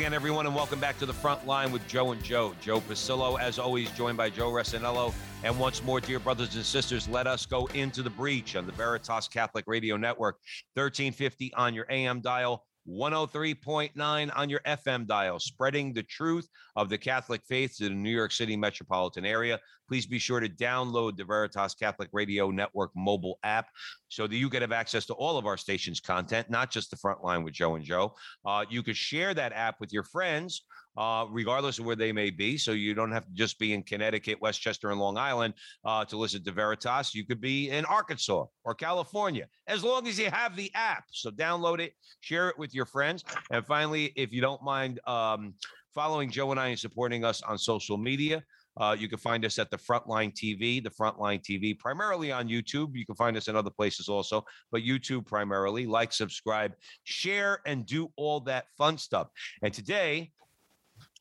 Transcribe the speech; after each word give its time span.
Again, 0.00 0.14
everyone, 0.14 0.46
and 0.46 0.54
welcome 0.54 0.80
back 0.80 0.98
to 0.98 1.04
the 1.04 1.12
front 1.12 1.46
line 1.46 1.70
with 1.70 1.86
Joe 1.86 2.12
and 2.12 2.24
Joe. 2.24 2.54
Joe 2.62 2.80
Pasillo, 2.80 3.38
as 3.38 3.58
always, 3.58 3.90
joined 3.90 4.16
by 4.16 4.30
Joe 4.30 4.50
Resinello. 4.50 5.12
And 5.44 5.58
once 5.58 5.82
more, 5.84 6.00
dear 6.00 6.18
brothers 6.18 6.54
and 6.56 6.64
sisters, 6.64 7.06
let 7.06 7.26
us 7.26 7.44
go 7.44 7.66
into 7.74 8.02
the 8.02 8.08
breach 8.08 8.56
on 8.56 8.64
the 8.64 8.72
Veritas 8.72 9.28
Catholic 9.28 9.66
Radio 9.66 9.98
Network, 9.98 10.36
1350 10.72 11.52
on 11.52 11.74
your 11.74 11.84
AM 11.90 12.22
dial, 12.22 12.64
103.9 12.90 14.30
on 14.36 14.50
your 14.50 14.60
FM 14.60 15.06
dial, 15.06 15.38
spreading 15.38 15.92
the 15.92 16.02
truth 16.02 16.48
of 16.76 16.88
the 16.88 16.98
Catholic 16.98 17.42
faith 17.48 17.76
to 17.76 17.84
the 17.84 17.90
New 17.90 18.10
York 18.10 18.32
City 18.32 18.56
metropolitan 18.56 19.24
area. 19.24 19.58
Please 19.88 20.06
be 20.06 20.18
sure 20.18 20.40
to 20.40 20.48
download 20.48 21.16
the 21.16 21.24
Veritas 21.24 21.74
Catholic 21.74 22.08
Radio 22.12 22.50
Network 22.50 22.90
mobile 22.94 23.38
app 23.42 23.66
so 24.08 24.26
that 24.26 24.36
you 24.36 24.48
can 24.48 24.60
have 24.60 24.72
access 24.72 25.06
to 25.06 25.14
all 25.14 25.38
of 25.38 25.46
our 25.46 25.56
station's 25.56 26.00
content, 26.00 26.50
not 26.50 26.70
just 26.70 26.90
the 26.90 26.96
front 26.96 27.22
line 27.22 27.44
with 27.44 27.54
Joe 27.54 27.74
and 27.76 27.84
Joe. 27.84 28.14
Uh, 28.44 28.64
you 28.68 28.82
could 28.82 28.96
share 28.96 29.34
that 29.34 29.52
app 29.52 29.80
with 29.80 29.92
your 29.92 30.04
friends 30.04 30.62
uh, 30.96 31.26
regardless 31.30 31.78
of 31.78 31.84
where 31.84 31.96
they 31.96 32.12
may 32.12 32.30
be. 32.30 32.58
So 32.58 32.72
you 32.72 32.94
don't 32.94 33.12
have 33.12 33.26
to 33.26 33.32
just 33.32 33.58
be 33.58 33.72
in 33.72 33.82
Connecticut, 33.82 34.40
Westchester, 34.40 34.90
and 34.90 35.00
Long 35.00 35.16
Island 35.16 35.54
uh, 35.84 36.04
to 36.06 36.16
listen 36.16 36.42
to 36.44 36.52
Veritas. 36.52 37.14
You 37.14 37.24
could 37.24 37.40
be 37.40 37.70
in 37.70 37.84
Arkansas 37.84 38.46
or 38.64 38.74
California, 38.74 39.46
as 39.66 39.84
long 39.84 40.06
as 40.06 40.18
you 40.18 40.30
have 40.30 40.56
the 40.56 40.70
app. 40.74 41.04
So 41.12 41.30
download 41.30 41.80
it, 41.80 41.94
share 42.20 42.48
it 42.48 42.58
with 42.58 42.74
your 42.74 42.86
friends. 42.86 43.24
And 43.50 43.64
finally, 43.64 44.12
if 44.16 44.32
you 44.32 44.40
don't 44.40 44.62
mind 44.62 45.00
um, 45.06 45.54
following 45.94 46.30
Joe 46.30 46.50
and 46.50 46.60
I 46.60 46.68
and 46.68 46.78
supporting 46.78 47.24
us 47.24 47.42
on 47.42 47.58
social 47.58 47.96
media, 47.96 48.42
uh, 48.76 48.96
you 48.98 49.08
can 49.08 49.18
find 49.18 49.44
us 49.44 49.58
at 49.58 49.70
the 49.70 49.76
Frontline 49.76 50.32
TV, 50.32 50.82
the 50.82 50.90
Frontline 50.90 51.42
TV, 51.42 51.78
primarily 51.78 52.32
on 52.32 52.48
YouTube. 52.48 52.94
You 52.94 53.04
can 53.04 53.14
find 53.14 53.36
us 53.36 53.48
in 53.48 53.56
other 53.56 53.70
places 53.70 54.08
also, 54.08 54.44
but 54.70 54.82
YouTube 54.82 55.26
primarily. 55.26 55.86
Like, 55.86 56.12
subscribe, 56.12 56.72
share, 57.04 57.60
and 57.66 57.84
do 57.84 58.10
all 58.16 58.40
that 58.40 58.66
fun 58.78 58.96
stuff. 58.96 59.28
And 59.62 59.74
today, 59.74 60.30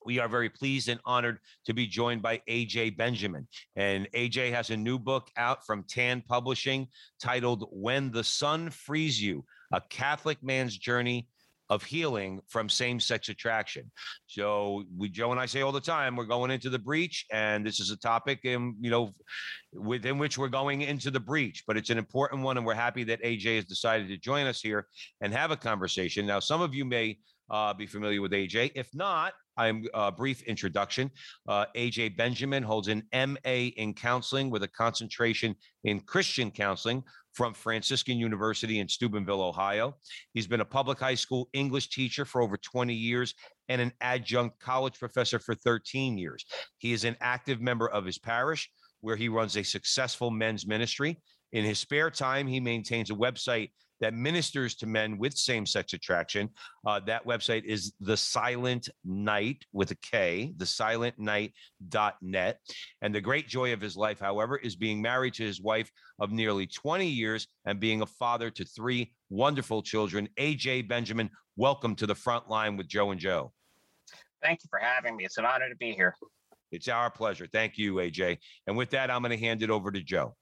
we 0.06 0.20
are 0.20 0.28
very 0.28 0.50
pleased 0.50 0.90
and 0.90 1.00
honored 1.06 1.40
to 1.66 1.74
be 1.74 1.88
joined 1.88 2.22
by 2.22 2.42
AJ 2.50 2.98
Benjamin. 2.98 3.48
And 3.76 4.08
AJ 4.14 4.52
has 4.52 4.70
a 4.70 4.78
new 4.78 5.00
book 5.00 5.30
out 5.38 5.66
from 5.66 5.84
Tan 5.84 6.24
Publishing 6.28 6.88
titled 7.22 7.68
When 7.72 8.12
the 8.12 8.24
Son 8.24 8.70
Frees 8.70 9.22
You 9.22 9.46
A 9.74 9.82
Catholic 9.90 10.42
Man's 10.44 10.78
Journey 10.78 11.28
of 11.70 11.84
healing 11.84 12.42
from 12.48 12.68
same-sex 12.68 13.30
attraction. 13.30 13.92
So 14.26 14.86
we 14.98 15.08
Joe 15.08 15.32
and 15.32 15.40
I 15.40 15.46
say 15.46 15.62
all 15.62 15.72
the 15.72 15.80
time 15.80 16.16
we're 16.16 16.26
going 16.26 16.50
into 16.50 16.70
the 16.70 16.80
breach 16.80 17.26
and 17.32 17.66
this 17.66 17.80
is 17.80 17.92
a 17.92 17.98
topic 17.98 18.40
in 18.44 18.76
you 18.82 18.90
know 18.90 19.14
within 19.74 20.18
which 20.18 20.38
we're 20.38 20.48
going 20.48 20.82
into 20.82 21.12
the 21.12 21.20
breach, 21.20 21.64
but 21.68 21.78
it's 21.78 21.92
an 21.92 22.00
important 22.00 22.42
one 22.42 22.58
and 22.58 22.66
we're 22.66 22.74
happy 22.74 23.04
that 23.04 23.24
AJ 23.24 23.58
has 23.58 23.66
decided 23.66 24.08
to 24.08 24.18
join 24.18 24.48
us 24.48 24.62
here 24.62 24.88
and 25.22 25.32
have 25.32 25.52
a 25.52 25.58
conversation. 25.58 26.26
Now 26.26 26.40
some 26.40 26.62
of 26.62 26.74
you 26.74 26.86
may 26.86 27.20
uh, 27.50 27.74
be 27.74 27.86
familiar 27.86 28.22
with 28.22 28.32
AJ. 28.32 28.72
If 28.76 28.94
not, 28.94 29.34
I'm 29.58 29.86
a 29.94 29.98
uh, 29.98 30.12
brief 30.12 30.42
introduction. 30.44 31.12
Uh, 31.48 31.66
AJ 31.76 32.16
Benjamin 32.16 32.64
holds 32.64 32.88
an 32.88 33.04
MA 33.14 33.72
in 33.76 33.94
counseling 33.94 34.50
with 34.50 34.64
a 34.64 34.68
concentration 34.68 35.56
in 35.84 36.00
Christian 36.00 36.50
counseling 36.50 37.04
from 37.34 37.54
Franciscan 37.54 38.18
University 38.18 38.80
in 38.80 38.88
Steubenville, 38.88 39.42
Ohio. 39.42 39.96
He's 40.34 40.48
been 40.48 40.62
a 40.62 40.66
public 40.66 41.00
high 41.00 41.16
school 41.16 41.50
English 41.54 41.90
teacher 41.90 42.26
for 42.26 42.42
over 42.42 42.58
20 42.58 42.94
years 42.94 43.34
and 43.68 43.82
an 43.82 43.92
adjunct 44.02 44.60
college 44.60 44.98
professor 44.98 45.40
for 45.40 45.56
13 45.56 46.18
years. 46.18 46.46
He 46.78 46.94
is 46.94 47.04
an 47.04 47.18
active 47.22 47.62
member 47.62 47.90
of 47.90 48.06
his 48.06 48.18
parish 48.18 48.70
where 49.02 49.16
he 49.16 49.30
runs 49.30 49.58
a 49.58 49.64
successful 49.64 50.32
men's 50.32 50.68
ministry. 50.68 51.18
In 51.52 51.66
his 51.66 51.80
spare 51.80 52.12
time, 52.12 52.48
he 52.48 52.60
maintains 52.60 53.10
a 53.10 53.16
website 53.16 53.72
that 54.02 54.14
ministers 54.14 54.76
to 54.76 54.86
men 54.86 55.18
with 55.18 55.38
same 55.38 55.66
sex 55.66 55.94
attraction. 55.94 56.50
Uh, 56.86 57.00
that 57.02 57.26
website 57.26 57.66
is 57.66 57.94
The 58.00 58.18
Silent 58.18 58.90
Knight 59.04 59.66
with 59.74 59.92
a 59.92 59.96
K, 59.96 60.54
thesilentknight.net. 60.58 62.60
And 63.02 63.16
the 63.16 63.22
great 63.22 63.48
joy 63.48 63.74
of 63.74 63.82
his 63.82 63.98
life, 63.98 64.20
however, 64.20 64.58
is 64.58 64.76
being 64.76 65.02
married 65.02 65.34
to 65.36 65.44
his 65.44 65.62
wife 65.62 65.92
of 66.20 66.32
nearly 66.32 66.68
20 66.68 67.08
years 67.08 67.48
and 67.66 67.80
being 67.80 68.02
a 68.02 68.06
father 68.06 68.50
to 68.52 68.66
three 68.66 69.14
wonderful 69.30 69.82
children. 69.82 70.30
AJ 70.40 70.88
Benjamin, 70.88 71.30
welcome 71.56 71.96
to 71.96 72.08
the 72.08 72.16
front 72.16 72.50
line 72.50 72.78
with 72.78 72.88
Joe 72.88 73.12
and 73.12 73.20
Joe. 73.20 73.52
Thank 74.42 74.64
you 74.64 74.70
for 74.70 74.80
having 74.80 75.18
me. 75.18 75.26
It's 75.26 75.38
an 75.38 75.46
honor 75.46 75.70
to 75.70 75.76
be 75.76 75.92
here. 75.92 76.16
It's 76.72 76.88
our 76.88 77.10
pleasure. 77.10 77.48
Thank 77.52 77.78
you, 77.78 77.96
AJ. 77.96 78.38
And 78.68 78.78
with 78.78 78.92
that, 78.92 79.12
I'm 79.12 79.22
going 79.22 79.38
to 79.38 79.44
hand 79.44 79.64
it 79.64 79.70
over 79.70 79.92
to 79.92 80.02
Joe. 80.02 80.36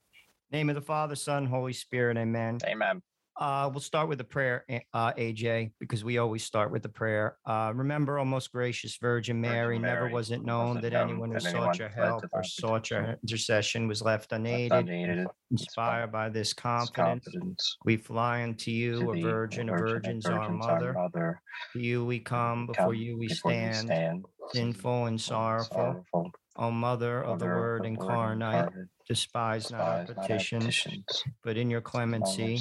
Name 0.50 0.68
of 0.68 0.74
the 0.74 0.82
Father, 0.82 1.14
Son, 1.14 1.46
Holy 1.46 1.72
Spirit, 1.72 2.16
amen. 2.16 2.58
Amen. 2.64 3.02
Uh, 3.38 3.70
we'll 3.72 3.80
start 3.80 4.08
with 4.08 4.18
the 4.18 4.24
prayer, 4.24 4.64
uh, 4.92 5.12
AJ, 5.12 5.70
because 5.78 6.02
we 6.02 6.18
always 6.18 6.42
start 6.42 6.72
with 6.72 6.82
the 6.82 6.88
prayer. 6.88 7.36
Uh, 7.46 7.72
remember, 7.72 8.18
O 8.18 8.24
most 8.24 8.50
gracious 8.50 8.96
Virgin 8.96 9.40
Mary, 9.40 9.78
Virgin 9.78 9.82
never 9.82 10.08
was 10.08 10.32
it 10.32 10.44
known 10.44 10.74
was 10.74 10.82
that 10.82 10.92
known 10.92 11.10
anyone 11.10 11.30
who 11.30 11.38
sought 11.38 11.78
your 11.78 11.88
help 11.88 12.24
or 12.32 12.42
sought 12.42 12.90
your 12.90 13.16
intercession 13.22 13.86
was 13.86 14.02
left 14.02 14.32
unaided. 14.32 14.72
Unaided. 14.72 15.28
Inspired 15.52 16.10
by 16.10 16.28
this 16.28 16.52
confidence, 16.52 17.24
confidence, 17.26 17.76
we 17.84 17.96
fly 17.96 18.42
unto 18.42 18.72
you, 18.72 19.12
a 19.12 19.20
virgin, 19.20 19.68
a 19.68 19.72
virgin's 19.72 20.26
our 20.26 20.50
mother. 20.50 20.92
mother. 20.94 21.40
To 21.74 21.78
you 21.78 22.04
we 22.04 22.18
come, 22.18 22.66
before 22.66 22.94
you 22.94 23.16
we 23.16 23.28
stand, 23.28 23.86
stand 23.86 24.24
sinful 24.52 25.06
and 25.06 25.20
sorrowful. 25.20 25.76
sorrowful. 26.12 26.30
O 26.56 26.72
Mother 26.72 27.22
of 27.22 27.38
the 27.38 27.46
Word 27.46 27.86
incarnate, 27.86 28.68
despise 29.06 29.70
not 29.70 29.80
our 29.80 30.04
petitions, 30.06 31.22
but 31.44 31.56
in 31.56 31.70
your 31.70 31.80
clemency 31.80 32.60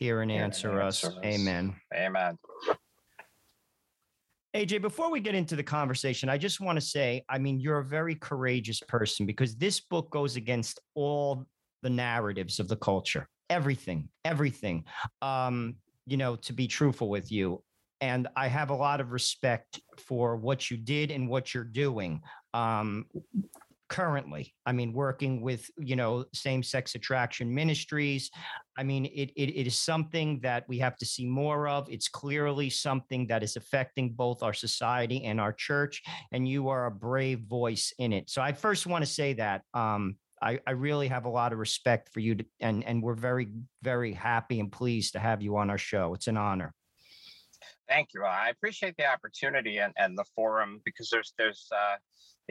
hear 0.00 0.22
and 0.22 0.32
answer 0.32 0.80
us. 0.80 1.04
Amen. 1.22 1.76
Amen. 1.94 2.38
AJ, 4.56 4.82
before 4.82 5.10
we 5.12 5.20
get 5.20 5.36
into 5.36 5.54
the 5.54 5.62
conversation, 5.62 6.28
I 6.28 6.36
just 6.36 6.58
want 6.58 6.76
to 6.76 6.84
say, 6.84 7.22
I 7.28 7.38
mean, 7.38 7.60
you're 7.60 7.78
a 7.78 7.84
very 7.84 8.16
courageous 8.16 8.80
person 8.80 9.26
because 9.26 9.54
this 9.54 9.78
book 9.78 10.10
goes 10.10 10.34
against 10.34 10.80
all 10.96 11.46
the 11.82 11.90
narratives 11.90 12.58
of 12.58 12.66
the 12.66 12.76
culture, 12.76 13.28
everything, 13.48 14.08
everything. 14.24 14.84
Um, 15.22 15.76
you 16.06 16.16
know, 16.16 16.34
to 16.34 16.52
be 16.52 16.66
truthful 16.66 17.08
with 17.08 17.30
you. 17.30 17.62
And 18.00 18.26
I 18.34 18.48
have 18.48 18.70
a 18.70 18.74
lot 18.74 19.00
of 19.00 19.12
respect 19.12 19.80
for 19.98 20.34
what 20.34 20.70
you 20.70 20.78
did 20.78 21.10
and 21.10 21.28
what 21.28 21.54
you're 21.54 21.62
doing. 21.62 22.22
Um, 22.54 23.04
currently. 23.90 24.54
I 24.64 24.72
mean 24.72 24.94
working 24.94 25.42
with 25.42 25.70
you 25.76 25.96
know 25.96 26.24
same 26.32 26.62
sex 26.62 26.94
attraction 26.94 27.52
ministries. 27.54 28.30
I 28.78 28.84
mean 28.84 29.04
it, 29.06 29.30
it, 29.36 29.50
it 29.54 29.66
is 29.66 29.78
something 29.78 30.40
that 30.40 30.64
we 30.68 30.78
have 30.78 30.96
to 30.98 31.04
see 31.04 31.26
more 31.26 31.68
of. 31.68 31.90
It's 31.90 32.08
clearly 32.08 32.70
something 32.70 33.26
that 33.26 33.42
is 33.42 33.56
affecting 33.56 34.12
both 34.12 34.42
our 34.42 34.54
society 34.54 35.24
and 35.24 35.40
our 35.40 35.52
church 35.52 36.02
and 36.32 36.48
you 36.48 36.68
are 36.68 36.86
a 36.86 36.90
brave 36.90 37.40
voice 37.40 37.92
in 37.98 38.12
it. 38.12 38.30
So 38.30 38.40
i 38.40 38.52
first 38.52 38.86
want 38.86 39.04
to 39.04 39.10
say 39.10 39.32
that 39.34 39.62
um, 39.74 40.16
I, 40.42 40.60
I 40.66 40.70
really 40.70 41.08
have 41.08 41.26
a 41.26 41.28
lot 41.28 41.52
of 41.52 41.58
respect 41.58 42.10
for 42.12 42.20
you 42.20 42.36
to, 42.36 42.44
and 42.60 42.84
and 42.84 43.02
we're 43.02 43.14
very 43.14 43.48
very 43.82 44.12
happy 44.12 44.60
and 44.60 44.70
pleased 44.72 45.12
to 45.12 45.18
have 45.18 45.42
you 45.42 45.56
on 45.56 45.68
our 45.68 45.78
show. 45.78 46.14
It's 46.14 46.28
an 46.28 46.36
honor. 46.36 46.72
Thank 47.88 48.10
you. 48.14 48.24
I 48.24 48.50
appreciate 48.50 48.94
the 48.96 49.06
opportunity 49.06 49.78
and, 49.78 49.92
and 49.96 50.16
the 50.16 50.24
forum 50.34 50.80
because 50.84 51.10
there's 51.10 51.34
there's 51.36 51.66
uh 51.72 51.96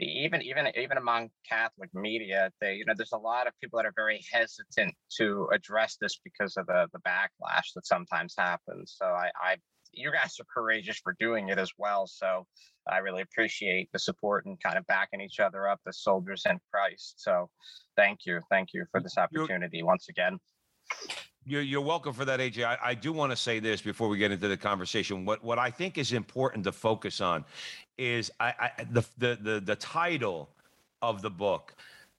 even 0.00 0.42
even 0.42 0.68
even 0.76 0.96
among 0.96 1.30
Catholic 1.48 1.90
media, 1.94 2.50
they 2.60 2.74
you 2.74 2.84
know 2.84 2.94
there's 2.96 3.12
a 3.12 3.18
lot 3.18 3.46
of 3.46 3.52
people 3.60 3.78
that 3.78 3.86
are 3.86 3.92
very 3.94 4.24
hesitant 4.32 4.94
to 5.18 5.48
address 5.52 5.96
this 6.00 6.20
because 6.24 6.56
of 6.56 6.66
the 6.66 6.86
the 6.92 7.00
backlash 7.00 7.72
that 7.74 7.86
sometimes 7.86 8.34
happens. 8.36 8.94
So 8.98 9.06
I, 9.06 9.30
I 9.42 9.56
you 9.92 10.12
guys 10.12 10.36
are 10.40 10.46
courageous 10.52 10.98
for 10.98 11.16
doing 11.18 11.48
it 11.48 11.58
as 11.58 11.72
well. 11.76 12.06
So 12.06 12.46
I 12.88 12.98
really 12.98 13.22
appreciate 13.22 13.88
the 13.92 13.98
support 13.98 14.46
and 14.46 14.60
kind 14.62 14.78
of 14.78 14.86
backing 14.86 15.20
each 15.20 15.40
other 15.40 15.68
up 15.68 15.80
as 15.86 16.00
soldiers 16.00 16.44
in 16.48 16.58
Christ. 16.72 17.14
So 17.18 17.50
thank 17.96 18.20
you, 18.24 18.40
thank 18.50 18.68
you 18.72 18.86
for 18.90 19.00
this 19.00 19.18
opportunity 19.18 19.82
once 19.82 20.08
again. 20.08 20.38
You're, 21.46 21.62
you're 21.62 21.80
welcome 21.80 22.12
for 22.12 22.24
that, 22.26 22.38
AJ. 22.38 22.64
I, 22.64 22.78
I 22.82 22.94
do 22.94 23.12
want 23.12 23.32
to 23.32 23.36
say 23.36 23.60
this 23.60 23.80
before 23.80 24.08
we 24.08 24.18
get 24.18 24.30
into 24.30 24.46
the 24.46 24.56
conversation. 24.56 25.24
What 25.24 25.42
what 25.42 25.58
I 25.58 25.70
think 25.70 25.98
is 25.98 26.12
important 26.12 26.64
to 26.64 26.72
focus 26.72 27.20
on 27.20 27.44
is 27.98 28.30
I, 28.38 28.54
I 28.60 28.84
the, 28.90 29.04
the 29.18 29.38
the 29.40 29.60
the 29.60 29.76
title 29.76 30.50
of 31.02 31.22
the 31.22 31.30
book 31.30 31.74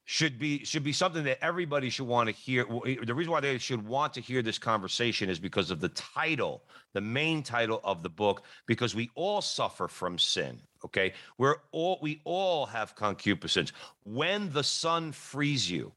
should 0.05 0.39
be 0.39 0.65
should 0.65 0.83
be 0.83 0.91
something 0.91 1.23
that 1.23 1.43
everybody 1.43 1.89
should 1.89 2.07
want 2.07 2.27
to 2.27 2.35
hear. 2.35 2.65
Eh, 2.85 2.97
the 3.03 3.13
reason 3.13 3.31
why 3.31 3.39
they 3.39 3.57
should 3.57 3.85
want 3.85 4.13
to 4.15 4.21
hear 4.21 4.41
this 4.41 4.57
conversation 4.57 5.29
is 5.29 5.39
because 5.39 5.71
of 5.71 5.79
the 5.79 5.89
title, 5.89 6.63
the 6.93 7.01
main 7.01 7.43
title 7.43 7.79
of 7.83 8.03
the 8.03 8.09
book, 8.09 8.43
because 8.65 8.95
we 8.95 9.09
all 9.15 9.41
suffer 9.41 9.87
from 9.87 10.17
sin. 10.17 10.59
Okay, 10.83 11.13
we're 11.37 11.57
all 11.71 11.99
we 12.01 12.21
all 12.23 12.65
have 12.65 12.95
concupiscence. 12.95 13.71
When 14.03 14.51
the 14.51 14.63
Son 14.63 15.11
frees 15.11 15.69
you, 15.69 15.93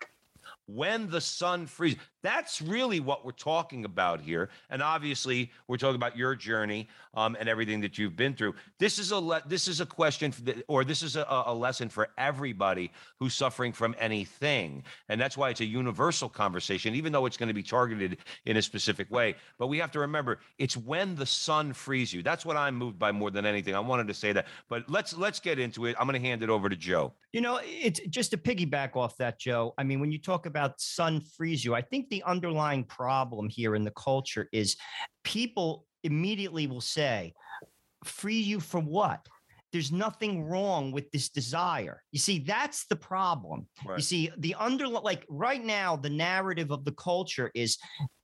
when 0.66 1.10
the 1.10 1.20
sun 1.20 1.66
freezes. 1.66 1.98
That's 2.24 2.62
really 2.62 3.00
what 3.00 3.22
we're 3.22 3.32
talking 3.32 3.84
about 3.84 4.18
here. 4.18 4.48
And 4.70 4.82
obviously, 4.82 5.52
we're 5.68 5.76
talking 5.76 5.96
about 5.96 6.16
your 6.16 6.34
journey 6.34 6.88
um, 7.12 7.36
and 7.38 7.50
everything 7.50 7.82
that 7.82 7.98
you've 7.98 8.16
been 8.16 8.34
through. 8.34 8.54
This 8.78 8.98
is 8.98 9.10
a 9.10 9.18
le- 9.18 9.42
this 9.46 9.68
is 9.68 9.82
a 9.82 9.86
question, 9.86 10.32
or 10.66 10.84
this 10.84 11.02
is 11.02 11.16
a, 11.16 11.26
a 11.28 11.54
lesson 11.54 11.90
for 11.90 12.08
everybody 12.16 12.90
who's 13.20 13.34
suffering 13.34 13.74
from 13.74 13.94
anything, 13.98 14.82
and 15.10 15.20
that's 15.20 15.36
why 15.36 15.50
it's 15.50 15.60
a 15.60 15.66
universal 15.66 16.30
conversation, 16.30 16.94
even 16.94 17.12
though 17.12 17.26
it's 17.26 17.36
going 17.36 17.48
to 17.48 17.54
be 17.54 17.62
targeted 17.62 18.16
in 18.46 18.56
a 18.56 18.62
specific 18.62 19.10
way. 19.10 19.34
But 19.58 19.66
we 19.66 19.76
have 19.78 19.90
to 19.90 20.00
remember, 20.00 20.38
it's 20.58 20.78
when 20.78 21.14
the 21.14 21.26
Son 21.26 21.74
frees 21.74 22.10
you. 22.10 22.22
That's 22.22 22.46
what 22.46 22.56
I'm 22.56 22.74
moved 22.74 22.98
by 22.98 23.12
more 23.12 23.30
than 23.30 23.44
anything. 23.44 23.74
I 23.74 23.80
wanted 23.80 24.08
to 24.08 24.14
say 24.14 24.32
that, 24.32 24.46
but 24.70 24.88
let's 24.88 25.14
let's 25.14 25.40
get 25.40 25.58
into 25.58 25.84
it. 25.84 25.94
I'm 26.00 26.06
going 26.06 26.20
to 26.20 26.26
hand 26.26 26.42
it 26.42 26.48
over 26.48 26.70
to 26.70 26.76
Joe. 26.76 27.12
You 27.34 27.42
know, 27.42 27.60
it's 27.64 28.00
just 28.08 28.30
to 28.30 28.38
piggyback 28.38 28.96
off 28.96 29.18
that, 29.18 29.38
Joe. 29.38 29.74
I 29.76 29.84
mean, 29.84 30.00
when 30.00 30.10
you 30.10 30.18
talk 30.18 30.46
about 30.46 30.80
Son 30.80 31.20
frees 31.20 31.64
you, 31.64 31.74
I 31.74 31.82
think 31.82 32.08
the 32.14 32.22
underlying 32.22 32.84
problem 32.84 33.48
here 33.48 33.74
in 33.74 33.82
the 33.82 33.90
culture 33.90 34.48
is 34.52 34.76
people 35.24 35.84
immediately 36.04 36.68
will 36.68 36.80
say, 36.80 37.34
free 38.04 38.38
you 38.38 38.60
from 38.60 38.86
what? 38.86 39.26
There's 39.72 39.90
nothing 39.90 40.44
wrong 40.44 40.92
with 40.92 41.10
this 41.10 41.28
desire. 41.28 42.00
You 42.12 42.20
see, 42.20 42.38
that's 42.38 42.86
the 42.86 42.94
problem. 42.94 43.66
Right. 43.84 43.98
You 43.98 44.02
see, 44.04 44.30
the 44.38 44.54
under 44.54 44.86
like 44.86 45.26
right 45.28 45.64
now, 45.64 45.96
the 45.96 46.10
narrative 46.10 46.70
of 46.70 46.84
the 46.84 46.92
culture 46.92 47.50
is, 47.52 47.78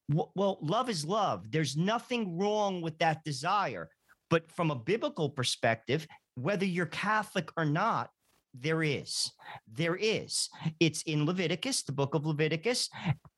well, 0.08 0.58
love 0.62 0.88
is 0.88 1.04
love. 1.04 1.50
There's 1.50 1.76
nothing 1.76 2.38
wrong 2.38 2.82
with 2.82 2.96
that 2.98 3.24
desire. 3.24 3.88
But 4.28 4.52
from 4.52 4.70
a 4.70 4.76
biblical 4.76 5.28
perspective, 5.28 6.06
whether 6.36 6.64
you're 6.64 6.86
Catholic 6.86 7.50
or 7.56 7.64
not, 7.64 8.10
there 8.52 8.82
is. 8.82 9.30
There 9.72 9.96
is. 9.96 10.48
It's 10.80 11.02
in 11.02 11.24
Leviticus, 11.24 11.82
the 11.82 11.92
book 11.92 12.14
of 12.14 12.26
Leviticus. 12.26 12.88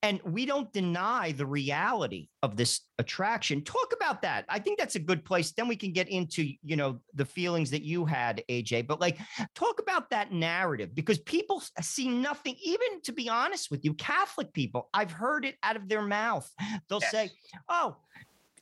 And 0.02 0.20
we 0.24 0.46
don't 0.46 0.72
deny 0.72 1.32
the 1.32 1.46
reality 1.46 2.28
of 2.42 2.56
this 2.56 2.80
attraction. 2.98 3.62
Talk 3.62 3.92
about 3.94 4.22
that. 4.22 4.44
I 4.48 4.58
think 4.58 4.78
that's 4.78 4.94
a 4.96 5.00
good 5.00 5.24
place. 5.24 5.52
Then 5.52 5.68
we 5.68 5.76
can 5.76 5.92
get 5.92 6.08
into, 6.08 6.50
you 6.62 6.76
know, 6.76 7.00
the 7.14 7.24
feelings 7.24 7.70
that 7.70 7.82
you 7.82 8.04
had, 8.04 8.42
AJ. 8.48 8.86
But 8.86 9.00
like, 9.00 9.18
talk 9.54 9.80
about 9.80 10.10
that 10.10 10.32
narrative 10.32 10.94
because 10.94 11.18
people 11.20 11.62
see 11.80 12.08
nothing, 12.08 12.56
even 12.62 13.00
to 13.02 13.12
be 13.12 13.28
honest 13.28 13.70
with 13.70 13.84
you, 13.84 13.94
Catholic 13.94 14.52
people, 14.52 14.88
I've 14.94 15.12
heard 15.12 15.44
it 15.44 15.56
out 15.62 15.76
of 15.76 15.88
their 15.88 16.02
mouth. 16.02 16.50
They'll 16.88 17.00
Yes. 17.02 17.10
say, 17.10 17.30
oh, 17.68 17.96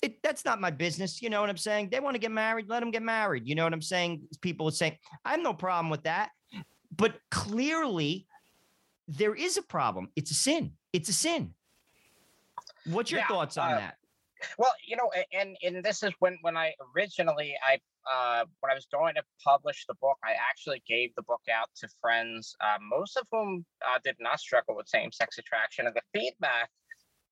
it, 0.02 0.22
that's 0.22 0.44
not 0.44 0.60
my 0.60 0.70
business. 0.70 1.20
You 1.22 1.30
know 1.30 1.40
what 1.40 1.50
I'm 1.50 1.56
saying? 1.56 1.90
They 1.90 2.00
want 2.00 2.14
to 2.14 2.18
get 2.18 2.32
married, 2.32 2.68
let 2.68 2.80
them 2.80 2.90
get 2.90 3.02
married. 3.02 3.46
You 3.46 3.54
know 3.54 3.64
what 3.64 3.72
I'm 3.72 3.82
saying? 3.82 4.22
People 4.40 4.64
would 4.64 4.74
say, 4.74 4.98
I 5.24 5.32
have 5.32 5.40
no 5.42 5.52
problem 5.54 5.90
with 5.90 6.04
that. 6.04 6.30
But 6.94 7.20
clearly, 7.30 8.26
there 9.06 9.34
is 9.34 9.56
a 9.56 9.62
problem. 9.62 10.10
It's 10.16 10.30
a 10.30 10.34
sin. 10.34 10.72
It's 10.92 11.08
a 11.08 11.12
sin. 11.12 11.54
What's 12.84 13.10
your 13.10 13.20
Yeah, 13.20 13.28
thoughts 13.28 13.56
on 13.58 13.72
uh, 13.72 13.76
that? 13.78 13.96
Well, 14.58 14.72
you 14.86 14.96
know, 14.96 15.10
and 15.32 15.56
and 15.62 15.84
this 15.84 16.02
is 16.02 16.12
when 16.18 16.38
when 16.42 16.56
I 16.56 16.72
originally 16.96 17.54
I 17.62 17.78
uh, 18.10 18.44
when 18.60 18.72
I 18.72 18.74
was 18.74 18.86
going 18.90 19.14
to 19.16 19.22
publish 19.44 19.84
the 19.86 19.94
book, 20.00 20.16
I 20.24 20.32
actually 20.32 20.82
gave 20.88 21.14
the 21.14 21.22
book 21.22 21.42
out 21.52 21.68
to 21.76 21.88
friends, 22.00 22.56
uh, 22.60 22.78
most 22.80 23.16
of 23.16 23.26
whom 23.30 23.64
uh, 23.86 23.98
did 24.02 24.16
not 24.18 24.40
struggle 24.40 24.74
with 24.76 24.88
same-sex 24.88 25.38
attraction, 25.38 25.86
and 25.86 25.94
the 25.94 26.02
feedback 26.18 26.70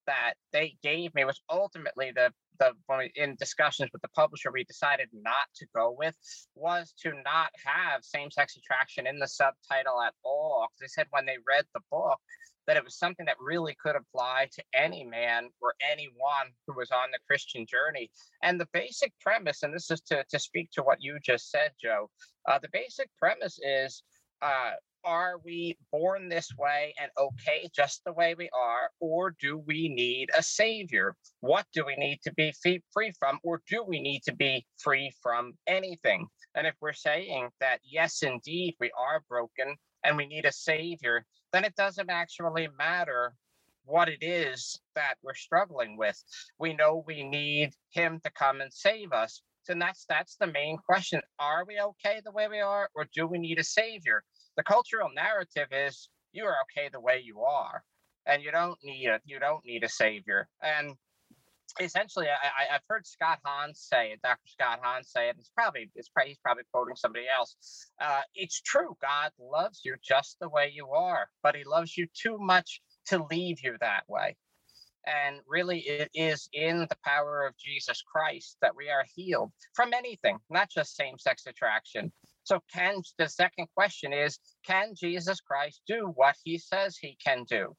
that 0.09 0.35
they 0.53 0.69
gave 0.83 1.15
me 1.15 1.25
was 1.25 1.41
ultimately 1.51 2.11
the 2.15 2.33
the 2.59 2.73
when 2.87 2.99
we, 2.99 3.13
in 3.15 3.37
discussions 3.39 3.91
with 3.93 4.03
the 4.03 4.09
publisher 4.17 4.51
we 4.51 4.65
decided 4.65 5.09
not 5.13 5.47
to 5.55 5.67
go 5.75 5.95
with 5.97 6.17
was 6.57 6.93
to 7.03 7.11
not 7.25 7.51
have 7.65 8.03
same-sex 8.03 8.57
attraction 8.57 9.07
in 9.07 9.19
the 9.21 9.29
subtitle 9.29 10.01
at 10.03 10.15
all. 10.25 10.67
'Cause 10.67 10.81
They 10.81 10.89
said 10.89 11.07
when 11.11 11.27
they 11.27 11.39
read 11.47 11.67
the 11.75 11.83
book 11.93 12.19
that 12.67 12.77
it 12.77 12.85
was 12.85 12.99
something 12.99 13.27
that 13.27 13.37
really 13.53 13.75
could 13.83 13.97
apply 13.97 14.49
to 14.57 14.63
any 14.75 15.05
man 15.05 15.49
or 15.63 15.73
anyone 15.93 16.49
who 16.67 16.75
was 16.75 16.91
on 16.91 17.11
the 17.13 17.19
Christian 17.29 17.65
journey. 17.67 18.11
And 18.43 18.61
the 18.61 18.69
basic 18.73 19.13
premise, 19.21 19.63
and 19.63 19.73
this 19.75 19.91
is 19.91 20.03
to, 20.11 20.25
to 20.33 20.39
speak 20.39 20.69
to 20.73 20.83
what 20.83 21.01
you 21.01 21.19
just 21.31 21.51
said, 21.51 21.71
Joe, 21.83 22.11
uh, 22.49 22.59
the 22.59 22.69
basic 22.73 23.09
premise 23.23 23.59
is 23.63 24.03
uh, 24.43 24.73
are 25.09 25.37
we 25.43 25.75
born 25.91 26.29
this 26.29 26.51
way 26.59 26.95
and 27.01 27.11
okay 27.19 27.71
just 27.75 28.03
the 28.05 28.13
way 28.13 28.35
we 28.37 28.51
are, 28.55 28.91
or 29.01 29.35
do 29.41 29.57
we 29.67 29.89
need 29.89 30.29
a 30.37 30.43
savior? 30.43 31.17
What 31.41 31.65
do 31.73 31.83
we 31.87 31.97
need 31.97 32.21
to 32.25 32.33
be 32.35 32.53
free 32.93 33.13
from, 33.19 33.39
or 33.43 33.63
do 33.67 33.83
we 33.83 34.01
need 34.01 34.23
to 34.25 34.35
be 34.35 34.67
free 34.79 35.11
from 35.23 35.55
anything? 35.67 36.27
And 36.55 36.67
if 36.67 36.75
we're 36.83 36.93
saying 36.93 37.49
that, 37.61 37.81
yes, 37.83 38.23
indeed, 38.23 38.77
we 38.79 38.91
are 38.99 39.23
broken 39.31 39.77
and 40.05 40.17
we 40.17 40.27
need 40.27 40.45
a 40.45 40.53
savior, 40.53 41.25
then 41.55 41.65
it 41.65 41.75
doesn't 41.75 42.11
actually 42.11 42.69
matter 42.77 43.33
what 43.87 44.11
it 44.11 44.23
is 44.23 44.79
that 44.95 45.15
we're 45.23 45.33
struggling 45.33 45.97
with. 45.97 46.23
We 46.59 46.75
know 46.75 47.03
we 47.07 47.23
need 47.23 47.71
him 47.91 48.21
to 48.25 48.31
come 48.33 48.61
and 48.61 48.71
save 48.71 49.13
us. 49.13 49.41
And 49.71 49.81
that's 49.83 50.07
that's 50.09 50.37
the 50.37 50.47
main 50.47 50.79
question. 50.79 51.21
Are 51.39 51.65
we 51.67 51.79
okay 51.79 52.23
the 52.25 52.33
way 52.33 52.49
we 52.49 52.61
are, 52.61 52.89
or 52.95 53.07
do 53.15 53.27
we 53.27 53.39
need 53.39 53.59
a 53.59 53.65
savior? 53.65 54.23
The 54.59 54.65
cultural 54.65 55.09
narrative 55.15 55.69
is 55.71 56.09
you 56.33 56.45
are 56.45 56.57
okay 56.65 56.91
the 56.93 57.01
way 57.01 57.23
you 57.25 57.43
are, 57.43 57.85
and 58.27 58.43
you 58.43 58.51
don't 58.51 58.77
need 58.83 59.07
a 59.07 59.21
you 59.25 59.39
don't 59.39 59.65
need 59.65 59.85
a 59.85 59.89
savior. 59.89 60.49
And 60.61 60.97
essentially, 61.81 62.27
I, 62.27 62.75
I've 62.75 62.83
heard 62.89 63.07
Scott 63.07 63.39
Hahn 63.45 63.73
say 63.73 64.11
it, 64.11 64.21
Dr. 64.21 64.49
Scott 64.49 64.81
Hahn 64.83 65.05
say 65.05 65.29
it. 65.29 65.37
It's 65.39 65.53
probably 65.55 65.93
it's 65.95 66.09
probably 66.09 66.31
he's 66.31 66.39
probably 66.39 66.65
quoting 66.73 66.97
somebody 66.97 67.27
else. 67.33 67.55
Uh, 68.01 68.23
it's 68.35 68.61
true. 68.61 68.97
God 69.01 69.31
loves 69.39 69.83
you 69.85 69.95
just 70.03 70.37
the 70.41 70.49
way 70.49 70.73
you 70.75 70.89
are, 70.89 71.29
but 71.41 71.55
He 71.55 71.63
loves 71.63 71.97
you 71.97 72.09
too 72.13 72.37
much 72.37 72.83
to 73.07 73.25
leave 73.31 73.61
you 73.63 73.77
that 73.81 74.03
way. 74.09 74.37
And 75.07 75.37
really, 75.47 75.79
it 75.81 76.11
is 76.15 76.49
in 76.53 76.81
the 76.81 76.97
power 77.05 77.47
of 77.47 77.57
Jesus 77.57 78.03
Christ 78.03 78.57
that 78.61 78.77
we 78.77 78.91
are 78.91 79.05
healed 79.15 79.53
from 79.75 79.95
anything, 79.95 80.39
not 80.51 80.69
just 80.69 80.97
same 80.97 81.17
sex 81.17 81.45
attraction. 81.47 82.13
So, 82.49 82.61
can 82.73 83.03
the 83.19 83.29
second 83.29 83.67
question 83.77 84.15
is 84.15 84.39
can 84.67 84.95
Jesus 84.95 85.39
Christ 85.39 85.83
do 85.87 86.13
what 86.15 86.35
he 86.45 86.57
says 86.57 86.97
he 86.97 87.19
can 87.23 87.45
do? 87.45 87.77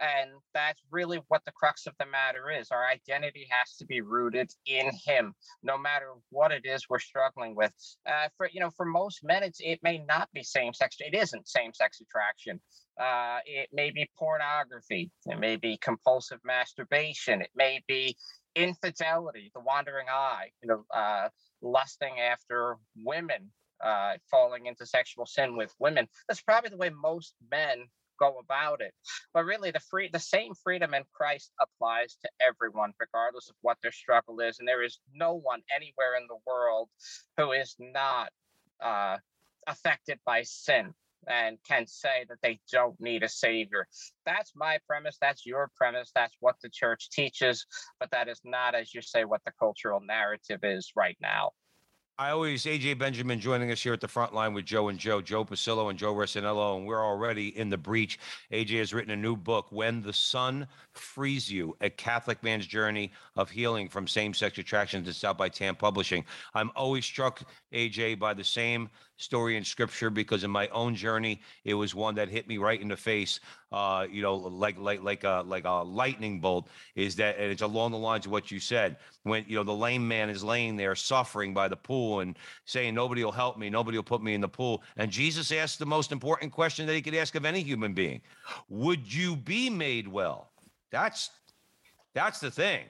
And 0.00 0.30
that's 0.54 0.80
really 0.90 1.20
what 1.28 1.44
the 1.44 1.52
crux 1.52 1.86
of 1.86 1.94
the 2.00 2.06
matter 2.06 2.50
is. 2.50 2.68
Our 2.72 2.84
identity 2.84 3.46
has 3.50 3.76
to 3.76 3.86
be 3.86 4.00
rooted 4.00 4.50
in 4.66 4.90
Him, 5.04 5.34
no 5.62 5.78
matter 5.78 6.14
what 6.30 6.50
it 6.50 6.64
is 6.64 6.88
we're 6.88 6.98
struggling 6.98 7.54
with. 7.54 7.72
Uh, 8.06 8.28
for 8.36 8.48
you 8.52 8.60
know, 8.60 8.70
for 8.76 8.86
most 8.86 9.20
men, 9.22 9.44
it's 9.44 9.60
it 9.60 9.80
may 9.84 9.98
not 9.98 10.28
be 10.32 10.42
same-sex. 10.42 10.96
It 10.98 11.14
isn't 11.14 11.48
same-sex 11.48 12.00
attraction. 12.00 12.60
Uh, 13.00 13.38
it 13.46 13.68
may 13.72 13.90
be 13.90 14.08
pornography. 14.18 15.10
It 15.26 15.38
may 15.38 15.56
be 15.56 15.78
compulsive 15.78 16.40
masturbation. 16.44 17.40
It 17.40 17.50
may 17.54 17.82
be 17.86 18.16
infidelity, 18.56 19.52
the 19.54 19.60
wandering 19.60 20.06
eye. 20.10 20.50
You 20.62 20.68
know, 20.68 20.84
uh, 20.92 21.28
lusting 21.62 22.20
after 22.20 22.76
women, 23.04 23.50
uh, 23.84 24.14
falling 24.30 24.66
into 24.66 24.86
sexual 24.86 25.26
sin 25.26 25.56
with 25.56 25.72
women. 25.78 26.08
That's 26.28 26.42
probably 26.42 26.70
the 26.70 26.76
way 26.76 26.90
most 26.90 27.34
men 27.50 27.86
go 28.18 28.38
about 28.38 28.80
it. 28.80 28.92
But 29.32 29.44
really, 29.44 29.70
the 29.70 29.80
free, 29.80 30.10
the 30.12 30.18
same 30.18 30.52
freedom 30.62 30.94
in 30.94 31.04
Christ 31.12 31.52
applies 31.60 32.16
to 32.22 32.28
everyone, 32.40 32.92
regardless 32.98 33.48
of 33.48 33.56
what 33.62 33.78
their 33.82 33.92
struggle 33.92 34.40
is. 34.40 34.58
And 34.58 34.68
there 34.68 34.82
is 34.82 34.98
no 35.14 35.34
one 35.34 35.62
anywhere 35.74 36.16
in 36.20 36.26
the 36.28 36.38
world 36.46 36.88
who 37.36 37.52
is 37.52 37.76
not 37.78 38.30
uh, 38.80 39.16
affected 39.66 40.18
by 40.24 40.42
sin 40.42 40.92
and 41.26 41.58
can 41.66 41.86
say 41.86 42.24
that 42.28 42.38
they 42.42 42.60
don't 42.72 42.98
need 43.00 43.22
a 43.22 43.28
savior. 43.28 43.86
That's 44.24 44.52
my 44.54 44.78
premise. 44.86 45.18
That's 45.20 45.44
your 45.44 45.70
premise. 45.76 46.10
That's 46.14 46.34
what 46.40 46.56
the 46.62 46.70
church 46.70 47.10
teaches. 47.10 47.66
But 48.00 48.10
that 48.12 48.28
is 48.28 48.40
not, 48.44 48.74
as 48.74 48.94
you 48.94 49.02
say, 49.02 49.24
what 49.24 49.42
the 49.44 49.52
cultural 49.58 50.00
narrative 50.00 50.60
is 50.62 50.92
right 50.96 51.16
now. 51.20 51.50
I 52.20 52.30
always 52.30 52.64
AJ 52.64 52.98
Benjamin 52.98 53.38
joining 53.38 53.70
us 53.70 53.80
here 53.80 53.92
at 53.92 54.00
the 54.00 54.08
front 54.08 54.34
line 54.34 54.52
with 54.52 54.64
Joe 54.64 54.88
and 54.88 54.98
Joe, 54.98 55.20
Joe 55.20 55.44
Pasillo 55.44 55.88
and 55.88 55.96
Joe 55.96 56.12
Resinello, 56.12 56.76
and 56.76 56.84
we're 56.84 57.04
already 57.04 57.56
in 57.56 57.70
the 57.70 57.78
breach. 57.78 58.18
AJ 58.50 58.78
has 58.80 58.92
written 58.92 59.12
a 59.12 59.16
new 59.16 59.36
book, 59.36 59.68
When 59.70 60.02
the 60.02 60.12
Son 60.12 60.66
Frees 60.90 61.48
You: 61.48 61.76
A 61.80 61.88
Catholic 61.88 62.42
Man's 62.42 62.66
Journey 62.66 63.12
of 63.36 63.50
Healing 63.50 63.88
from 63.88 64.08
Same-Sex 64.08 64.58
Attraction. 64.58 65.04
It's 65.06 65.22
out 65.22 65.38
by 65.38 65.48
Tan 65.48 65.76
Publishing. 65.76 66.24
I'm 66.54 66.72
always 66.74 67.04
struck, 67.04 67.40
AJ, 67.72 68.18
by 68.18 68.34
the 68.34 68.42
same 68.42 68.88
story 69.18 69.56
in 69.56 69.64
scripture 69.64 70.08
because 70.08 70.44
in 70.44 70.50
my 70.50 70.68
own 70.68 70.94
journey, 70.94 71.40
it 71.64 71.74
was 71.74 71.94
one 71.94 72.14
that 72.14 72.28
hit 72.28 72.48
me 72.48 72.56
right 72.56 72.80
in 72.80 72.88
the 72.88 72.96
face. 72.96 73.40
Uh, 73.70 74.06
you 74.10 74.22
know, 74.22 74.34
like 74.36 74.78
like 74.78 75.02
like 75.02 75.24
a 75.24 75.44
like 75.46 75.64
a 75.64 75.82
lightning 75.84 76.40
bolt. 76.40 76.68
Is 76.94 77.16
that 77.16 77.36
and 77.38 77.52
it's 77.52 77.62
along 77.62 77.90
the 77.90 77.98
lines 77.98 78.24
of 78.24 78.32
what 78.32 78.50
you 78.50 78.58
said 78.58 78.96
when 79.24 79.44
you 79.46 79.56
know 79.56 79.64
the 79.64 79.74
lame 79.74 80.06
man 80.08 80.30
is 80.30 80.42
laying 80.42 80.76
there 80.76 80.94
suffering 80.94 81.52
by 81.52 81.68
the 81.68 81.76
pool 81.76 82.20
and 82.20 82.38
saying 82.64 82.94
nobody 82.94 83.22
will 83.22 83.32
help 83.32 83.58
me, 83.58 83.68
nobody 83.68 83.98
will 83.98 84.04
put 84.04 84.22
me 84.22 84.34
in 84.34 84.40
the 84.40 84.48
pool. 84.48 84.82
And 84.96 85.10
Jesus 85.10 85.52
asked 85.52 85.78
the 85.78 85.86
most 85.86 86.12
important 86.12 86.52
question 86.52 86.86
that 86.86 86.94
he 86.94 87.02
could 87.02 87.14
ask 87.14 87.34
of 87.34 87.44
any 87.44 87.60
human 87.60 87.92
being: 87.92 88.22
Would 88.70 89.12
you 89.12 89.36
be 89.36 89.68
made 89.68 90.08
well? 90.08 90.50
That's 90.90 91.30
that's 92.14 92.40
the 92.40 92.50
thing. 92.50 92.84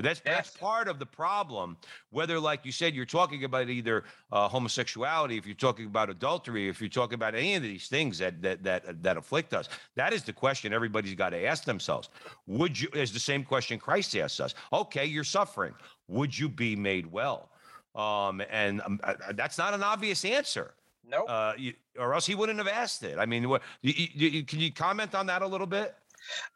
That's 0.00 0.20
that's 0.20 0.48
Yes. 0.50 0.56
part 0.56 0.88
of 0.88 0.98
the 0.98 1.06
problem. 1.06 1.76
Whether, 2.10 2.38
like 2.40 2.64
you 2.64 2.72
said, 2.72 2.94
you're 2.94 3.04
talking 3.06 3.44
about 3.44 3.68
either 3.68 4.04
uh, 4.32 4.48
homosexuality, 4.48 5.36
if 5.38 5.46
you're 5.46 5.54
talking 5.54 5.86
about 5.86 6.10
adultery, 6.10 6.68
if 6.68 6.80
you're 6.80 6.88
talking 6.90 7.14
about 7.14 7.34
any 7.34 7.54
of 7.54 7.62
these 7.62 7.88
things 7.88 8.18
that 8.18 8.40
that 8.42 8.62
that 8.62 9.02
that 9.02 9.16
afflict 9.16 9.54
us, 9.54 9.68
that 9.96 10.12
is 10.12 10.22
the 10.22 10.32
question 10.32 10.72
everybody's 10.72 11.14
got 11.14 11.30
to 11.30 11.44
ask 11.44 11.64
themselves. 11.64 12.08
Would 12.46 12.80
you? 12.80 12.88
Is 12.94 13.12
the 13.12 13.18
same 13.20 13.44
question 13.44 13.78
Christ 13.78 14.16
asks 14.16 14.40
us. 14.40 14.54
Okay, 14.72 15.04
you're 15.06 15.24
suffering. 15.24 15.74
Would 16.08 16.36
you 16.38 16.48
be 16.48 16.76
made 16.76 17.06
well? 17.10 17.50
Um, 17.94 18.40
and 18.50 18.80
um, 18.82 19.00
uh, 19.02 19.14
uh, 19.28 19.32
that's 19.34 19.58
not 19.58 19.74
an 19.74 19.82
obvious 19.82 20.24
answer, 20.24 20.74
Nope. 21.04 21.26
uh, 21.28 21.54
you, 21.58 21.74
or 21.98 22.14
else 22.14 22.24
he 22.24 22.36
wouldn't 22.36 22.58
have 22.58 22.68
asked 22.68 23.02
it. 23.02 23.18
I 23.18 23.26
mean, 23.26 23.48
what? 23.48 23.62
You, 23.82 23.92
you- 24.14 24.44
can 24.44 24.60
you 24.60 24.72
comment 24.72 25.14
on 25.14 25.26
that 25.26 25.42
a 25.42 25.46
little 25.46 25.66
bit? 25.66 25.96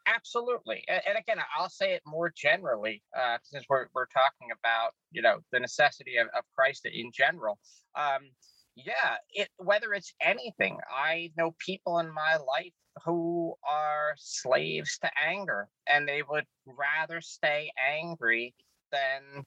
Absolutely. 0.07 0.83
And, 0.87 1.17
again, 1.17 1.37
I'll 1.57 1.69
say 1.69 1.93
it 1.93 2.01
more 2.05 2.31
generally, 2.35 3.01
uh, 3.17 3.37
since 3.43 3.65
we're, 3.69 3.87
we're 3.93 4.07
talking 4.07 4.49
about, 4.57 4.91
you 5.11 5.21
know, 5.21 5.37
the 5.51 5.59
necessity 5.59 6.17
of, 6.17 6.27
of 6.37 6.43
Christ 6.55 6.85
in 6.85 7.11
general. 7.13 7.57
Um, 7.95 8.29
yeah, 8.75 9.17
it, 9.31 9.49
whether 9.57 9.93
it's 9.93 10.13
anything, 10.21 10.77
I 10.93 11.31
know 11.37 11.55
people 11.65 11.99
in 11.99 12.13
my 12.13 12.35
life 12.37 12.73
who 13.03 13.55
are 13.67 14.13
slaves 14.17 14.97
to 14.99 15.09
anger 15.21 15.67
and 15.87 16.07
they 16.07 16.21
would 16.29 16.45
rather 16.65 17.21
stay 17.21 17.71
angry 17.77 18.53
than 18.91 19.43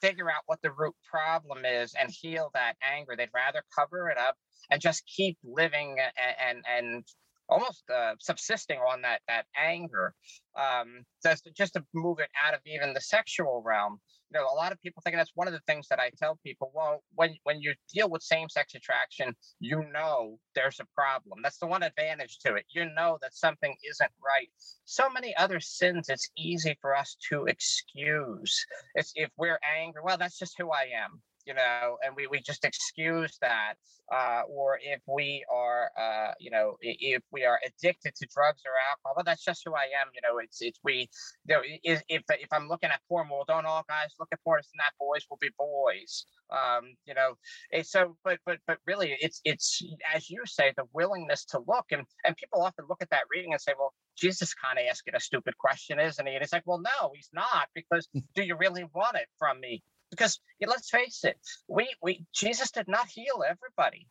figure 0.00 0.30
out 0.30 0.42
what 0.46 0.60
the 0.62 0.70
root 0.72 0.94
problem 1.10 1.64
is 1.64 1.94
and 2.00 2.10
heal 2.10 2.50
that 2.54 2.76
anger. 2.82 3.14
They'd 3.16 3.28
rather 3.34 3.62
cover 3.76 4.08
it 4.10 4.18
up 4.18 4.36
and 4.70 4.80
just 4.80 5.02
keep 5.06 5.36
living 5.44 5.96
and, 6.00 6.62
and, 6.66 6.86
and 6.94 7.04
almost 7.48 7.84
uh, 7.90 8.14
subsisting 8.20 8.78
on 8.78 9.02
that 9.02 9.20
that 9.28 9.46
anger 9.56 10.14
um 10.58 11.04
just 11.24 11.44
to, 11.44 11.50
just 11.50 11.74
to 11.74 11.84
move 11.94 12.18
it 12.18 12.28
out 12.44 12.54
of 12.54 12.60
even 12.66 12.92
the 12.94 13.00
sexual 13.00 13.62
realm. 13.64 13.98
You 14.30 14.38
know 14.38 14.46
a 14.46 14.56
lot 14.56 14.72
of 14.72 14.80
people 14.82 15.02
think 15.02 15.16
that's 15.16 15.32
one 15.34 15.46
of 15.46 15.54
the 15.54 15.60
things 15.66 15.88
that 15.88 15.98
i 15.98 16.10
tell 16.18 16.38
people 16.44 16.70
well 16.74 17.02
when 17.14 17.34
when 17.44 17.60
you 17.60 17.74
deal 17.92 18.10
with 18.10 18.22
same-sex 18.22 18.74
attraction 18.74 19.34
you 19.58 19.84
know 19.92 20.38
there's 20.54 20.80
a 20.80 20.86
problem. 20.94 21.38
That's 21.42 21.58
the 21.58 21.66
one 21.66 21.84
advantage 21.84 22.38
to 22.40 22.54
it. 22.56 22.64
You 22.70 22.90
know 22.96 23.18
that 23.22 23.34
something 23.34 23.76
isn't 23.88 24.10
right. 24.24 24.48
So 24.84 25.08
many 25.08 25.36
other 25.36 25.60
sins 25.60 26.08
it's 26.08 26.30
easy 26.36 26.76
for 26.80 26.96
us 26.96 27.16
to 27.30 27.44
excuse. 27.46 28.66
It's 28.94 29.12
if 29.14 29.30
we're 29.36 29.60
angry 29.76 30.02
well 30.04 30.18
that's 30.18 30.38
just 30.38 30.56
who 30.58 30.70
i 30.70 30.86
am 31.04 31.22
you 31.48 31.54
know, 31.54 31.96
and 32.04 32.14
we, 32.14 32.26
we 32.26 32.40
just 32.40 32.64
excuse 32.64 33.38
that. 33.40 33.74
Uh, 34.12 34.42
or 34.48 34.78
if 34.82 35.00
we 35.06 35.44
are, 35.52 35.90
uh, 35.98 36.32
you 36.38 36.50
know, 36.50 36.76
if 36.80 37.22
we 37.30 37.44
are 37.44 37.58
addicted 37.66 38.14
to 38.14 38.26
drugs 38.34 38.62
or 38.64 38.72
alcohol, 38.88 39.12
well, 39.16 39.24
that's 39.24 39.44
just 39.44 39.62
who 39.64 39.74
I 39.74 39.84
am. 40.00 40.08
You 40.14 40.20
know, 40.22 40.38
it's 40.38 40.62
it's 40.62 40.78
we, 40.82 41.10
you 41.46 41.54
know, 41.54 41.60
if 41.82 42.02
if, 42.08 42.48
I'm 42.52 42.68
looking 42.68 42.88
at 42.90 43.00
porn, 43.06 43.28
well, 43.30 43.44
don't 43.46 43.66
all 43.66 43.84
guys 43.86 44.14
look 44.18 44.28
at 44.32 44.42
porn? 44.44 44.60
It's 44.60 44.70
not 44.76 44.92
boys 44.98 45.26
will 45.28 45.38
be 45.40 45.50
boys. 45.58 46.24
Um, 46.50 46.96
you 47.04 47.12
know, 47.12 47.34
it's 47.70 47.90
so, 47.90 48.16
but 48.24 48.38
but 48.46 48.58
but 48.66 48.78
really, 48.86 49.14
it's 49.20 49.42
it's 49.44 49.82
as 50.14 50.30
you 50.30 50.42
say, 50.46 50.72
the 50.76 50.84
willingness 50.94 51.44
to 51.46 51.60
look, 51.66 51.86
and 51.90 52.04
and 52.24 52.34
people 52.36 52.62
often 52.62 52.86
look 52.88 53.02
at 53.02 53.10
that 53.10 53.24
reading 53.30 53.52
and 53.52 53.60
say, 53.60 53.72
well, 53.78 53.92
Jesus 54.16 54.54
kind 54.54 54.78
of 54.78 54.86
asking 54.90 55.16
a 55.16 55.20
stupid 55.20 55.56
question, 55.58 56.00
isn't 56.00 56.26
he? 56.26 56.34
And 56.34 56.42
it's 56.42 56.52
like, 56.52 56.66
well, 56.66 56.80
no, 56.80 57.12
he's 57.14 57.30
not, 57.34 57.68
because 57.74 58.08
do 58.34 58.42
you 58.42 58.56
really 58.56 58.84
want 58.94 59.16
it 59.16 59.28
from 59.38 59.60
me? 59.60 59.82
Because 60.10 60.40
yeah, 60.60 60.68
let's 60.68 60.90
face 60.90 61.24
it, 61.24 61.36
we 61.68 61.88
we 62.02 62.24
Jesus 62.34 62.70
did 62.70 62.88
not 62.88 63.08
heal 63.08 63.42
everybody. 63.48 64.06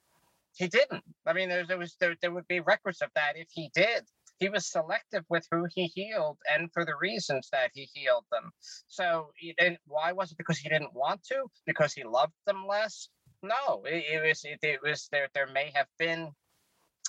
He 0.55 0.67
didn't. 0.67 1.03
I 1.25 1.33
mean, 1.33 1.49
there, 1.49 1.65
there 1.67 1.77
was 1.77 1.95
there, 1.99 2.15
there 2.21 2.31
would 2.31 2.47
be 2.47 2.59
records 2.59 3.01
of 3.01 3.09
that 3.15 3.33
if 3.35 3.47
he 3.51 3.69
did. 3.73 4.03
He 4.39 4.49
was 4.49 4.71
selective 4.71 5.23
with 5.29 5.45
who 5.51 5.65
he 5.73 5.87
healed 5.87 6.37
and 6.51 6.71
for 6.71 6.85
the 6.85 6.95
reasons 6.99 7.49
that 7.51 7.71
he 7.73 7.89
healed 7.93 8.25
them. 8.31 8.51
So, 8.87 9.31
didn't, 9.57 9.79
why 9.87 10.11
was 10.11 10.31
it 10.31 10.37
because 10.37 10.59
he 10.59 10.69
didn't 10.69 10.93
want 10.93 11.23
to? 11.25 11.45
Because 11.65 11.93
he 11.93 12.03
loved 12.03 12.33
them 12.45 12.65
less? 12.67 13.09
No, 13.41 13.83
it, 13.85 14.03
it 14.11 14.27
was 14.27 14.41
it, 14.43 14.59
it 14.61 14.79
was 14.83 15.07
there. 15.11 15.27
There 15.33 15.47
may 15.47 15.71
have 15.73 15.87
been 15.97 16.29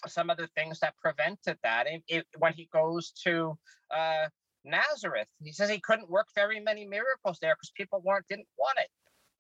some 0.07 0.31
of 0.31 0.37
the 0.37 0.49
things 0.57 0.81
that 0.81 0.95
prevented 1.03 1.59
that. 1.63 1.87
It, 1.87 2.03
it, 2.09 2.27
when 2.39 2.53
he 2.55 2.69
goes 2.73 3.13
to 3.25 3.59
uh, 3.95 4.29
Nazareth. 4.65 5.29
He 5.43 5.53
says 5.53 5.71
he 5.71 5.81
couldn't 5.81 6.11
work 6.11 6.29
very 6.35 6.61
many 6.61 6.87
miracles 6.87 7.39
there 7.41 7.55
because 7.55 7.71
people 7.77 8.03
weren't 8.05 8.27
didn't 8.29 8.49
want 8.59 8.79
it. 8.79 8.89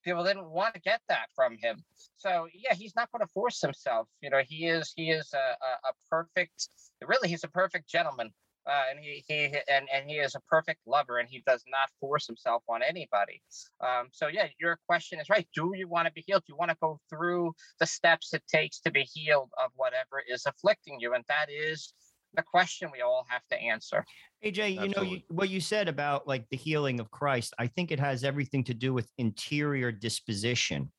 People 0.04 0.25
didn't 0.25 0.48
want 0.48 0.75
to 0.75 0.80
get 0.80 1.00
that 1.08 1.28
from 1.34 1.56
him. 1.60 1.84
So 2.16 2.46
yeah, 2.54 2.75
he's 2.75 2.94
not 2.94 3.10
going 3.12 3.26
to 3.26 3.32
force 3.32 3.60
himself. 3.60 4.08
You 4.20 4.30
know, 4.30 4.42
he 4.46 4.66
is 4.66 4.92
he 4.96 5.10
is 5.10 5.32
a, 5.34 5.37
a, 5.37 5.88
a 5.88 5.92
perfect. 6.10 6.68
Really, 7.06 7.28
he's 7.28 7.44
a 7.44 7.48
perfect 7.48 7.88
gentleman. 7.88 8.30
Uh, 8.68 8.82
and 8.90 8.98
he, 9.00 9.25
he 9.26 9.44
and, 9.72 9.88
and 9.92 10.10
he 10.10 10.16
is 10.16 10.34
a 10.34 10.40
perfect 10.40 10.80
lover 10.87 11.18
and 11.18 11.28
he 11.30 11.42
does 11.46 11.64
not 11.70 11.88
force 12.00 12.26
himself 12.26 12.62
on 12.68 12.82
anybody 12.82 13.40
um, 13.80 14.08
so 14.12 14.26
yeah 14.26 14.46
your 14.60 14.78
question 14.87 15.18
is 15.18 15.30
right 15.30 15.48
do 15.54 15.72
you 15.75 15.88
want 15.88 16.06
to 16.06 16.12
be 16.12 16.22
healed 16.26 16.42
do 16.46 16.52
you 16.52 16.56
want 16.56 16.70
to 16.70 16.76
go 16.78 17.00
through 17.08 17.50
the 17.80 17.87
steps 17.87 18.34
it 18.34 18.42
takes 18.46 18.78
to 18.78 18.90
be 18.90 19.04
healed 19.04 19.50
of 19.64 19.70
whatever 19.75 20.22
is 20.30 20.44
afflicting 20.44 21.00
you 21.00 21.14
and 21.14 21.25
that 21.28 21.46
is 21.50 21.94
the 22.35 22.42
question 22.42 22.90
we 22.92 23.02
all 23.02 23.26
have 23.28 23.42
to 23.50 23.56
answer. 23.61 24.04
AJ, 24.44 24.75
you 24.75 24.88
know, 24.90 25.02
you, 25.02 25.20
what 25.28 25.49
you 25.49 25.61
said 25.61 25.88
about 25.88 26.28
like 26.28 26.49
the 26.50 26.56
healing 26.56 27.00
of 27.00 27.11
Christ, 27.11 27.54
I 27.58 27.66
think 27.66 27.90
it 27.90 27.99
has 27.99 28.23
everything 28.23 28.62
to 28.64 28.75
do 28.75 28.94
with 28.94 29.11
interior 29.18 29.90
disposition. 29.90 30.90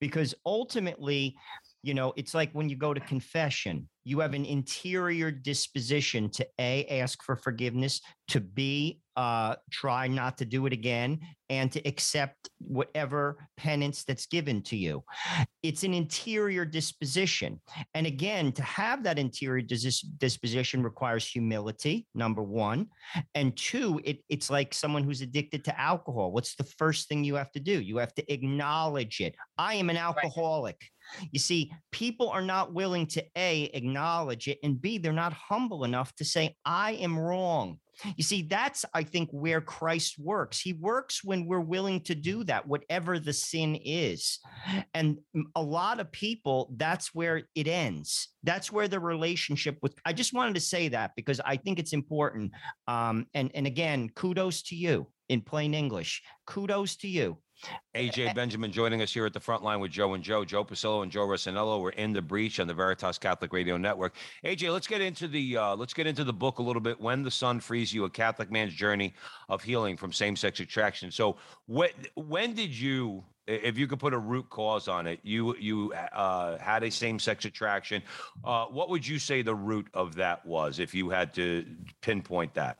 Because 0.00 0.34
ultimately, 0.46 1.36
you 1.82 1.94
know, 1.94 2.12
it's 2.16 2.34
like 2.34 2.50
when 2.52 2.68
you 2.68 2.76
go 2.76 2.94
to 2.94 3.00
confession, 3.00 3.88
you 4.06 4.20
have 4.20 4.34
an 4.34 4.44
interior 4.44 5.32
disposition 5.32 6.30
to 6.30 6.46
A, 6.60 6.86
ask 7.00 7.24
for 7.24 7.34
forgiveness, 7.34 8.00
to 8.28 8.38
B, 8.40 9.00
uh, 9.16 9.56
try 9.72 10.06
not 10.06 10.38
to 10.38 10.44
do 10.44 10.66
it 10.66 10.72
again, 10.72 11.18
and 11.50 11.72
to 11.72 11.80
accept 11.88 12.48
whatever 12.58 13.48
penance 13.56 14.04
that's 14.04 14.26
given 14.26 14.62
to 14.62 14.76
you. 14.76 15.02
It's 15.64 15.82
an 15.82 15.92
interior 15.92 16.64
disposition. 16.64 17.60
And 17.94 18.06
again, 18.06 18.52
to 18.52 18.62
have 18.62 19.02
that 19.02 19.18
interior 19.18 19.62
dis- 19.62 20.02
disposition 20.02 20.84
requires 20.84 21.26
humility, 21.26 22.06
number 22.14 22.44
one. 22.44 22.86
And 23.34 23.56
two, 23.56 24.00
it, 24.04 24.20
it's 24.28 24.50
like 24.50 24.72
someone 24.72 25.02
who's 25.02 25.20
addicted 25.20 25.64
to 25.64 25.80
alcohol. 25.80 26.30
What's 26.30 26.54
the 26.54 26.64
first 26.78 27.08
thing 27.08 27.24
you 27.24 27.34
have 27.34 27.50
to 27.52 27.60
do? 27.60 27.80
You 27.80 27.96
have 27.96 28.14
to 28.14 28.32
acknowledge 28.32 29.20
it. 29.20 29.34
I 29.58 29.74
am 29.74 29.90
an 29.90 29.96
alcoholic. 29.96 30.80
You 31.30 31.38
see, 31.38 31.72
people 31.92 32.28
are 32.30 32.42
not 32.42 32.72
willing 32.72 33.06
to 33.08 33.24
A, 33.36 33.64
acknowledge 33.74 34.48
it, 34.48 34.58
and 34.62 34.80
B, 34.80 34.98
they're 34.98 35.12
not 35.12 35.32
humble 35.32 35.84
enough 35.84 36.14
to 36.16 36.24
say, 36.24 36.56
I 36.64 36.92
am 36.92 37.18
wrong. 37.18 37.78
You 38.16 38.24
see, 38.24 38.42
that's, 38.42 38.84
I 38.92 39.04
think, 39.04 39.30
where 39.32 39.62
Christ 39.62 40.18
works. 40.18 40.60
He 40.60 40.74
works 40.74 41.24
when 41.24 41.46
we're 41.46 41.60
willing 41.60 42.02
to 42.02 42.14
do 42.14 42.44
that, 42.44 42.68
whatever 42.68 43.18
the 43.18 43.32
sin 43.32 43.74
is. 43.76 44.38
And 44.92 45.18
a 45.54 45.62
lot 45.62 45.98
of 45.98 46.12
people, 46.12 46.70
that's 46.76 47.14
where 47.14 47.44
it 47.54 47.68
ends. 47.68 48.28
That's 48.42 48.70
where 48.70 48.86
the 48.86 49.00
relationship 49.00 49.78
with, 49.80 49.94
I 50.04 50.12
just 50.12 50.34
wanted 50.34 50.54
to 50.56 50.60
say 50.60 50.88
that 50.88 51.12
because 51.16 51.40
I 51.40 51.56
think 51.56 51.78
it's 51.78 51.94
important. 51.94 52.52
Um, 52.86 53.26
and, 53.32 53.50
and 53.54 53.66
again, 53.66 54.10
kudos 54.14 54.62
to 54.64 54.76
you 54.76 55.06
in 55.30 55.40
plain 55.40 55.72
English. 55.72 56.22
Kudos 56.46 56.96
to 56.96 57.08
you. 57.08 57.38
AJ 57.94 58.34
Benjamin 58.34 58.70
joining 58.70 59.00
us 59.00 59.12
here 59.12 59.24
at 59.24 59.32
the 59.32 59.40
front 59.40 59.62
line 59.62 59.80
with 59.80 59.90
Joe 59.90 60.14
and 60.14 60.22
Joe, 60.22 60.44
Joe 60.44 60.64
Pasillo 60.64 61.02
and 61.02 61.10
Joe 61.10 61.26
Rossinello. 61.26 61.80
We're 61.80 61.90
in 61.90 62.12
the 62.12 62.20
breach 62.20 62.60
on 62.60 62.66
the 62.66 62.74
Veritas 62.74 63.18
Catholic 63.18 63.52
Radio 63.52 63.76
Network. 63.76 64.14
AJ, 64.44 64.72
let's 64.72 64.86
get 64.86 65.00
into 65.00 65.26
the 65.26 65.56
uh, 65.56 65.76
let's 65.76 65.94
get 65.94 66.06
into 66.06 66.24
the 66.24 66.32
book 66.32 66.58
a 66.58 66.62
little 66.62 66.82
bit. 66.82 67.00
When 67.00 67.22
the 67.22 67.30
Son 67.30 67.58
Frees 67.60 67.92
You: 67.92 68.04
A 68.04 68.10
Catholic 68.10 68.50
Man's 68.50 68.74
Journey 68.74 69.14
of 69.48 69.62
Healing 69.62 69.96
from 69.96 70.12
Same-Sex 70.12 70.60
Attraction. 70.60 71.10
So, 71.10 71.36
when 71.66 71.90
when 72.14 72.52
did 72.52 72.78
you, 72.78 73.24
if 73.46 73.78
you 73.78 73.86
could 73.86 74.00
put 74.00 74.12
a 74.12 74.18
root 74.18 74.50
cause 74.50 74.86
on 74.86 75.06
it, 75.06 75.20
you 75.22 75.56
you 75.56 75.94
uh, 76.12 76.58
had 76.58 76.82
a 76.82 76.90
same-sex 76.90 77.46
attraction? 77.46 78.02
Uh, 78.44 78.66
what 78.66 78.90
would 78.90 79.06
you 79.06 79.18
say 79.18 79.40
the 79.40 79.54
root 79.54 79.86
of 79.94 80.14
that 80.16 80.44
was, 80.44 80.78
if 80.78 80.94
you 80.94 81.08
had 81.08 81.32
to 81.34 81.64
pinpoint 82.02 82.52
that? 82.54 82.78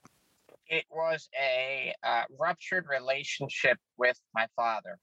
It 0.69 0.85
was 0.91 1.29
a 1.41 1.95
uh, 2.03 2.25
ruptured 2.39 2.87
relationship 2.89 3.79
with 3.99 4.19
my 4.35 4.47
father. 4.57 4.99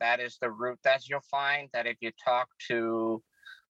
That 0.00 0.20
is 0.20 0.38
the 0.40 0.50
root. 0.50 0.80
As 0.86 1.08
you'll 1.08 1.20
find 1.30 1.68
that 1.72 1.86
if 1.86 1.96
you 2.00 2.10
talk 2.24 2.48
to 2.68 3.22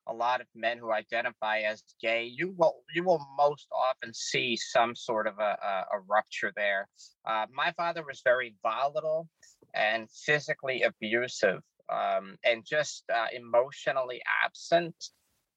a 0.08 0.12
lot 0.12 0.40
of 0.40 0.46
men 0.54 0.78
who 0.78 0.92
identify 0.92 1.60
as 1.60 1.82
gay, 2.00 2.24
you 2.24 2.54
will 2.56 2.82
you 2.94 3.04
will 3.04 3.24
most 3.36 3.68
often 3.72 4.12
see 4.14 4.56
some 4.56 4.96
sort 4.96 5.26
of 5.26 5.38
a, 5.38 5.56
a, 5.62 5.96
a 5.96 6.00
rupture 6.08 6.52
there. 6.56 6.88
Uh, 7.26 7.46
my 7.54 7.72
father 7.72 8.04
was 8.04 8.20
very 8.24 8.54
volatile 8.62 9.28
and 9.74 10.08
physically 10.10 10.82
abusive. 10.82 11.60
um, 11.92 12.36
and 12.44 12.64
just 12.64 13.04
uh, 13.14 13.26
emotionally 13.32 14.20
absent, 14.44 14.94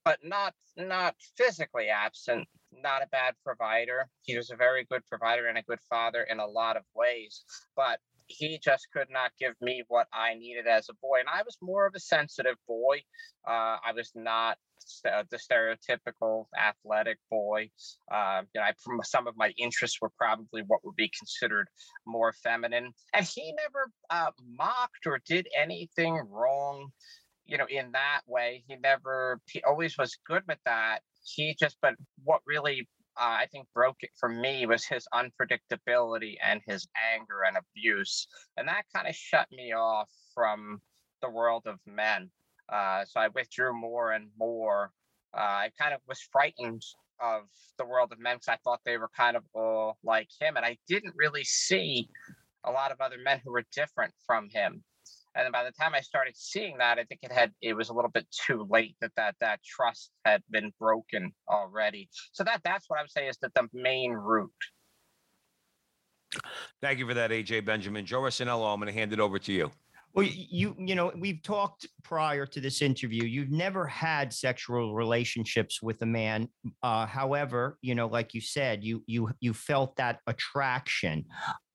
but 0.04 0.20
not 0.24 0.54
not 0.78 1.16
physically 1.38 1.88
absent. 1.90 2.48
Not 2.82 3.02
a 3.02 3.08
bad 3.08 3.36
provider. 3.44 4.08
He 4.24 4.36
was 4.38 4.52
a 4.52 4.56
very 4.56 4.86
good 4.86 5.06
provider 5.08 5.48
and 5.48 5.58
a 5.58 5.64
good 5.64 5.80
father 5.90 6.24
in 6.24 6.40
a 6.40 6.46
lot 6.46 6.78
of 6.78 6.84
ways, 6.94 7.44
but 7.76 8.00
he 8.28 8.60
just 8.64 8.88
could 8.92 9.08
not 9.10 9.32
give 9.40 9.54
me 9.62 9.84
what 9.88 10.08
I 10.12 10.34
needed 10.34 10.68
as 10.68 10.90
a 10.90 10.94
boy. 11.02 11.20
And 11.20 11.30
I 11.30 11.44
was 11.44 11.58
more 11.62 11.86
of 11.86 11.94
a 11.96 12.00
sensitive 12.00 12.56
boy. 12.68 13.04
Uh, 13.48 13.78
I 13.86 13.94
was 13.96 14.12
not 14.16 14.58
the 15.04 15.38
stereotypical 15.38 16.46
athletic 16.58 17.18
boy. 17.30 17.70
Uh, 18.12 18.42
you 18.54 18.62
know, 18.62 18.66
I, 18.66 18.74
some 19.04 19.28
of 19.28 19.36
my 19.38 19.54
interests 19.58 20.00
were 20.02 20.12
probably 20.18 20.64
what 20.66 20.84
would 20.84 20.96
be 20.96 21.12
considered 21.18 21.68
more 22.06 22.34
feminine. 22.34 22.92
And 23.14 23.26
he 23.26 23.54
never 23.54 23.92
uh, 24.10 24.32
mocked 24.58 25.06
or 25.06 25.22
did 25.28 25.48
anything 25.58 26.20
wrong. 26.30 26.90
You 27.46 27.60
know, 27.60 27.68
in 27.70 27.92
that 27.92 28.22
way, 28.26 28.64
he 28.68 28.76
never. 28.76 29.40
He 29.48 29.62
always 29.62 29.98
was 30.00 30.18
good 30.28 30.42
with 30.48 30.58
that. 30.66 31.02
He 31.26 31.56
just, 31.60 31.78
but 31.82 31.96
what 32.24 32.42
really 32.46 32.88
uh, 33.18 33.38
I 33.40 33.48
think 33.52 33.68
broke 33.74 33.98
it 34.02 34.12
for 34.20 34.30
me 34.30 34.66
was 34.66 34.86
his 34.86 35.08
unpredictability 35.14 36.36
and 36.44 36.62
his 36.66 36.88
anger 37.14 37.44
and 37.48 37.58
abuse. 37.58 38.28
And 38.58 38.68
that 38.68 38.84
kind 38.94 39.08
of 39.08 39.16
shut 39.16 39.48
me 39.52 39.74
off 39.74 40.10
from 40.34 40.82
the 41.22 41.30
world 41.30 41.64
of 41.66 41.80
men. 41.86 42.30
Uh, 42.72 43.06
so 43.06 43.20
I 43.20 43.30
withdrew 43.30 43.74
more 43.74 44.12
and 44.12 44.30
more. 44.38 44.92
Uh, 45.36 45.42
I 45.42 45.72
kind 45.80 45.94
of 45.94 46.02
was 46.08 46.20
frightened 46.32 46.82
of 47.22 47.44
the 47.78 47.86
world 47.86 48.12
of 48.12 48.20
men 48.20 48.36
because 48.36 48.50
I 48.50 48.58
thought 48.64 48.82
they 48.86 48.98
were 48.98 49.10
kind 49.16 49.38
of 49.38 49.44
all 49.54 49.98
like 50.04 50.30
him. 50.40 50.58
And 50.58 50.66
I 50.66 50.78
didn't 50.88 51.14
really 51.16 51.44
see 51.46 52.10
a 52.66 52.72
lot 52.72 52.92
of 52.92 53.00
other 53.00 53.18
men 53.24 53.40
who 53.44 53.52
were 53.52 53.64
different 53.74 54.14
from 54.26 54.50
him 54.50 54.84
and 55.36 55.46
then 55.46 55.52
by 55.52 55.64
the 55.64 55.72
time 55.72 55.94
I 55.94 56.02
started 56.02 56.36
seeing 56.38 56.78
that, 56.78 56.98
I 56.98 57.04
think 57.04 57.22
it 57.24 57.32
had 57.32 57.52
it 57.62 57.74
was 57.74 57.90
a 57.90 57.94
little 57.94 58.12
bit 58.12 58.26
too 58.32 58.66
late 58.70 58.96
that 59.02 59.12
that 59.18 59.36
that 59.42 59.60
trust 59.64 60.12
had 60.24 60.42
been 60.50 60.72
broken 60.80 61.32
already. 61.50 62.10
So 62.32 62.44
that 62.44 62.62
that's 62.64 62.90
what 62.90 63.00
I 63.00 63.04
would 63.04 63.12
say 63.12 63.28
is 63.28 63.38
that 63.42 63.54
the 63.54 63.68
main 63.74 64.12
root. 64.12 64.52
Thank 66.82 67.00
you 67.00 67.08
for 67.08 67.14
that, 67.14 67.32
AJ 67.32 67.66
Benjamin. 67.66 68.06
Joe 68.06 68.22
Rossinello, 68.22 68.74
I'm 68.74 68.80
going 68.80 68.92
to 68.92 68.98
hand 68.98 69.14
it 69.14 69.20
over 69.20 69.40
to 69.40 69.52
you. 69.52 69.72
Well, 70.14 70.26
you 70.26 70.74
you 70.80 70.96
know 70.96 71.12
we've 71.18 71.44
talked 71.44 71.86
prior 72.04 72.46
to 72.46 72.62
this 72.62 72.82
interview. 72.82 73.26
You've 73.26 73.52
never 73.52 73.86
had 73.86 74.32
sexual 74.32 74.96
relationships 74.96 75.82
with 75.82 76.02
a 76.02 76.06
man. 76.06 76.48
Uh, 76.82 77.06
however, 77.06 77.78
you 77.82 77.96
know, 77.96 78.08
like 78.08 78.34
you 78.34 78.40
said, 78.40 78.82
you 78.82 79.04
you 79.08 79.30
you 79.42 79.54
felt 79.54 79.98
that 79.98 80.20
attraction. 80.26 81.26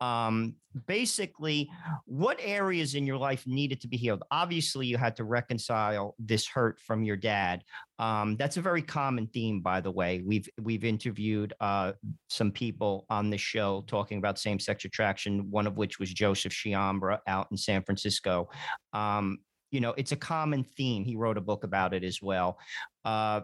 Um, 0.00 0.54
basically, 0.86 1.68
what 2.06 2.38
areas 2.42 2.94
in 2.94 3.06
your 3.06 3.18
life 3.18 3.46
needed 3.46 3.80
to 3.82 3.88
be 3.88 3.96
healed? 3.96 4.22
Obviously, 4.30 4.86
you 4.86 4.96
had 4.96 5.16
to 5.16 5.24
reconcile 5.24 6.14
this 6.18 6.46
hurt 6.46 6.80
from 6.80 7.02
your 7.02 7.16
dad. 7.16 7.62
Um, 7.98 8.36
that's 8.36 8.56
a 8.56 8.62
very 8.62 8.82
common 8.82 9.26
theme, 9.26 9.60
by 9.60 9.80
the 9.80 9.90
way. 9.90 10.22
We've 10.24 10.48
we've 10.60 10.84
interviewed 10.84 11.52
uh, 11.60 11.92
some 12.28 12.50
people 12.50 13.06
on 13.10 13.30
the 13.30 13.38
show 13.38 13.84
talking 13.86 14.18
about 14.18 14.38
same-sex 14.38 14.84
attraction. 14.84 15.50
One 15.50 15.66
of 15.66 15.76
which 15.76 15.98
was 15.98 16.12
Joseph 16.12 16.52
Sciambra 16.52 17.18
out 17.26 17.48
in 17.50 17.56
San 17.56 17.82
Francisco. 17.82 18.48
Um, 18.92 19.38
you 19.70 19.80
know, 19.80 19.94
it's 19.96 20.12
a 20.12 20.16
common 20.16 20.64
theme. 20.64 21.04
He 21.04 21.14
wrote 21.14 21.36
a 21.36 21.40
book 21.40 21.62
about 21.62 21.94
it 21.94 22.02
as 22.02 22.20
well. 22.20 22.58
Uh, 23.04 23.42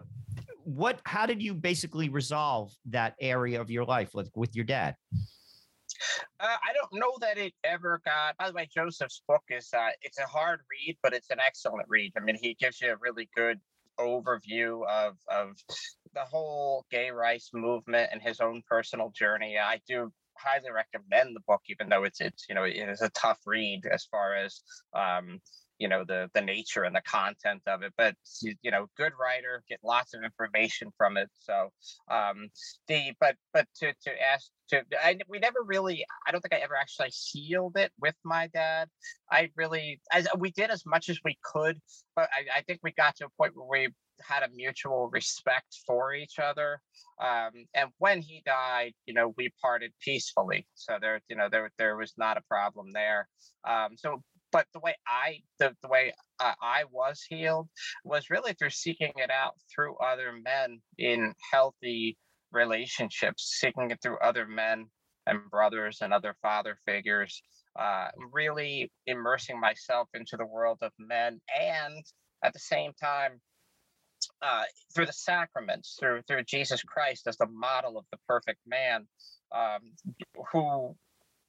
what? 0.63 0.99
How 1.05 1.25
did 1.25 1.41
you 1.41 1.53
basically 1.53 2.09
resolve 2.09 2.73
that 2.89 3.15
area 3.21 3.61
of 3.61 3.69
your 3.69 3.85
life 3.85 4.13
with 4.13 4.29
with 4.35 4.55
your 4.55 4.65
dad? 4.65 4.95
Uh, 6.39 6.45
I 6.63 6.73
don't 6.73 6.99
know 6.99 7.13
that 7.21 7.37
it 7.37 7.53
ever 7.63 8.01
got. 8.05 8.37
By 8.37 8.47
the 8.47 8.53
way, 8.53 8.67
Joseph's 8.73 9.21
book 9.27 9.43
is 9.49 9.69
uh, 9.75 9.89
it's 10.01 10.19
a 10.19 10.25
hard 10.25 10.61
read, 10.69 10.97
but 11.01 11.13
it's 11.13 11.29
an 11.29 11.39
excellent 11.39 11.87
read. 11.89 12.13
I 12.17 12.21
mean, 12.21 12.37
he 12.41 12.55
gives 12.59 12.81
you 12.81 12.91
a 12.91 12.97
really 12.97 13.29
good 13.35 13.59
overview 13.99 14.87
of 14.87 15.17
of 15.27 15.57
the 16.13 16.21
whole 16.21 16.85
gay 16.91 17.11
rights 17.11 17.51
movement 17.53 18.09
and 18.11 18.21
his 18.21 18.39
own 18.39 18.61
personal 18.67 19.11
journey. 19.15 19.57
I 19.57 19.81
do 19.87 20.11
highly 20.37 20.71
recommend 20.71 21.35
the 21.35 21.41
book, 21.47 21.61
even 21.69 21.89
though 21.89 22.03
it's 22.03 22.21
it's 22.21 22.45
you 22.47 22.55
know 22.55 22.63
it 22.63 22.75
is 22.75 23.01
a 23.01 23.09
tough 23.09 23.39
read 23.45 23.85
as 23.91 24.05
far 24.05 24.35
as 24.35 24.61
um, 24.93 25.41
you 25.79 25.87
know 25.87 26.03
the 26.03 26.29
the 26.33 26.41
nature 26.41 26.83
and 26.83 26.95
the 26.95 27.01
content 27.01 27.61
of 27.67 27.83
it 27.83 27.93
but 27.97 28.15
you 28.41 28.71
know 28.71 28.87
good 28.97 29.13
writer 29.19 29.63
get 29.69 29.79
lots 29.83 30.13
of 30.13 30.23
information 30.23 30.91
from 30.97 31.17
it 31.17 31.29
so 31.39 31.69
um 32.09 32.47
the 32.87 33.13
but 33.19 33.35
but 33.53 33.67
to 33.75 33.93
to 34.03 34.11
ask 34.21 34.49
to 34.69 34.81
I, 35.03 35.17
we 35.27 35.39
never 35.39 35.59
really 35.65 36.05
i 36.27 36.31
don't 36.31 36.41
think 36.41 36.53
i 36.53 36.63
ever 36.63 36.75
actually 36.75 37.09
healed 37.09 37.77
it 37.77 37.91
with 37.99 38.15
my 38.23 38.47
dad. 38.47 38.89
I 39.31 39.49
really 39.55 40.01
as 40.11 40.27
we 40.37 40.51
did 40.51 40.69
as 40.69 40.85
much 40.85 41.09
as 41.09 41.19
we 41.23 41.37
could 41.43 41.79
but 42.15 42.29
i, 42.33 42.59
I 42.59 42.61
think 42.61 42.79
we 42.83 42.91
got 42.91 43.15
to 43.17 43.25
a 43.25 43.29
point 43.37 43.53
where 43.55 43.67
we 43.67 43.93
had 44.27 44.41
a 44.41 44.49
mutual 44.55 45.09
respect 45.11 45.77
for 45.85 46.13
each 46.13 46.39
other 46.39 46.81
um, 47.21 47.51
and 47.75 47.89
when 47.99 48.19
he 48.19 48.41
died 48.45 48.93
you 49.05 49.13
know 49.13 49.33
we 49.37 49.51
parted 49.61 49.91
peacefully 50.01 50.65
so 50.73 50.97
there 50.99 51.21
you 51.29 51.35
know 51.35 51.49
there 51.51 51.69
there 51.77 51.95
was 51.95 52.13
not 52.17 52.37
a 52.37 52.41
problem 52.49 52.87
there 52.91 53.27
um, 53.67 53.89
so 53.95 54.23
but 54.51 54.65
the 54.73 54.79
way 54.79 54.95
I 55.07 55.39
the, 55.59 55.75
the 55.81 55.87
way 55.87 56.13
uh, 56.39 56.53
I 56.61 56.83
was 56.91 57.23
healed 57.27 57.69
was 58.03 58.29
really 58.29 58.53
through 58.53 58.69
seeking 58.69 59.13
it 59.17 59.29
out 59.31 59.55
through 59.73 59.97
other 59.97 60.31
men 60.31 60.79
in 60.97 61.33
healthy 61.51 62.17
relationships, 62.51 63.57
seeking 63.59 63.91
it 63.91 63.99
through 64.01 64.17
other 64.19 64.45
men 64.47 64.85
and 65.25 65.39
brothers 65.49 65.99
and 66.01 66.13
other 66.13 66.35
father 66.41 66.77
figures, 66.85 67.41
uh, 67.79 68.07
really 68.31 68.91
immersing 69.05 69.59
myself 69.59 70.07
into 70.13 70.37
the 70.37 70.45
world 70.45 70.79
of 70.81 70.91
men, 70.97 71.39
and 71.59 72.03
at 72.43 72.53
the 72.53 72.59
same 72.59 72.91
time. 73.01 73.39
Uh, 74.41 74.63
through 74.93 75.05
the 75.05 75.13
sacraments, 75.13 75.95
through 75.99 76.21
through 76.27 76.43
Jesus 76.43 76.81
Christ 76.81 77.27
as 77.27 77.37
the 77.37 77.47
model 77.47 77.97
of 77.97 78.05
the 78.11 78.17
perfect 78.27 78.59
man, 78.67 79.07
um, 79.55 79.81
who 80.51 80.95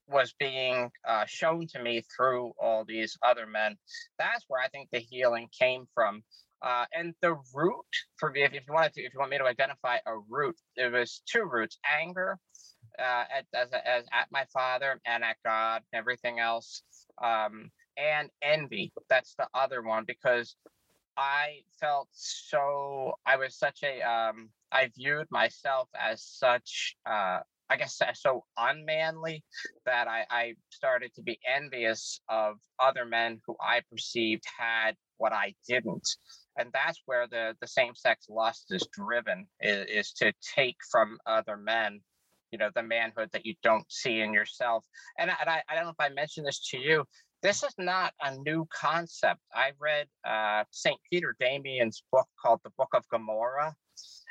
was 0.08 0.34
being 0.38 0.90
uh, 1.06 1.24
shown 1.26 1.66
to 1.68 1.82
me 1.82 2.02
through 2.16 2.52
all 2.60 2.84
these 2.86 3.16
other 3.22 3.46
men. 3.46 3.76
That's 4.18 4.44
where 4.48 4.62
I 4.62 4.68
think 4.68 4.88
the 4.90 5.00
healing 5.00 5.48
came 5.58 5.86
from. 5.94 6.22
Uh, 6.60 6.86
and 6.92 7.14
the 7.22 7.36
root 7.54 7.86
for 8.16 8.30
me, 8.30 8.42
if, 8.42 8.52
if 8.52 8.64
you 8.66 8.74
wanted 8.74 8.92
to, 8.94 9.02
if 9.02 9.12
you 9.14 9.20
want 9.20 9.30
me 9.30 9.38
to 9.38 9.44
identify 9.44 9.98
a 10.06 10.18
root, 10.28 10.56
there 10.76 10.90
was 10.90 11.22
two 11.26 11.44
roots: 11.44 11.78
anger 12.00 12.38
uh, 12.98 13.24
at 13.36 13.46
as, 13.54 13.68
as 13.84 14.04
at 14.12 14.26
my 14.32 14.44
father 14.52 15.00
and 15.06 15.22
at 15.22 15.36
God, 15.44 15.82
and 15.92 15.98
everything 15.98 16.40
else, 16.40 16.82
um, 17.22 17.70
and 17.96 18.28
envy. 18.42 18.92
That's 19.08 19.34
the 19.36 19.46
other 19.54 19.82
one 19.82 20.04
because 20.04 20.56
I 21.16 21.60
felt 21.80 22.08
so. 22.12 23.12
I 23.24 23.36
was 23.36 23.56
such 23.56 23.84
a. 23.84 24.02
Um, 24.02 24.48
I 24.72 24.90
viewed 24.96 25.30
myself 25.30 25.88
as 25.98 26.22
such 26.22 26.96
uh, 27.06 27.40
I 27.70 27.76
guess 27.76 28.00
so 28.14 28.44
unmanly 28.56 29.44
that 29.84 30.08
I, 30.08 30.24
I 30.30 30.54
started 30.70 31.14
to 31.16 31.22
be 31.22 31.38
envious 31.46 32.20
of 32.28 32.56
other 32.78 33.04
men 33.04 33.40
who 33.46 33.56
I 33.60 33.82
perceived 33.90 34.44
had 34.58 34.92
what 35.18 35.32
I 35.32 35.54
didn't. 35.68 36.08
And 36.58 36.70
that's 36.72 37.02
where 37.06 37.26
the, 37.26 37.54
the 37.60 37.66
same 37.66 37.94
sex 37.94 38.26
lust 38.28 38.66
is 38.70 38.86
driven, 38.92 39.46
is, 39.60 39.86
is 39.86 40.12
to 40.14 40.32
take 40.54 40.76
from 40.90 41.18
other 41.26 41.56
men, 41.56 42.00
you 42.50 42.58
know, 42.58 42.70
the 42.74 42.82
manhood 42.82 43.28
that 43.32 43.44
you 43.44 43.54
don't 43.62 43.90
see 43.90 44.20
in 44.20 44.32
yourself. 44.32 44.84
And, 45.18 45.30
and 45.30 45.48
I, 45.48 45.62
I 45.68 45.74
don't 45.74 45.84
know 45.84 45.90
if 45.90 46.00
I 46.00 46.08
mentioned 46.08 46.46
this 46.46 46.66
to 46.70 46.78
you. 46.78 47.04
This 47.42 47.62
is 47.62 47.74
not 47.78 48.14
a 48.20 48.36
new 48.36 48.66
concept. 48.74 49.40
I 49.54 49.72
read 49.78 50.06
uh, 50.26 50.64
St. 50.70 50.98
Peter 51.10 51.36
Damian's 51.38 52.02
book 52.10 52.26
called 52.42 52.60
The 52.64 52.70
Book 52.76 52.90
of 52.94 53.08
Gomorrah 53.10 53.76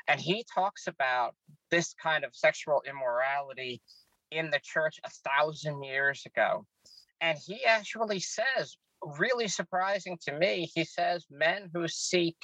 and 0.08 0.20
he 0.20 0.44
talks 0.52 0.86
about 0.86 1.34
this 1.70 1.94
kind 2.02 2.24
of 2.24 2.34
sexual 2.34 2.82
immorality 2.88 3.80
in 4.30 4.50
the 4.50 4.60
church 4.62 4.98
a 5.04 5.10
thousand 5.10 5.82
years 5.82 6.22
ago. 6.26 6.66
And 7.20 7.38
he 7.38 7.64
actually 7.64 8.20
says, 8.20 8.76
really 9.18 9.48
surprising 9.48 10.18
to 10.22 10.32
me, 10.32 10.70
he 10.74 10.84
says 10.84 11.24
men 11.30 11.70
who 11.72 11.88
seek, 11.88 12.36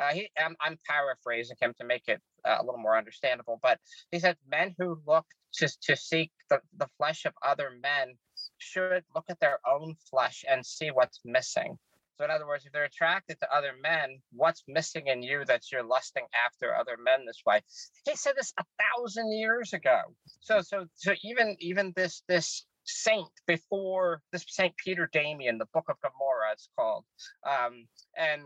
uh, 0.00 0.12
he, 0.12 0.28
I'm, 0.38 0.56
I'm, 0.60 0.78
paraphrasing 0.86 1.56
him 1.60 1.74
to 1.80 1.86
make 1.86 2.04
it 2.06 2.20
uh, 2.44 2.56
a 2.60 2.64
little 2.64 2.80
more 2.80 2.96
understandable, 2.96 3.58
but 3.62 3.78
he 4.10 4.18
said 4.18 4.36
men 4.48 4.74
who 4.78 4.98
look 5.06 5.26
to, 5.54 5.68
to 5.82 5.96
seek 5.96 6.30
the, 6.50 6.60
the 6.76 6.88
flesh 6.98 7.24
of 7.24 7.32
other 7.44 7.72
men 7.82 8.14
should 8.58 9.04
look 9.14 9.24
at 9.28 9.40
their 9.40 9.58
own 9.68 9.94
flesh 10.10 10.44
and 10.48 10.64
see 10.64 10.90
what's 10.90 11.20
missing. 11.24 11.78
So, 12.16 12.24
in 12.24 12.30
other 12.30 12.46
words, 12.46 12.64
if 12.64 12.72
they're 12.72 12.84
attracted 12.84 13.38
to 13.40 13.54
other 13.54 13.72
men, 13.82 14.18
what's 14.32 14.62
missing 14.66 15.08
in 15.08 15.22
you 15.22 15.44
that 15.44 15.70
you're 15.70 15.82
lusting 15.82 16.24
after 16.46 16.74
other 16.74 16.96
men 17.02 17.26
this 17.26 17.42
way? 17.44 17.60
He 18.04 18.16
said 18.16 18.34
this 18.36 18.52
a 18.58 18.64
thousand 18.80 19.32
years 19.32 19.72
ago. 19.72 20.00
So, 20.40 20.62
so, 20.62 20.86
so 20.94 21.12
even 21.22 21.56
even 21.60 21.92
this 21.94 22.22
this 22.28 22.64
saint 22.84 23.28
before 23.46 24.22
this 24.32 24.44
Saint 24.48 24.74
Peter 24.76 25.10
Damian, 25.12 25.58
the 25.58 25.66
Book 25.74 25.86
of 25.88 25.96
Gomorrah, 26.00 26.52
it's 26.52 26.68
called, 26.76 27.04
um, 27.44 27.86
and 28.16 28.42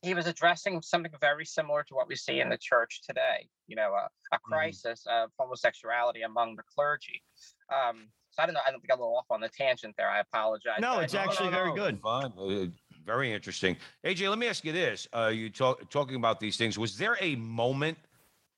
he 0.00 0.14
was 0.14 0.26
addressing 0.26 0.80
something 0.80 1.12
very 1.20 1.44
similar 1.44 1.82
to 1.82 1.94
what 1.94 2.08
we 2.08 2.16
see 2.16 2.40
in 2.40 2.48
the 2.48 2.58
church 2.58 3.00
today. 3.06 3.48
You 3.66 3.76
know, 3.76 3.92
a, 3.92 4.08
a 4.32 4.36
mm-hmm. 4.36 4.52
crisis 4.52 5.04
mm-hmm. 5.06 5.24
of 5.24 5.30
homosexuality 5.38 6.22
among 6.22 6.56
the 6.56 6.62
clergy. 6.74 7.22
Um, 7.70 8.08
I 8.38 8.46
don't 8.46 8.54
know. 8.54 8.60
I 8.66 8.70
don't 8.70 8.80
think 8.80 8.92
I 8.92 8.96
got 8.96 9.00
a 9.00 9.04
little 9.04 9.16
off 9.16 9.26
on 9.30 9.40
the 9.40 9.48
tangent 9.48 9.94
there. 9.96 10.08
I 10.08 10.20
apologize. 10.20 10.80
No, 10.80 11.00
it's 11.00 11.14
actually 11.14 11.50
no, 11.50 11.58
no, 11.58 11.64
very 11.64 11.74
good. 11.74 12.00
Fine. 12.00 12.32
Uh, 12.38 12.66
very 13.04 13.32
interesting. 13.32 13.76
AJ, 14.04 14.28
let 14.28 14.38
me 14.38 14.46
ask 14.46 14.64
you 14.64 14.72
this: 14.72 15.08
uh, 15.14 15.30
You 15.32 15.50
talk 15.50 15.88
talking 15.90 16.16
about 16.16 16.40
these 16.40 16.56
things. 16.56 16.78
Was 16.78 16.96
there 16.96 17.16
a 17.20 17.36
moment 17.36 17.98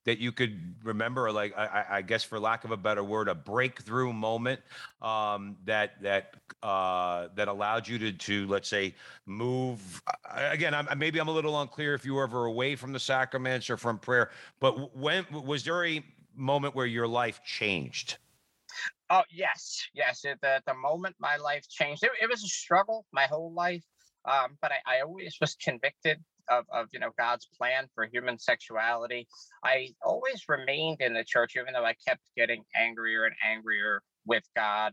that 0.05 0.19
you 0.19 0.33
could 0.33 0.75
remember, 0.83 1.27
or 1.27 1.33
like 1.33 1.57
I, 1.57 1.85
I 1.91 2.03
guess, 2.03 2.25
for 2.25 2.41
lack 2.41 2.65
of 2.65 2.71
a 2.71 2.77
better 2.77 3.05
word, 3.05 3.29
a 3.29 3.35
breakthrough 3.35 4.13
moment 4.13 4.61
um, 5.03 5.57
that 5.65 6.03
that 6.03 6.35
uh, 6.63 7.29
that 7.35 7.49
allowed 7.49 7.87
you 7.87 7.99
to 7.99 8.13
to 8.13 8.47
let's 8.49 8.69
say 8.69 8.95
move? 9.27 10.03
Again, 10.35 10.75
I'm, 10.75 10.99
maybe 10.99 11.21
I'm 11.21 11.29
a 11.29 11.33
little 11.33 11.61
unclear 11.61 11.95
if 11.95 12.05
you 12.05 12.15
were 12.15 12.25
ever 12.25 12.47
away 12.47 12.77
from 12.77 12.93
the 12.93 13.01
sacraments 13.01 13.71
or 13.71 13.77
from 13.77 13.99
prayer, 13.99 14.31
but 14.59 14.97
when 14.97 15.27
was 15.31 15.65
there 15.65 15.85
a 15.85 16.05
moment 16.35 16.75
where 16.75 16.87
your 16.87 17.07
life 17.07 17.43
changed? 17.45 18.17
Oh 19.11 19.23
yes, 19.31 19.89
yes. 19.95 20.25
At 20.25 20.41
the, 20.41 20.63
the 20.67 20.75
moment 20.75 21.17
my 21.19 21.37
life 21.37 21.69
changed, 21.69 22.05
it, 22.05 22.11
it 22.23 22.29
was 22.29 22.45
a 22.45 22.49
struggle 22.49 23.07
my 23.13 23.25
whole 23.27 23.53
life. 23.53 23.85
Um, 24.25 24.59
but 24.61 24.71
I, 24.73 24.99
I 24.99 25.01
always 25.01 25.37
was 25.41 25.57
convicted 25.57 26.23
of, 26.51 26.65
of 26.73 26.89
you 26.93 26.99
know 27.01 27.11
God's 27.19 27.49
plan 27.59 27.89
for 27.95 28.07
human 28.07 28.39
sexuality. 28.39 29.27
I 29.65 29.89
always 30.05 30.45
remained 30.49 31.01
in 31.01 31.15
the 31.15 31.25
church, 31.25 31.55
even 31.57 31.73
though 31.73 31.85
I 31.85 31.95
kept 32.07 32.21
getting 32.37 32.65
angrier 32.77 33.25
and 33.25 33.35
angrier 33.45 34.03
with 34.27 34.45
God, 34.55 34.93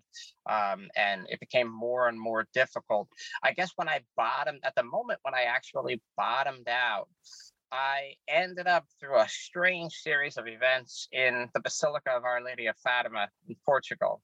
um, 0.50 0.88
and 0.96 1.26
it 1.30 1.40
became 1.40 1.70
more 1.70 2.08
and 2.08 2.20
more 2.20 2.48
difficult. 2.54 3.10
I 3.44 3.52
guess 3.52 3.72
when 3.76 3.90
I 3.90 4.02
bottomed 4.16 4.62
at 4.64 4.76
the 4.76 4.84
moment 4.84 5.20
when 5.24 5.36
I 5.36 5.44
actually 5.44 6.02
bottomed 6.16 6.70
out, 6.70 7.10
I 7.72 8.14
ended 8.28 8.68
up 8.68 8.86
through 9.00 9.20
a 9.20 9.28
strange 9.28 9.94
series 9.94 10.38
of 10.38 10.48
events 10.48 11.08
in 11.12 11.50
the 11.54 11.60
Basilica 11.60 12.12
of 12.12 12.24
Our 12.24 12.42
Lady 12.42 12.68
of 12.68 12.78
Fatima 12.78 13.28
in 13.48 13.56
Portugal. 13.66 14.22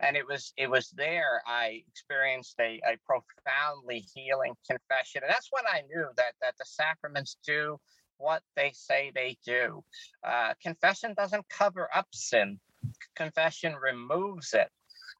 And 0.00 0.16
it 0.16 0.26
was 0.26 0.52
it 0.56 0.70
was 0.70 0.90
there 0.96 1.42
I 1.46 1.82
experienced 1.88 2.56
a, 2.60 2.80
a 2.86 2.96
profoundly 3.04 4.04
healing 4.14 4.54
confession. 4.66 5.22
And 5.22 5.30
that's 5.30 5.48
when 5.50 5.64
I 5.66 5.82
knew 5.82 6.06
that 6.16 6.34
that 6.40 6.54
the 6.58 6.64
sacraments 6.64 7.36
do 7.46 7.78
what 8.18 8.42
they 8.56 8.72
say 8.72 9.12
they 9.14 9.36
do. 9.44 9.84
Uh, 10.26 10.54
confession 10.62 11.14
doesn't 11.16 11.48
cover 11.50 11.88
up 11.94 12.06
sin. 12.12 12.58
Confession 13.14 13.74
removes 13.74 14.54
it. 14.54 14.68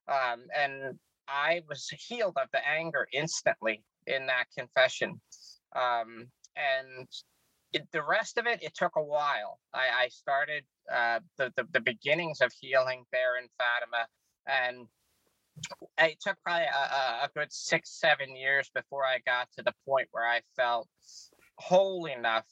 Um, 0.08 0.44
and 0.56 0.98
I 1.28 1.62
was 1.68 1.88
healed 1.88 2.38
of 2.40 2.48
the 2.52 2.66
anger 2.66 3.06
instantly 3.12 3.82
in 4.06 4.26
that 4.26 4.44
confession. 4.56 5.20
Um, 5.74 6.28
and 6.56 7.08
it, 7.72 7.86
the 7.92 8.02
rest 8.02 8.38
of 8.38 8.46
it, 8.46 8.62
it 8.62 8.74
took 8.74 8.92
a 8.96 9.02
while. 9.02 9.58
I, 9.74 10.04
I 10.04 10.08
started 10.08 10.64
uh, 10.92 11.20
the, 11.36 11.52
the, 11.56 11.66
the 11.72 11.80
beginnings 11.80 12.40
of 12.40 12.52
healing 12.60 13.04
there 13.12 13.38
in 13.38 13.48
Fatima, 13.58 14.06
and 14.46 14.88
it 15.98 16.18
took 16.20 16.36
probably 16.44 16.66
a, 16.66 17.24
a, 17.24 17.30
good 17.34 17.52
six, 17.52 17.98
seven 17.98 18.36
years 18.36 18.70
before 18.74 19.04
I 19.04 19.18
got 19.24 19.48
to 19.56 19.62
the 19.62 19.72
point 19.86 20.08
where 20.12 20.26
I 20.26 20.40
felt 20.54 20.88
whole 21.58 22.04
enough 22.06 22.46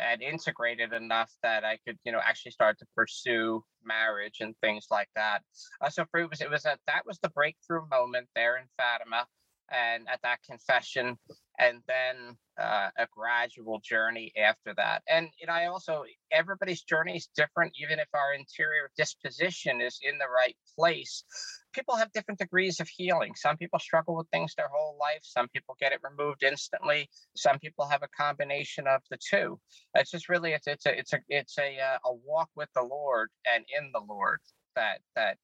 and 0.00 0.22
integrated 0.22 0.92
enough 0.92 1.30
that 1.42 1.64
I 1.64 1.78
could, 1.86 1.98
you 2.04 2.12
know, 2.12 2.20
actually 2.24 2.52
start 2.52 2.78
to 2.78 2.86
pursue 2.96 3.62
marriage 3.84 4.38
and 4.40 4.54
things 4.62 4.86
like 4.90 5.08
that. 5.14 5.42
Uh, 5.80 5.90
so 5.90 6.04
for 6.10 6.20
it 6.20 6.30
was, 6.30 6.40
it 6.40 6.50
was 6.50 6.64
a, 6.64 6.78
that 6.86 7.06
was 7.06 7.18
the 7.22 7.30
breakthrough 7.30 7.86
moment 7.90 8.28
there 8.34 8.56
in 8.56 8.64
Fatima 8.76 9.26
and 9.70 10.06
at 10.12 10.20
that 10.22 10.38
confession 10.42 11.16
and 11.58 11.80
then 11.86 12.36
uh, 12.60 12.88
a 12.96 13.06
gradual 13.14 13.80
journey 13.80 14.32
after 14.36 14.74
that. 14.76 15.02
And 15.08 15.28
you 15.40 15.46
know 15.46 15.52
i 15.52 15.66
also 15.66 16.04
everybody's 16.32 16.82
journey 16.82 17.16
is 17.16 17.28
different 17.36 17.72
even 17.80 17.98
if 17.98 18.08
our 18.14 18.34
interior 18.34 18.90
disposition 18.96 19.80
is 19.80 19.98
in 20.02 20.18
the 20.18 20.26
right 20.26 20.56
place. 20.76 21.24
People 21.72 21.96
have 21.96 22.10
different 22.12 22.40
degrees 22.40 22.80
of 22.80 22.88
healing. 22.88 23.34
Some 23.36 23.56
people 23.56 23.78
struggle 23.78 24.16
with 24.16 24.28
things 24.30 24.54
their 24.54 24.70
whole 24.72 24.96
life. 24.98 25.20
Some 25.22 25.48
people 25.48 25.76
get 25.78 25.92
it 25.92 26.00
removed 26.02 26.42
instantly. 26.42 27.08
Some 27.36 27.58
people 27.58 27.86
have 27.86 28.02
a 28.02 28.08
combination 28.08 28.86
of 28.86 29.02
the 29.10 29.18
two. 29.18 29.60
It's 29.94 30.10
just 30.10 30.28
really 30.28 30.52
it's 30.52 30.66
it's 30.66 30.86
a 30.86 30.98
it's 30.98 31.12
a 31.12 31.18
it's 31.28 31.58
a, 31.58 31.78
uh, 31.78 31.98
a 32.04 32.12
walk 32.14 32.48
with 32.56 32.68
the 32.74 32.82
lord 32.82 33.30
and 33.52 33.64
in 33.78 33.90
the 33.92 34.00
lord 34.08 34.40
that 34.76 35.00
that 35.14 35.36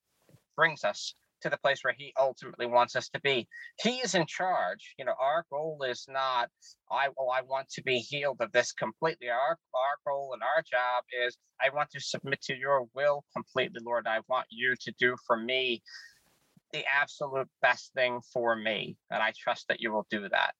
brings 0.56 0.84
us 0.84 1.14
to 1.44 1.50
the 1.50 1.58
place 1.58 1.80
where 1.82 1.94
he 1.96 2.12
ultimately 2.18 2.66
wants 2.66 2.96
us 2.96 3.08
to 3.10 3.20
be. 3.20 3.46
He 3.82 3.98
is 3.98 4.14
in 4.14 4.26
charge. 4.26 4.94
You 4.98 5.04
know, 5.04 5.14
our 5.20 5.44
goal 5.50 5.84
is 5.88 6.06
not 6.08 6.48
I 6.90 7.08
well, 7.16 7.30
I 7.30 7.42
want 7.42 7.68
to 7.70 7.82
be 7.82 7.98
healed 7.98 8.40
of 8.40 8.50
this 8.52 8.72
completely. 8.72 9.28
Our 9.28 9.58
our 9.74 9.96
goal 10.06 10.30
and 10.32 10.42
our 10.42 10.62
job 10.62 11.04
is 11.26 11.36
I 11.60 11.74
want 11.74 11.90
to 11.90 12.00
submit 12.00 12.40
to 12.42 12.56
your 12.56 12.86
will 12.94 13.24
completely, 13.34 13.80
Lord. 13.84 14.06
I 14.06 14.20
want 14.28 14.46
you 14.50 14.74
to 14.80 14.92
do 14.98 15.16
for 15.26 15.36
me 15.36 15.82
the 16.72 16.84
absolute 16.92 17.48
best 17.62 17.92
thing 17.94 18.20
for 18.32 18.56
me. 18.56 18.96
And 19.10 19.22
I 19.22 19.32
trust 19.38 19.68
that 19.68 19.80
you 19.80 19.92
will 19.92 20.06
do 20.10 20.28
that. 20.28 20.54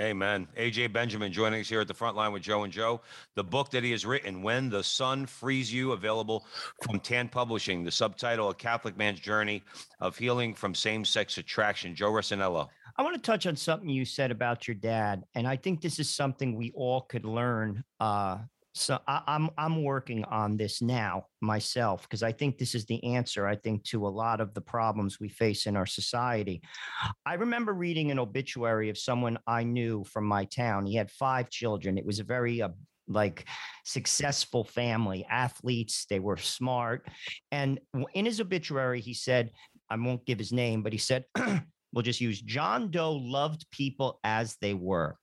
Amen. 0.00 0.46
AJ 0.56 0.92
Benjamin 0.92 1.32
joining 1.32 1.60
us 1.60 1.68
here 1.68 1.80
at 1.80 1.88
the 1.88 1.94
front 1.94 2.16
line 2.16 2.32
with 2.32 2.42
Joe 2.42 2.62
and 2.62 2.72
Joe. 2.72 3.00
The 3.34 3.42
book 3.42 3.70
that 3.70 3.82
he 3.82 3.90
has 3.90 4.06
written, 4.06 4.42
When 4.42 4.70
the 4.70 4.82
Son 4.84 5.26
Frees 5.26 5.72
You, 5.72 5.90
available 5.90 6.46
from 6.84 7.00
Tan 7.00 7.28
Publishing. 7.28 7.82
The 7.82 7.90
subtitle, 7.90 8.50
A 8.50 8.54
Catholic 8.54 8.96
Man's 8.96 9.18
Journey 9.18 9.62
of 10.00 10.16
Healing 10.16 10.54
from 10.54 10.72
Same 10.72 11.04
Sex 11.04 11.38
Attraction. 11.38 11.96
Joe 11.96 12.12
Resinello. 12.12 12.68
I 12.96 13.02
want 13.02 13.16
to 13.16 13.22
touch 13.22 13.46
on 13.46 13.56
something 13.56 13.88
you 13.88 14.04
said 14.04 14.30
about 14.30 14.68
your 14.68 14.76
dad. 14.76 15.24
And 15.34 15.48
I 15.48 15.56
think 15.56 15.80
this 15.80 15.98
is 15.98 16.14
something 16.14 16.56
we 16.56 16.70
all 16.76 17.00
could 17.02 17.24
learn 17.24 17.82
uh, 17.98 18.38
so 18.78 18.98
I, 19.06 19.22
am 19.26 19.50
I'm, 19.58 19.74
I'm 19.74 19.82
working 19.82 20.24
on 20.24 20.56
this 20.56 20.80
now 20.80 21.26
myself 21.40 22.02
because 22.02 22.22
I 22.22 22.32
think 22.32 22.58
this 22.58 22.74
is 22.74 22.86
the 22.86 23.02
answer. 23.04 23.46
I 23.46 23.56
think 23.56 23.84
to 23.84 24.06
a 24.06 24.08
lot 24.08 24.40
of 24.40 24.54
the 24.54 24.60
problems 24.60 25.18
we 25.18 25.28
face 25.28 25.66
in 25.66 25.76
our 25.76 25.86
society. 25.86 26.62
I 27.26 27.34
remember 27.34 27.72
reading 27.72 28.10
an 28.10 28.18
obituary 28.18 28.90
of 28.90 28.98
someone 28.98 29.38
I 29.46 29.64
knew 29.64 30.04
from 30.04 30.24
my 30.24 30.44
town. 30.44 30.86
He 30.86 30.94
had 30.94 31.10
five 31.10 31.50
children. 31.50 31.98
It 31.98 32.06
was 32.06 32.20
a 32.20 32.24
very 32.24 32.62
uh, 32.62 32.70
like 33.08 33.46
successful 33.84 34.64
family, 34.64 35.26
athletes. 35.28 36.06
They 36.08 36.20
were 36.20 36.36
smart, 36.36 37.08
and 37.50 37.80
in 38.14 38.26
his 38.26 38.40
obituary, 38.40 39.00
he 39.00 39.14
said, 39.14 39.50
"I 39.90 39.96
won't 39.96 40.26
give 40.26 40.38
his 40.38 40.52
name, 40.52 40.82
but 40.82 40.92
he 40.92 40.98
said." 40.98 41.24
we'll 41.92 42.02
just 42.02 42.20
use 42.20 42.40
John 42.42 42.90
Doe 42.90 43.14
loved 43.14 43.64
people 43.70 44.20
as 44.22 44.56
they 44.60 44.74
were. 44.74 45.16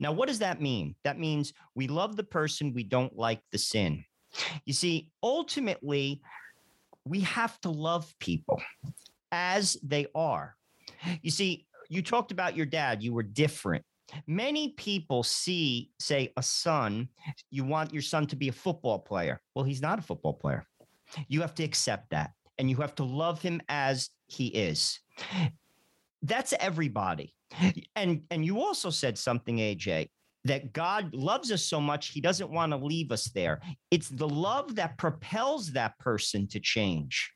Now, 0.00 0.12
what 0.12 0.28
does 0.28 0.40
that 0.40 0.60
mean? 0.60 0.94
That 1.04 1.18
means 1.18 1.52
we 1.74 1.88
love 1.88 2.16
the 2.16 2.24
person, 2.24 2.72
we 2.74 2.84
don't 2.84 3.16
like 3.16 3.40
the 3.52 3.58
sin. 3.58 4.04
You 4.64 4.72
see, 4.72 5.10
ultimately, 5.22 6.22
we 7.04 7.20
have 7.20 7.60
to 7.62 7.70
love 7.70 8.12
people 8.18 8.62
as 9.30 9.76
they 9.82 10.06
are. 10.14 10.56
You 11.22 11.30
see, 11.30 11.66
you 11.88 12.02
talked 12.02 12.32
about 12.32 12.56
your 12.56 12.66
dad, 12.66 13.02
you 13.02 13.12
were 13.12 13.22
different. 13.22 13.84
Many 14.26 14.70
people 14.70 15.22
see, 15.22 15.90
say, 15.98 16.32
a 16.36 16.42
son, 16.42 17.08
you 17.50 17.64
want 17.64 17.92
your 17.92 18.02
son 18.02 18.26
to 18.28 18.36
be 18.36 18.48
a 18.48 18.52
football 18.52 18.98
player. 18.98 19.40
Well, 19.54 19.64
he's 19.64 19.82
not 19.82 19.98
a 19.98 20.02
football 20.02 20.34
player. 20.34 20.66
You 21.28 21.40
have 21.40 21.54
to 21.56 21.64
accept 21.64 22.10
that 22.10 22.32
and 22.58 22.68
you 22.68 22.76
have 22.76 22.94
to 22.96 23.04
love 23.04 23.40
him 23.40 23.60
as 23.68 24.10
he 24.26 24.48
is. 24.48 25.00
That's 26.22 26.54
everybody. 26.58 27.34
And 27.94 28.22
and 28.30 28.44
you 28.44 28.60
also 28.60 28.90
said 28.90 29.18
something, 29.18 29.58
AJ, 29.58 30.08
that 30.44 30.72
God 30.72 31.14
loves 31.14 31.52
us 31.52 31.64
so 31.64 31.80
much, 31.80 32.08
he 32.08 32.20
doesn't 32.20 32.50
want 32.50 32.72
to 32.72 32.78
leave 32.78 33.12
us 33.12 33.30
there. 33.30 33.60
It's 33.90 34.08
the 34.08 34.28
love 34.28 34.76
that 34.76 34.98
propels 34.98 35.72
that 35.72 35.98
person 35.98 36.48
to 36.48 36.60
change. 36.60 37.30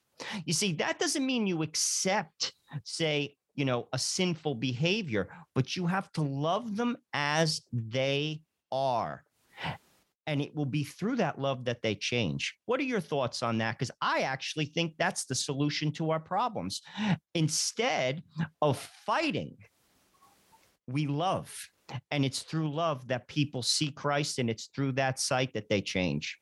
You 0.44 0.54
see, 0.54 0.72
that 0.74 0.98
doesn't 0.98 1.26
mean 1.26 1.46
you 1.46 1.62
accept, 1.62 2.52
say, 2.84 3.36
you 3.54 3.64
know, 3.64 3.88
a 3.92 3.98
sinful 3.98 4.56
behavior, 4.56 5.28
but 5.54 5.76
you 5.76 5.86
have 5.86 6.10
to 6.12 6.22
love 6.22 6.76
them 6.76 6.96
as 7.12 7.62
they 7.72 8.40
are. 8.72 9.24
And 10.26 10.40
it 10.40 10.54
will 10.54 10.66
be 10.66 10.82
through 10.82 11.16
that 11.16 11.38
love 11.38 11.64
that 11.66 11.82
they 11.82 11.94
change. 11.94 12.56
What 12.66 12.80
are 12.80 12.84
your 12.84 13.00
thoughts 13.00 13.42
on 13.42 13.58
that? 13.58 13.78
Because 13.78 13.92
I 14.00 14.20
actually 14.20 14.66
think 14.66 14.94
that's 14.98 15.24
the 15.24 15.34
solution 15.34 15.92
to 15.92 16.10
our 16.10 16.20
problems. 16.20 16.82
Instead 17.34 18.22
of 18.60 18.76
fighting, 19.04 19.56
we 20.88 21.06
love. 21.06 21.54
And 22.10 22.24
it's 22.24 22.42
through 22.42 22.74
love 22.74 23.06
that 23.08 23.28
people 23.28 23.62
see 23.62 23.92
Christ, 23.92 24.40
and 24.40 24.50
it's 24.50 24.66
through 24.74 24.92
that 24.92 25.20
sight 25.20 25.52
that 25.54 25.68
they 25.68 25.80
change. 25.80 26.36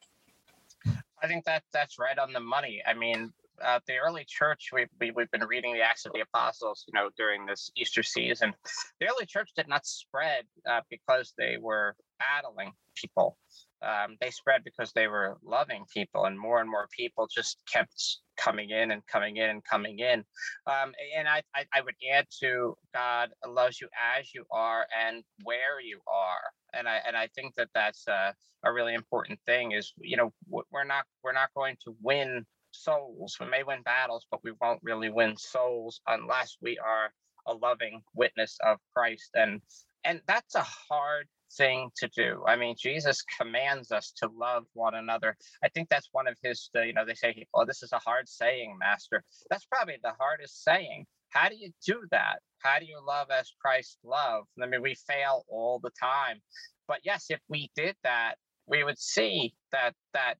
I 1.22 1.26
think 1.26 1.44
that 1.44 1.62
that's 1.72 1.98
right 1.98 2.18
on 2.18 2.32
the 2.32 2.40
money. 2.40 2.82
I 2.86 2.94
mean, 2.94 3.32
uh, 3.62 3.80
the 3.86 3.96
early 3.96 4.24
church, 4.26 4.70
we, 4.72 4.86
we, 5.00 5.10
we've 5.10 5.30
been 5.30 5.44
reading 5.44 5.74
the 5.74 5.82
Acts 5.82 6.06
of 6.06 6.12
the 6.12 6.20
Apostles, 6.20 6.84
you 6.88 6.98
know, 6.98 7.10
during 7.16 7.46
this 7.46 7.70
Easter 7.76 8.02
season. 8.02 8.54
The 9.00 9.06
early 9.06 9.26
church 9.26 9.50
did 9.56 9.68
not 9.68 9.86
spread 9.86 10.44
uh, 10.68 10.80
because 10.90 11.34
they 11.38 11.56
were 11.60 11.94
battling 12.18 12.72
people. 12.94 13.36
Um, 13.82 14.16
they 14.20 14.30
spread 14.30 14.62
because 14.64 14.92
they 14.92 15.08
were 15.08 15.36
loving 15.42 15.84
people, 15.92 16.24
and 16.24 16.38
more 16.38 16.60
and 16.60 16.70
more 16.70 16.88
people 16.96 17.28
just 17.32 17.58
kept 17.70 18.18
coming 18.36 18.70
in 18.70 18.90
and 18.90 19.06
coming 19.06 19.36
in 19.36 19.50
and 19.50 19.64
coming 19.64 19.98
in. 19.98 20.24
Um, 20.66 20.92
and 21.16 21.28
I, 21.28 21.42
I, 21.54 21.64
I 21.74 21.80
would 21.82 21.94
add 22.12 22.26
to 22.40 22.76
God 22.92 23.30
loves 23.46 23.80
you 23.80 23.88
as 24.18 24.34
you 24.34 24.44
are 24.50 24.86
and 25.06 25.22
where 25.42 25.80
you 25.80 26.00
are. 26.06 26.78
And 26.78 26.88
I 26.88 27.00
and 27.06 27.16
I 27.16 27.28
think 27.34 27.54
that 27.56 27.68
that's 27.74 28.06
a, 28.08 28.34
a 28.64 28.72
really 28.72 28.94
important 28.94 29.38
thing. 29.46 29.72
Is 29.72 29.92
you 29.98 30.16
know 30.16 30.32
we're 30.48 30.84
not 30.84 31.04
we're 31.22 31.32
not 31.32 31.50
going 31.54 31.76
to 31.84 31.94
win 32.02 32.44
souls. 32.72 33.36
We 33.40 33.46
may 33.46 33.62
win 33.62 33.82
battles, 33.82 34.26
but 34.30 34.40
we 34.42 34.52
won't 34.60 34.80
really 34.82 35.10
win 35.10 35.36
souls 35.36 36.00
unless 36.06 36.56
we 36.60 36.78
are 36.78 37.12
a 37.46 37.54
loving 37.54 38.02
witness 38.14 38.58
of 38.64 38.78
Christ. 38.94 39.30
And 39.34 39.60
and 40.04 40.20
that's 40.26 40.54
a 40.54 40.62
hard 40.62 41.28
thing 41.56 41.90
to 41.96 42.08
do. 42.08 42.42
I 42.46 42.56
mean, 42.56 42.74
Jesus 42.78 43.22
commands 43.38 43.92
us 43.92 44.12
to 44.18 44.30
love 44.36 44.64
one 44.74 44.94
another. 44.94 45.36
I 45.62 45.68
think 45.68 45.88
that's 45.88 46.08
one 46.12 46.26
of 46.26 46.36
his, 46.42 46.70
uh, 46.76 46.82
you 46.82 46.92
know, 46.92 47.04
they 47.04 47.14
say, 47.14 47.46
oh, 47.54 47.64
this 47.64 47.82
is 47.82 47.92
a 47.92 47.98
hard 47.98 48.28
saying, 48.28 48.76
Master. 48.78 49.22
That's 49.50 49.66
probably 49.66 49.96
the 50.02 50.12
hardest 50.18 50.64
saying. 50.64 51.06
How 51.30 51.48
do 51.48 51.56
you 51.56 51.70
do 51.84 52.02
that? 52.12 52.40
How 52.58 52.78
do 52.78 52.86
you 52.86 53.00
love 53.04 53.28
as 53.30 53.52
Christ 53.60 53.98
loved? 54.04 54.48
I 54.62 54.66
mean, 54.66 54.82
we 54.82 54.94
fail 55.06 55.44
all 55.48 55.80
the 55.82 55.90
time. 56.00 56.40
But 56.86 57.00
yes, 57.04 57.26
if 57.28 57.40
we 57.48 57.70
did 57.74 57.96
that, 58.04 58.36
we 58.66 58.84
would 58.84 58.98
see 58.98 59.54
that 59.72 59.94
that 60.12 60.36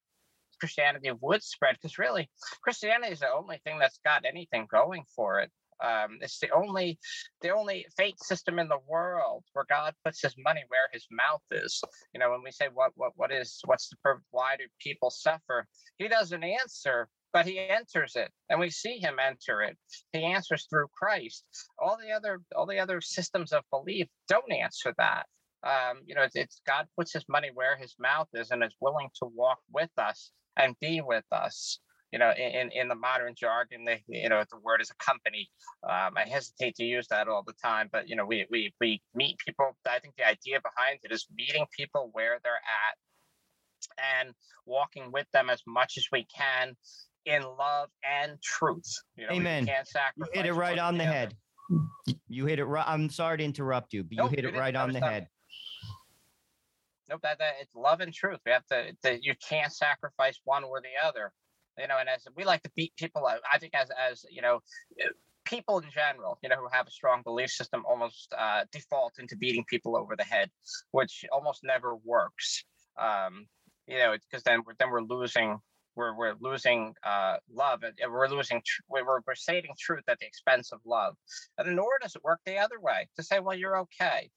Christianity 0.61 1.11
would 1.21 1.43
spread 1.43 1.75
because 1.75 1.99
really 1.99 2.31
Christianity 2.63 3.13
is 3.13 3.21
the 3.21 3.33
only 3.33 3.61
thing 3.65 3.79
that's 3.79 3.99
got 4.05 4.25
anything 4.25 4.67
going 4.71 5.05
for 5.15 5.41
it. 5.41 5.51
Um, 5.83 6.19
it's 6.21 6.39
the 6.39 6.51
only 6.51 6.99
the 7.41 7.51
only 7.51 7.87
faith 7.97 8.19
system 8.19 8.59
in 8.59 8.69
the 8.69 8.79
world 8.89 9.45
where 9.53 9.67
God 9.69 9.95
puts 10.05 10.23
his 10.23 10.35
money 10.39 10.63
where 10.69 10.89
his 10.93 11.07
mouth 11.11 11.43
is. 11.51 11.83
You 12.13 12.21
know, 12.21 12.31
when 12.31 12.43
we 12.43 12.51
say 12.51 12.69
what 12.73 12.93
what 12.97 13.13
what 13.17 13.33
is 13.33 13.61
what's 13.65 13.89
the? 13.89 13.97
Why 14.31 14.57
do 14.57 14.65
people 14.81 15.11
suffer? 15.11 15.67
He 15.99 16.09
doesn't 16.09 16.45
answer, 16.45 17.09
but 17.33 17.47
he 17.47 17.59
enters 17.59 18.17
it, 18.17 18.31
and 18.49 18.61
we 18.61 18.71
see 18.71 18.99
him 18.99 19.17
enter 19.19 19.63
it. 19.63 19.77
He 20.13 20.23
answers 20.23 20.67
through 20.71 20.87
Christ. 20.97 21.45
All 21.79 21.99
the 22.01 22.13
other 22.13 22.41
all 22.57 22.67
the 22.67 22.79
other 22.79 23.01
systems 23.01 23.53
of 23.53 23.63
belief 23.71 24.09
don't 24.29 24.53
answer 24.53 24.95
that. 24.99 25.27
Um, 25.65 26.03
you 26.07 26.15
know, 26.15 26.23
it's, 26.23 26.37
it's 26.37 26.61
God 26.67 26.87
puts 26.97 27.13
his 27.13 27.25
money 27.29 27.51
where 27.55 27.77
his 27.77 27.95
mouth 27.99 28.29
is, 28.35 28.51
and 28.51 28.63
is 28.63 28.77
willing 28.81 29.09
to 29.21 29.27
walk 29.35 29.59
with 29.73 29.91
us 29.99 30.31
and 30.57 30.79
be 30.81 31.01
with 31.01 31.25
us 31.33 31.81
you 32.15 32.21
know, 32.21 32.31
in, 32.31 32.71
in 32.71 32.87
the 32.87 32.95
modern 32.95 33.35
jargon, 33.35 33.85
they, 33.85 34.01
you 34.07 34.29
know, 34.29 34.45
the 34.49 34.59
word 34.59 34.81
is 34.81 34.89
accompany. 34.89 35.51
Um, 35.83 36.15
I 36.17 36.23
hesitate 36.31 36.77
to 36.77 36.85
use 36.85 37.09
that 37.09 37.27
all 37.27 37.43
the 37.43 37.55
time, 37.55 37.89
but 37.91 38.09
you 38.09 38.15
know, 38.15 38.25
we 38.25 38.47
we 38.53 38.73
we 38.81 39.03
meet 39.17 39.37
people. 39.45 39.77
I 39.85 39.99
think 39.99 40.15
the 40.17 40.25
idea 40.25 40.61
behind 40.61 41.01
it 41.03 41.11
is 41.11 41.27
meeting 41.37 41.67
people 41.77 42.11
where 42.13 42.39
they're 42.45 42.53
at 42.53 44.23
and 44.23 44.33
walking 44.65 45.11
with 45.11 45.27
them 45.33 45.51
as 45.51 45.61
much 45.67 45.95
as 45.97 46.07
we 46.13 46.25
can 46.33 46.77
in 47.27 47.43
love 47.43 47.89
and 48.09 48.41
truth. 48.41 48.93
You 49.17 49.27
know, 49.27 49.33
Amen. 49.33 49.67
you 49.67 50.27
hit 50.33 50.47
it 50.47 50.53
right 50.53 50.79
on 50.79 50.97
the 50.97 51.05
head. 51.05 51.35
You 52.29 52.47
hit 52.47 52.61
it 52.61 52.65
right. 52.65 52.85
I'm 52.87 53.11
sorry 53.11 53.39
to 53.39 53.45
interrupt 53.45 53.93
you, 53.93 54.05
but 54.05 54.19
nope, 54.19 54.31
you 54.31 54.37
hit 54.37 54.55
it 54.55 54.57
right 54.57 54.77
on 54.77 54.93
the 54.93 55.01
head. 55.01 55.27
Nope, 57.11 57.23
that, 57.25 57.39
that 57.41 57.55
it's 57.61 57.75
love 57.75 58.01
and 58.01 58.15
truth. 58.15 58.39
We 58.47 58.53
have 58.53 58.65
to. 58.67 58.93
That 59.03 59.25
you 59.25 59.35
can't 59.47 59.73
sacrifice 59.73 60.39
one 60.45 60.63
or 60.63 60.81
the 60.81 61.07
other 61.07 61.33
you 61.79 61.89
know, 61.89 61.99
and 61.99 62.09
as 62.09 62.27
we 62.37 62.45
like 62.45 62.63
to 62.63 62.71
beat 62.77 62.95
people 62.97 63.27
out, 63.27 63.41
I 63.51 63.59
think 63.59 63.75
as 63.75 63.89
as 64.11 64.25
you 64.31 64.43
know, 64.43 64.61
eh, 65.01 65.09
people 65.45 65.79
in 65.79 65.91
general, 65.91 66.39
you 66.43 66.49
know, 66.49 66.57
who 66.57 66.69
have 66.73 66.87
a 66.87 66.91
strong 66.91 67.23
belief 67.23 67.51
system, 67.51 67.85
almost 67.89 68.33
uh, 68.37 68.65
default 68.73 69.19
into 69.19 69.37
beating 69.37 69.65
people 69.69 69.97
over 69.97 70.17
the 70.17 70.25
head, 70.25 70.51
which 70.93 71.25
almost 71.33 71.61
never 71.65 71.97
works. 71.97 72.65
Um, 72.97 73.47
you 73.87 73.99
know, 73.99 74.13
because 74.13 74.43
then 74.45 74.63
we're 74.67 74.75
then 74.79 74.91
we're 74.91 75.03
losing 75.03 75.59
we're 75.97 76.17
we're 76.17 76.35
losing 76.41 76.95
uh, 77.05 77.37
love 77.53 77.83
and 77.83 78.13
we're 78.13 78.29
losing 78.29 78.63
tr- 78.65 78.83
we're 78.89 79.21
we're 79.27 79.35
stating 79.35 79.73
truth 79.79 80.05
at 80.09 80.19
the 80.19 80.27
expense 80.27 80.73
of 80.73 80.81
love. 80.85 81.15
And 81.59 81.77
nor 81.77 81.91
does 82.01 82.17
it 82.17 82.25
work 82.25 82.41
the 82.47 82.59
other 82.59 82.81
way 82.81 83.09
to 83.17 83.23
say, 83.23 83.41
well, 83.41 83.57
you're 83.57 83.79
okay. 83.81 84.31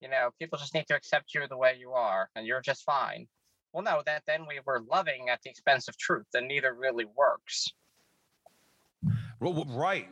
You 0.00 0.10
know, 0.10 0.30
people 0.38 0.58
just 0.58 0.74
need 0.74 0.86
to 0.88 0.96
accept 0.96 1.34
you 1.34 1.46
the 1.48 1.56
way 1.56 1.76
you 1.78 1.92
are, 1.92 2.28
and 2.34 2.46
you're 2.46 2.60
just 2.60 2.84
fine 2.84 3.26
well, 3.74 3.82
no, 3.82 4.02
that 4.06 4.22
then 4.26 4.46
we 4.46 4.60
were 4.64 4.80
loving 4.90 5.28
at 5.28 5.42
the 5.42 5.50
expense 5.50 5.88
of 5.88 5.98
truth, 5.98 6.26
and 6.32 6.46
neither 6.46 6.72
really 6.72 7.06
works. 7.16 7.72
Well, 9.40 9.66
right. 9.68 10.06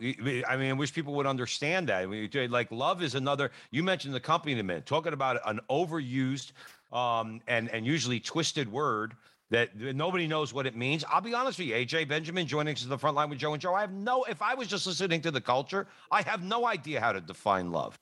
I 0.49 0.57
mean, 0.57 0.71
I 0.71 0.73
wish 0.73 0.93
people 0.93 1.15
would 1.15 1.27
understand 1.27 1.89
that. 1.89 2.51
like 2.51 2.71
love 2.73 3.03
is 3.03 3.15
another. 3.15 3.53
You 3.71 3.85
mentioned 3.85 4.15
the 4.15 4.19
accompaniment, 4.19 4.85
talking 4.85 5.13
about 5.13 5.41
an 5.47 5.61
overused 5.71 6.53
um, 6.93 7.41
and 7.47 7.71
and 7.71 7.87
usually 7.87 8.19
twisted 8.19 8.71
word 8.71 9.15
that 9.51 9.77
nobody 9.77 10.27
knows 10.27 10.53
what 10.53 10.67
it 10.67 10.75
means. 10.77 11.05
I'll 11.09 11.21
be 11.21 11.35
honest 11.35 11.59
with 11.59 11.69
you, 11.69 11.75
AJ 11.75 12.09
Benjamin 12.09 12.47
joining 12.47 12.75
us 12.75 12.83
to 12.83 12.89
the 12.89 12.99
front 12.99 13.17
line 13.17 13.31
with 13.31 13.39
Joe 13.39 13.53
and 13.53 13.63
Joe. 13.63 13.75
I 13.75 13.83
have 13.83 13.93
no. 13.93 14.25
If 14.25 14.43
I 14.43 14.55
was 14.55 14.67
just 14.67 14.87
listening 14.87 15.21
to 15.23 15.31
the 15.31 15.41
culture, 15.41 15.87
I 16.11 16.23
have 16.23 16.43
no 16.43 16.67
idea 16.67 17.01
how 17.01 17.13
to 17.13 17.21
define 17.21 17.71
love. 17.71 17.99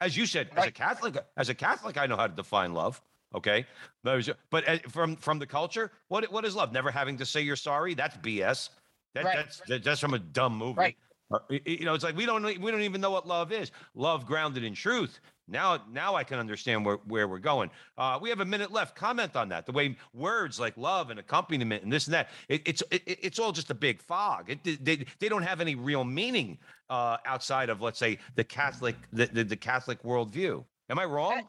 As 0.00 0.16
you 0.16 0.26
said, 0.26 0.48
right. 0.56 0.60
as 0.60 0.68
a 0.68 0.72
Catholic, 0.72 1.16
as 1.36 1.48
a 1.48 1.54
Catholic, 1.54 1.98
I 1.98 2.06
know 2.06 2.16
how 2.16 2.28
to 2.28 2.34
define 2.34 2.72
love. 2.72 3.00
Okay, 3.34 3.66
but 4.02 4.68
uh, 4.68 4.78
from 4.88 5.16
from 5.16 5.38
the 5.38 5.46
culture, 5.46 5.90
what 6.08 6.30
what 6.32 6.44
is 6.44 6.54
love? 6.54 6.72
Never 6.72 6.90
having 6.90 7.16
to 7.18 7.26
say 7.26 7.40
you're 7.40 7.56
sorry? 7.56 7.94
That's 7.94 8.16
BS. 8.18 8.70
That, 9.14 9.24
right. 9.24 9.46
That's 9.66 9.84
that's 9.84 10.00
from 10.00 10.14
a 10.14 10.18
dumb 10.18 10.56
movie. 10.56 10.78
Right. 10.78 10.96
Uh, 11.32 11.38
you 11.48 11.84
know, 11.84 11.94
it's 11.94 12.04
like 12.04 12.16
we 12.16 12.26
don't 12.26 12.44
we 12.44 12.70
don't 12.70 12.82
even 12.82 13.00
know 13.00 13.10
what 13.10 13.26
love 13.26 13.52
is. 13.52 13.70
Love 13.94 14.26
grounded 14.26 14.64
in 14.64 14.74
truth. 14.74 15.20
Now, 15.48 15.82
now 15.90 16.14
I 16.14 16.24
can 16.24 16.38
understand 16.38 16.84
where, 16.84 16.96
where 17.06 17.26
we're 17.26 17.38
going. 17.38 17.70
Uh, 17.98 18.18
we 18.20 18.30
have 18.30 18.40
a 18.40 18.44
minute 18.44 18.72
left. 18.72 18.94
Comment 18.94 19.34
on 19.34 19.48
that. 19.48 19.66
The 19.66 19.72
way 19.72 19.96
words 20.14 20.60
like 20.60 20.76
love 20.76 21.10
and 21.10 21.18
accompaniment 21.18 21.82
and 21.82 21.92
this 21.92 22.06
and 22.06 22.14
that, 22.14 22.30
it, 22.48 22.62
it's 22.64 22.82
it, 22.90 23.02
it's 23.06 23.38
all 23.38 23.52
just 23.52 23.70
a 23.70 23.74
big 23.74 24.00
fog. 24.00 24.50
It, 24.50 24.84
they, 24.84 25.04
they 25.18 25.28
don't 25.28 25.42
have 25.42 25.60
any 25.60 25.74
real 25.74 26.04
meaning 26.04 26.58
uh, 26.90 27.16
outside 27.26 27.70
of, 27.70 27.82
let's 27.82 27.98
say, 27.98 28.18
the 28.36 28.44
Catholic 28.44 28.96
the, 29.12 29.26
the, 29.26 29.44
the 29.44 29.56
Catholic 29.56 30.02
worldview. 30.02 30.64
Am 30.88 30.98
I 30.98 31.04
wrong? 31.04 31.42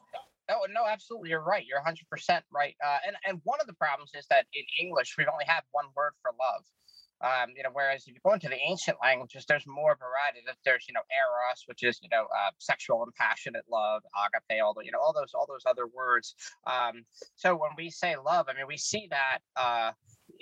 Oh 0.50 0.68
no, 0.70 0.86
absolutely, 0.86 1.30
you're 1.30 1.44
right. 1.44 1.66
You're 1.66 1.80
100 1.80 2.08
percent 2.10 2.44
right. 2.52 2.76
Uh, 2.86 2.98
and 3.08 3.16
and 3.28 3.42
one 3.44 3.60
of 3.62 3.68
the 3.68 3.74
problems 3.74 4.12
is 4.14 4.26
that 4.30 4.46
in 4.54 4.64
English 4.80 5.16
we 5.18 5.26
only 5.26 5.46
have 5.48 5.64
one 5.72 5.86
word 5.96 6.14
for 6.22 6.32
love. 6.40 6.64
Um, 7.24 7.52
you 7.56 7.64
know, 7.64 7.70
whereas 7.72 8.04
if 8.06 8.14
you 8.16 8.20
go 8.26 8.34
into 8.34 8.50
the 8.50 8.60
ancient 8.60 8.98
languages, 9.02 9.46
there's 9.48 9.66
more 9.66 9.96
variety. 9.96 10.44
There's 10.66 10.86
you 10.88 10.94
know 10.94 11.02
eros, 11.16 11.64
which 11.68 11.84
is 11.84 12.00
you 12.04 12.10
know 12.10 12.24
uh, 12.24 12.52
sexual 12.58 13.02
and 13.04 13.14
passionate 13.16 13.64
love, 13.72 14.02
agape, 14.28 14.62
all 14.62 14.74
the 14.74 14.84
you 14.84 14.92
know 14.92 15.00
all 15.00 15.14
those 15.14 15.32
all 15.34 15.46
those 15.48 15.64
other 15.66 15.88
words. 15.88 16.36
Um, 16.68 17.06
so 17.36 17.56
when 17.56 17.72
we 17.78 17.90
say 17.90 18.16
love, 18.18 18.48
I 18.50 18.54
mean 18.58 18.68
we 18.68 18.78
see 18.78 19.08
that. 19.12 19.40
Uh, 19.56 19.92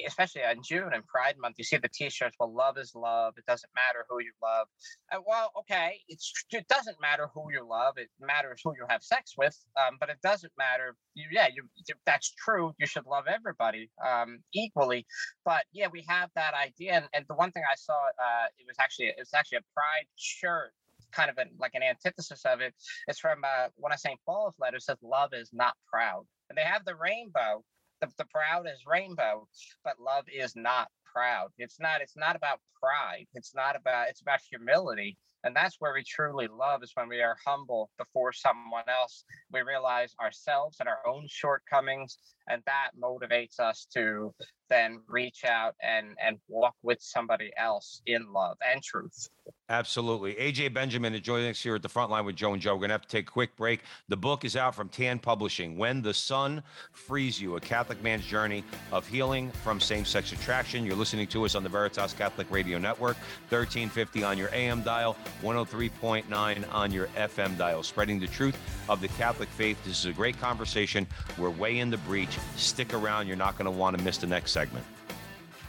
especially 0.08 0.42
in 0.50 0.62
June 0.64 0.92
and 0.94 1.06
Pride 1.06 1.36
Month, 1.40 1.56
you 1.58 1.64
see 1.64 1.78
the 1.78 1.90
T-shirts. 1.90 2.36
Well, 2.40 2.54
love 2.54 2.78
is 2.78 2.94
love. 2.96 3.34
It 3.38 3.46
doesn't 3.46 3.70
matter 3.76 4.06
who 4.10 4.20
you 4.20 4.32
love. 4.42 4.68
Uh, 5.12 5.22
well, 5.26 5.52
okay, 5.60 6.00
it's 6.08 6.32
it 6.52 6.68
doesn't 6.68 6.98
matter 7.02 7.28
who 7.34 7.52
you 7.52 7.68
love. 7.68 7.98
It 7.98 8.10
matters 8.20 8.62
who 8.64 8.74
you 8.76 8.86
have 8.90 9.04
sex 9.04 9.34
with. 9.38 9.58
Um, 9.80 9.98
but 10.00 10.10
it 10.10 10.18
doesn't 10.24 10.54
matter. 10.58 10.96
You, 11.14 11.26
yeah, 11.32 11.48
you, 11.54 11.64
that's 12.06 12.32
true, 12.32 12.74
you 12.80 12.88
should 12.88 13.06
love 13.06 13.26
everybody 13.28 13.90
um, 14.06 14.40
equally. 14.54 15.06
But 15.46 15.64
yeah, 15.72 15.88
we 15.92 16.06
have 16.08 16.30
that 16.36 16.54
idea. 16.54 16.94
And, 16.94 17.06
and 17.14 17.26
the 17.28 17.36
one 17.36 17.52
thing 17.52 17.64
I 17.70 17.76
saw, 17.76 17.94
uh, 17.94 18.48
it 18.58 18.66
was 18.68 18.78
actually 18.80 19.08
it 19.08 19.16
was 19.20 19.34
actually 19.34 19.60
a 19.60 19.62
Pride 19.74 20.08
shirt 20.16 20.74
kind 21.12 21.30
of 21.30 21.38
like 21.60 21.74
an 21.74 21.84
antithesis 21.84 22.44
of 22.46 22.62
it. 22.62 22.74
It's 23.08 23.20
from 23.20 23.44
uh, 23.44 23.68
one 23.76 23.92
of 23.92 24.00
St. 24.00 24.20
Paul's 24.26 24.56
letters 24.60 24.86
says, 24.86 24.98
Love 25.04 25.32
is 25.34 25.50
not 25.54 25.74
proud. 25.92 26.26
And 26.50 26.58
they 26.58 26.64
have 26.64 26.84
the 26.86 26.96
rainbow, 26.96 27.64
the, 28.02 28.08
the 28.18 28.26
proud 28.26 28.66
is 28.68 28.86
rainbow, 28.86 29.48
but 29.84 30.00
love 30.00 30.26
is 30.34 30.56
not 30.56 30.90
proud. 31.14 31.50
It's 31.58 31.80
not, 31.80 32.02
it's 32.02 32.18
not 32.18 32.36
about 32.36 32.60
pride. 32.82 33.28
It's 33.34 33.54
not 33.56 33.76
about, 33.76 34.10
it's 34.10 34.22
about 34.22 34.40
humility. 34.50 35.18
And 35.44 35.56
that's 35.56 35.78
where 35.80 35.94
we 35.94 36.04
truly 36.04 36.48
love 36.48 36.84
is 36.84 36.92
when 36.96 37.10
we 37.10 37.22
are 37.22 37.36
humble 37.46 37.90
before 37.98 38.32
someone 38.32 38.84
else. 38.88 39.24
We 39.52 39.62
realize 39.62 40.14
ourselves 40.22 40.78
and 40.80 40.88
our 40.88 41.00
own 41.08 41.26
shortcomings, 41.28 42.18
and 42.48 42.62
that 42.66 42.92
motivates 43.02 43.60
us 43.60 43.88
to 43.94 44.34
then 44.70 45.02
reach 45.08 45.44
out 45.44 45.76
and 45.84 46.16
and 46.24 46.38
walk 46.48 46.76
with 46.82 47.00
somebody 47.02 47.52
else 47.58 48.02
in 48.06 48.32
love 48.32 48.58
and 48.72 48.82
truth. 48.82 49.30
Absolutely. 49.70 50.34
AJ 50.36 50.74
Benjamin 50.74 51.14
is 51.14 51.22
joining 51.22 51.50
us 51.50 51.62
here 51.62 51.76
at 51.76 51.82
the 51.82 51.90
front 51.90 52.12
line 52.12 52.26
with 52.26 52.36
Joe 52.36 52.54
and 52.54 52.62
Joe. 52.62 52.74
We're 52.74 52.80
going 52.80 52.90
to 52.90 52.96
have 52.96 53.04
to 53.04 53.08
take 53.08 53.30
a 53.30 53.32
quick 53.32 53.56
break. 53.56 53.82
The 54.10 54.18
book 54.18 54.44
is 54.44 54.58
out 54.58 54.76
from 54.76 54.90
Tan 54.90 55.18
Publishing 55.18 55.78
When 55.78 56.02
the 56.02 56.14
Son 56.14 56.62
Frees 56.92 57.42
You, 57.42 57.56
a 57.56 57.62
Catholic 57.62 58.04
man's 58.04 58.26
journey 58.26 58.66
of 58.92 59.08
healing 59.08 59.50
from 59.64 59.80
same 59.80 60.04
sex 60.04 60.34
attraction. 60.34 60.86
You're 60.86 60.98
listening 60.98 61.28
to 61.28 61.46
us 61.46 61.56
on 61.56 61.64
the 61.64 61.70
Veritas 61.70 62.12
Catholic 62.12 62.52
Radio 62.52 62.80
Network, 62.80 63.16
1350 63.48 64.24
on 64.26 64.38
your 64.38 64.50
AM 64.54 64.82
dial, 64.82 65.16
103.9 65.42 66.74
on 66.74 66.92
your 66.92 67.08
FM 67.08 67.58
dial, 67.58 67.84
spreading 67.84 68.20
the 68.20 68.28
truth 68.28 68.58
of 68.90 69.02
the 69.02 69.08
Catholic 69.10 69.50
faith. 69.50 69.84
This 69.84 70.00
is 70.00 70.06
a 70.06 70.14
great 70.14 70.40
conversation. 70.40 71.08
We're 71.38 71.50
way 71.50 71.80
in 71.80 71.90
the 71.90 71.98
breach. 71.98 72.38
Stick 72.56 72.94
around. 72.94 73.28
You're 73.28 73.38
not 73.38 73.58
going 73.58 73.66
to 73.66 73.72
want 73.72 73.98
to 73.98 74.04
miss 74.04 74.18
the 74.18 74.28
next 74.28 74.52
segment. 74.52 74.86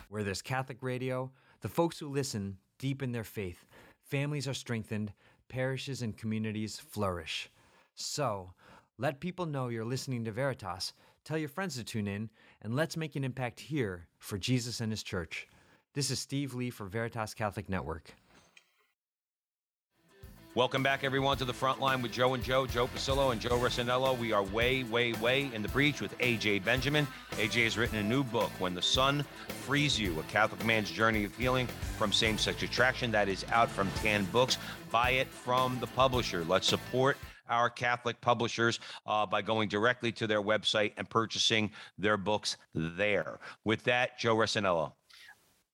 Where 0.08 0.22
there's 0.22 0.42
Catholic 0.42 0.78
radio, 0.82 1.30
the 1.60 1.68
folks 1.68 1.98
who 1.98 2.08
listen 2.08 2.58
deepen 2.78 3.12
their 3.12 3.24
faith, 3.24 3.64
families 4.02 4.48
are 4.48 4.54
strengthened, 4.54 5.12
parishes 5.48 6.02
and 6.02 6.16
communities 6.16 6.78
flourish. 6.78 7.50
So, 7.94 8.52
let 8.98 9.20
people 9.20 9.46
know 9.46 9.68
you're 9.68 9.84
listening 9.84 10.24
to 10.24 10.32
Veritas, 10.32 10.92
tell 11.24 11.38
your 11.38 11.48
friends 11.48 11.76
to 11.76 11.84
tune 11.84 12.06
in, 12.06 12.30
and 12.60 12.74
let's 12.74 12.96
make 12.96 13.16
an 13.16 13.24
impact 13.24 13.60
here 13.60 14.08
for 14.18 14.38
Jesus 14.38 14.80
and 14.80 14.92
His 14.92 15.02
church. 15.02 15.46
This 15.94 16.10
is 16.10 16.18
Steve 16.18 16.54
Lee 16.54 16.70
for 16.70 16.86
Veritas 16.86 17.34
Catholic 17.34 17.68
Network. 17.68 18.14
Welcome 20.54 20.82
back, 20.82 21.02
everyone, 21.02 21.38
to 21.38 21.46
the 21.46 21.54
front 21.54 21.80
line 21.80 22.02
with 22.02 22.12
Joe 22.12 22.34
and 22.34 22.44
Joe, 22.44 22.66
Joe 22.66 22.86
Pasillo 22.86 23.32
and 23.32 23.40
Joe 23.40 23.58
Resinello. 23.58 24.18
We 24.18 24.32
are 24.32 24.42
way, 24.42 24.84
way, 24.84 25.14
way 25.14 25.50
in 25.54 25.62
the 25.62 25.68
breach 25.68 26.02
with 26.02 26.16
AJ 26.18 26.62
Benjamin. 26.62 27.06
AJ 27.36 27.64
has 27.64 27.78
written 27.78 27.96
a 27.96 28.02
new 28.02 28.22
book, 28.22 28.50
When 28.58 28.74
the 28.74 28.82
Son 28.82 29.24
Frees 29.64 29.98
You, 29.98 30.20
a 30.20 30.22
Catholic 30.24 30.62
man's 30.66 30.90
journey 30.90 31.24
of 31.24 31.34
healing 31.34 31.68
from 31.96 32.12
same 32.12 32.36
sex 32.36 32.62
attraction. 32.62 33.10
That 33.10 33.30
is 33.30 33.46
out 33.50 33.70
from 33.70 33.90
Tan 34.02 34.26
Books. 34.26 34.58
Buy 34.90 35.12
it 35.12 35.28
from 35.28 35.80
the 35.80 35.86
publisher. 35.86 36.44
Let's 36.44 36.68
support 36.68 37.16
our 37.48 37.70
Catholic 37.70 38.20
publishers 38.20 38.78
uh, 39.06 39.24
by 39.24 39.40
going 39.40 39.70
directly 39.70 40.12
to 40.12 40.26
their 40.26 40.42
website 40.42 40.92
and 40.98 41.08
purchasing 41.08 41.70
their 41.96 42.18
books 42.18 42.58
there. 42.74 43.40
With 43.64 43.84
that, 43.84 44.18
Joe 44.18 44.36
Resinello. 44.36 44.92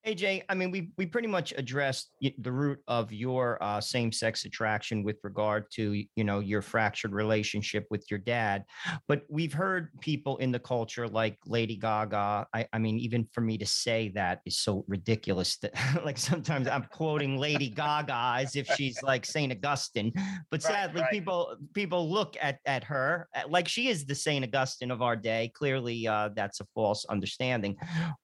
AJ, 0.07 0.43
I 0.49 0.55
mean, 0.55 0.71
we 0.71 0.91
we 0.97 1.05
pretty 1.05 1.27
much 1.27 1.53
addressed 1.57 2.11
the 2.21 2.51
root 2.51 2.79
of 2.87 3.11
your 3.11 3.61
uh, 3.61 3.81
same-sex 3.81 4.45
attraction 4.45 5.03
with 5.03 5.17
regard 5.23 5.65
to 5.73 6.03
you 6.15 6.23
know 6.23 6.39
your 6.39 6.61
fractured 6.61 7.11
relationship 7.11 7.85
with 7.89 8.05
your 8.09 8.19
dad, 8.19 8.63
but 9.07 9.23
we've 9.29 9.53
heard 9.53 9.89
people 9.99 10.37
in 10.37 10.51
the 10.51 10.59
culture 10.59 11.07
like 11.07 11.37
Lady 11.45 11.75
Gaga. 11.75 12.47
I, 12.53 12.67
I 12.71 12.79
mean, 12.79 12.99
even 12.99 13.27
for 13.33 13.41
me 13.41 13.57
to 13.57 13.65
say 13.65 14.11
that 14.15 14.41
is 14.45 14.59
so 14.59 14.85
ridiculous 14.87 15.57
that 15.57 15.73
like 16.05 16.17
sometimes 16.17 16.67
I'm 16.67 16.83
quoting 16.91 17.37
Lady 17.37 17.69
Gaga 17.69 18.35
as 18.37 18.55
if 18.55 18.67
she's 18.75 19.01
like 19.03 19.25
Saint 19.25 19.51
Augustine, 19.51 20.13
but 20.51 20.63
Right, 20.63 20.73
sadly 20.73 21.01
right. 21.01 21.11
people 21.11 21.55
people 21.73 22.09
look 22.09 22.35
at 22.41 22.59
at 22.65 22.83
her 22.83 23.27
like 23.47 23.67
she 23.67 23.87
is 23.87 24.05
the 24.05 24.15
Saint 24.15 24.45
Augustine 24.45 24.91
of 24.91 25.01
our 25.01 25.15
day. 25.15 25.51
Clearly, 25.55 26.07
uh, 26.07 26.29
that's 26.35 26.59
a 26.59 26.65
false 26.73 27.05
understanding 27.09 27.77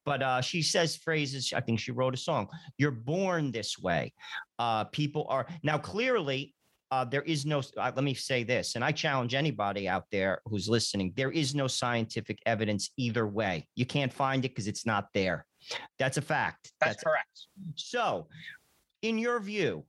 but 0.05 0.21
uh, 0.21 0.41
she 0.41 0.61
says 0.61 0.95
phrases. 0.95 1.51
I 1.55 1.61
think 1.61 1.74
she 1.77 1.91
wrote 1.91 2.13
a 2.13 2.17
song. 2.17 2.47
You're 2.77 2.91
born 2.91 3.51
this 3.51 3.77
way. 3.79 4.13
Uh, 4.59 4.85
people 4.85 5.25
are 5.29 5.47
now 5.63 5.77
clearly. 5.77 6.53
Uh, 6.91 7.03
there 7.03 7.23
is 7.23 7.45
no. 7.45 7.61
Uh, 7.77 7.91
let 7.95 8.03
me 8.03 8.13
say 8.13 8.43
this, 8.43 8.75
and 8.75 8.83
I 8.83 8.91
challenge 8.91 9.33
anybody 9.33 9.87
out 9.87 10.05
there 10.11 10.41
who's 10.45 10.69
listening. 10.69 11.13
There 11.15 11.31
is 11.31 11.55
no 11.55 11.67
scientific 11.67 12.39
evidence 12.45 12.91
either 12.97 13.27
way. 13.27 13.67
You 13.75 13.85
can't 13.85 14.13
find 14.13 14.45
it 14.45 14.49
because 14.49 14.67
it's 14.67 14.85
not 14.85 15.07
there. 15.13 15.45
That's 15.97 16.17
a 16.17 16.21
fact. 16.21 16.71
That's, 16.79 17.03
correct. 17.03 17.47
So, 17.75 18.27
in 19.01 19.17
your 19.17 19.39
view, 19.39 19.83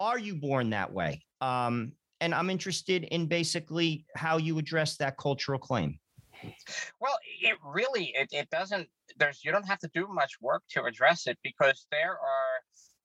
are 0.00 0.18
you 0.18 0.34
born 0.34 0.70
that 0.70 0.90
way? 0.90 1.22
Um, 1.42 1.92
and 2.20 2.34
I'm 2.34 2.50
interested 2.50 3.04
in 3.04 3.26
basically 3.26 4.04
how 4.16 4.38
you 4.38 4.58
address 4.58 4.96
that 4.96 5.16
cultural 5.18 5.58
claim. 5.58 5.98
Well, 7.00 7.18
it 7.42 7.56
really 7.64 8.12
it, 8.14 8.28
it 8.32 8.48
doesn't 8.50 8.88
there's 9.20 9.44
you 9.44 9.52
don't 9.52 9.68
have 9.68 9.78
to 9.78 9.90
do 9.94 10.08
much 10.08 10.32
work 10.40 10.62
to 10.70 10.84
address 10.84 11.26
it 11.26 11.38
because 11.44 11.86
there 11.92 12.12
are 12.12 12.54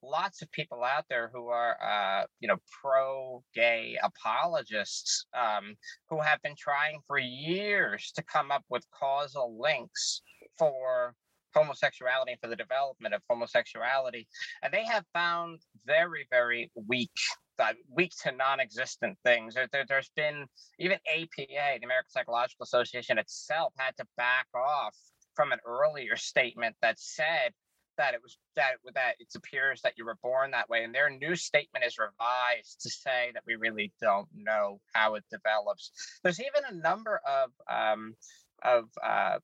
lots 0.01 0.41
of 0.41 0.51
people 0.51 0.83
out 0.83 1.05
there 1.09 1.29
who 1.33 1.49
are 1.49 1.77
uh, 1.83 2.25
you 2.39 2.47
know 2.47 2.57
pro 2.81 3.43
gay 3.53 3.97
apologists 4.03 5.25
um, 5.37 5.75
who 6.09 6.19
have 6.19 6.41
been 6.41 6.55
trying 6.57 6.99
for 7.05 7.19
years 7.19 8.11
to 8.15 8.23
come 8.23 8.49
up 8.51 8.63
with 8.69 8.83
causal 8.91 9.55
links 9.59 10.21
for 10.57 11.13
homosexuality 11.53 12.31
and 12.31 12.41
for 12.41 12.47
the 12.47 12.55
development 12.55 13.13
of 13.13 13.21
homosexuality 13.29 14.27
and 14.63 14.73
they 14.73 14.83
have 14.83 15.05
found 15.13 15.59
very 15.85 16.27
very 16.29 16.71
weak 16.87 17.11
uh, 17.57 17.71
weak 17.89 18.11
to 18.21 18.33
non-existent 18.33 19.17
things. 19.23 19.53
There, 19.53 19.67
there, 19.71 19.85
there's 19.87 20.11
been 20.15 20.45
even 20.77 20.97
APA, 21.07 21.29
the 21.37 21.85
American 21.85 22.09
Psychological 22.09 22.63
Association 22.63 23.17
itself, 23.17 23.71
had 23.77 23.95
to 23.97 24.05
back 24.17 24.47
off 24.53 24.93
from 25.35 25.51
an 25.51 25.59
earlier 25.65 26.15
statement 26.15 26.75
that 26.81 26.99
said 26.99 27.53
that 27.97 28.13
it 28.13 28.21
was 28.21 28.37
that 28.55 28.73
that 28.93 29.15
it 29.19 29.27
appears 29.35 29.81
that 29.81 29.93
you 29.97 30.05
were 30.05 30.17
born 30.21 30.51
that 30.51 30.69
way, 30.69 30.83
and 30.83 30.93
their 30.93 31.09
new 31.09 31.35
statement 31.35 31.85
is 31.85 31.97
revised 31.97 32.81
to 32.81 32.89
say 32.89 33.31
that 33.33 33.43
we 33.45 33.55
really 33.55 33.91
don't 34.01 34.27
know 34.35 34.79
how 34.93 35.15
it 35.15 35.23
develops. 35.31 35.91
There's 36.23 36.39
even 36.39 36.63
a 36.69 36.81
number 36.81 37.21
of 37.25 37.51
um, 37.69 38.15
of 38.63 38.85
uh, 39.03 39.39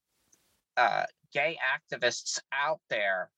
uh, 0.78 1.04
gay 1.34 1.58
activists 1.62 2.40
out 2.52 2.82
there 2.90 3.30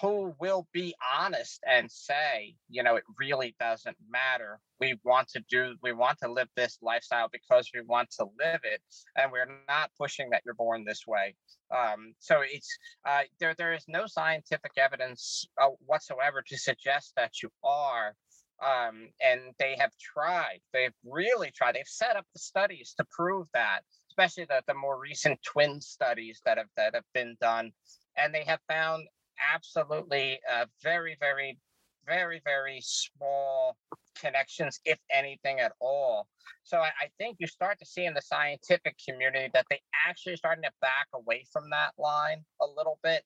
who 0.00 0.34
will 0.38 0.66
be 0.72 0.94
honest 1.18 1.60
and 1.68 1.90
say, 1.90 2.54
you 2.68 2.82
know, 2.82 2.96
it 2.96 3.04
really 3.18 3.54
doesn't 3.58 3.96
matter. 4.10 4.60
We 4.80 4.98
want 5.04 5.28
to 5.30 5.42
do, 5.50 5.74
we 5.82 5.92
want 5.92 6.18
to 6.22 6.30
live 6.30 6.48
this 6.56 6.78
lifestyle 6.82 7.28
because 7.32 7.70
we 7.74 7.80
want 7.80 8.10
to 8.18 8.26
live 8.38 8.60
it, 8.64 8.80
and 9.16 9.32
we're 9.32 9.48
not 9.66 9.90
pushing 9.98 10.30
that 10.30 10.42
you're 10.44 10.54
born 10.54 10.84
this 10.84 11.06
way. 11.06 11.34
Um, 11.76 12.14
so 12.18 12.40
it's 12.42 12.68
uh, 13.04 13.22
there. 13.40 13.54
There 13.56 13.74
is 13.74 13.84
no 13.88 14.06
scientific 14.06 14.72
evidence 14.76 15.46
uh, 15.60 15.68
whatsoever 15.84 16.42
to 16.46 16.56
suggest 16.56 17.12
that 17.16 17.42
you 17.42 17.50
are. 17.64 18.14
Um, 18.60 19.10
and 19.24 19.40
they 19.60 19.76
have 19.78 19.92
tried. 20.00 20.58
They've 20.72 20.94
really 21.04 21.52
tried. 21.56 21.76
They've 21.76 21.84
set 21.86 22.16
up 22.16 22.26
the 22.32 22.40
studies 22.40 22.92
to 22.96 23.06
prove 23.08 23.46
that, 23.54 23.82
especially 24.10 24.46
the, 24.46 24.62
the 24.66 24.74
more 24.74 24.98
recent 24.98 25.38
twin 25.44 25.80
studies 25.80 26.40
that 26.44 26.58
have 26.58 26.66
that 26.76 26.94
have 26.94 27.04
been 27.14 27.36
done, 27.40 27.70
and 28.16 28.34
they 28.34 28.42
have 28.44 28.58
found 28.68 29.06
absolutely 29.54 30.38
uh, 30.50 30.66
very, 30.82 31.16
very, 31.20 31.58
very, 32.06 32.40
very 32.44 32.80
small 32.82 33.76
connections, 34.20 34.80
if 34.84 34.98
anything 35.12 35.60
at 35.60 35.72
all. 35.80 36.26
So 36.64 36.78
I, 36.78 36.90
I 37.00 37.08
think 37.18 37.36
you 37.38 37.46
start 37.46 37.78
to 37.78 37.86
see 37.86 38.04
in 38.04 38.14
the 38.14 38.22
scientific 38.22 38.96
community 39.06 39.50
that 39.54 39.66
they 39.70 39.80
actually 40.06 40.36
starting 40.36 40.64
to 40.64 40.70
back 40.80 41.06
away 41.14 41.44
from 41.52 41.70
that 41.70 41.92
line 41.98 42.44
a 42.60 42.66
little 42.66 42.98
bit, 43.02 43.22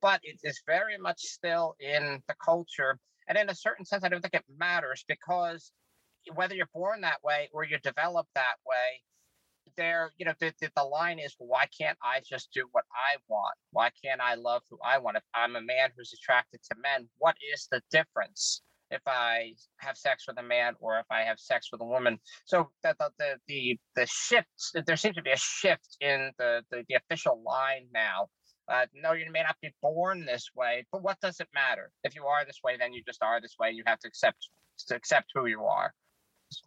but 0.00 0.20
it 0.22 0.38
is 0.42 0.60
very 0.66 0.98
much 0.98 1.20
still 1.20 1.74
in 1.80 2.22
the 2.28 2.34
culture. 2.44 2.98
And 3.28 3.38
in 3.38 3.50
a 3.50 3.54
certain 3.54 3.84
sense, 3.84 4.04
I 4.04 4.08
don't 4.08 4.20
think 4.20 4.34
it 4.34 4.44
matters 4.58 5.04
because 5.06 5.72
whether 6.34 6.54
you're 6.54 6.68
born 6.74 7.00
that 7.02 7.22
way 7.22 7.48
or 7.52 7.64
you 7.64 7.78
develop 7.82 8.26
that 8.34 8.56
way, 8.66 9.00
there, 9.76 10.12
you 10.18 10.26
know, 10.26 10.34
the, 10.40 10.52
the, 10.60 10.70
the 10.76 10.82
line 10.82 11.18
is, 11.18 11.34
why 11.38 11.66
can't 11.78 11.98
I 12.02 12.20
just 12.28 12.50
do 12.52 12.66
what 12.72 12.84
I 12.92 13.16
want? 13.28 13.54
Why 13.70 13.90
can't 14.04 14.20
I 14.20 14.34
love 14.34 14.62
who 14.70 14.78
I 14.84 14.98
want? 14.98 15.16
If 15.16 15.22
I'm 15.34 15.56
a 15.56 15.60
man 15.60 15.90
who's 15.96 16.12
attracted 16.12 16.60
to 16.70 16.76
men, 16.82 17.08
what 17.18 17.36
is 17.54 17.68
the 17.70 17.82
difference 17.90 18.62
if 18.90 19.00
I 19.06 19.54
have 19.78 19.96
sex 19.96 20.24
with 20.28 20.38
a 20.38 20.42
man 20.42 20.74
or 20.80 20.98
if 20.98 21.06
I 21.10 21.20
have 21.20 21.38
sex 21.38 21.68
with 21.72 21.80
a 21.80 21.84
woman? 21.84 22.18
So 22.44 22.70
that 22.82 22.98
the 22.98 23.10
the 23.18 23.36
the, 23.48 23.78
the 23.96 24.06
shift, 24.06 24.48
there 24.86 24.96
seems 24.96 25.16
to 25.16 25.22
be 25.22 25.32
a 25.32 25.36
shift 25.36 25.96
in 26.00 26.32
the 26.38 26.62
the, 26.70 26.84
the 26.88 26.96
official 26.96 27.42
line 27.44 27.86
now. 27.92 28.28
Uh, 28.68 28.86
no, 28.94 29.12
you 29.12 29.30
may 29.30 29.42
not 29.42 29.56
be 29.60 29.74
born 29.82 30.24
this 30.24 30.48
way, 30.54 30.84
but 30.92 31.02
what 31.02 31.18
does 31.20 31.40
it 31.40 31.48
matter? 31.52 31.90
If 32.04 32.14
you 32.14 32.26
are 32.26 32.44
this 32.44 32.60
way, 32.62 32.76
then 32.78 32.92
you 32.92 33.02
just 33.04 33.22
are 33.22 33.40
this 33.40 33.56
way. 33.58 33.72
You 33.72 33.82
have 33.86 33.98
to 34.00 34.08
accept 34.08 34.48
to 34.88 34.94
accept 34.94 35.30
who 35.34 35.46
you 35.46 35.64
are. 35.64 35.92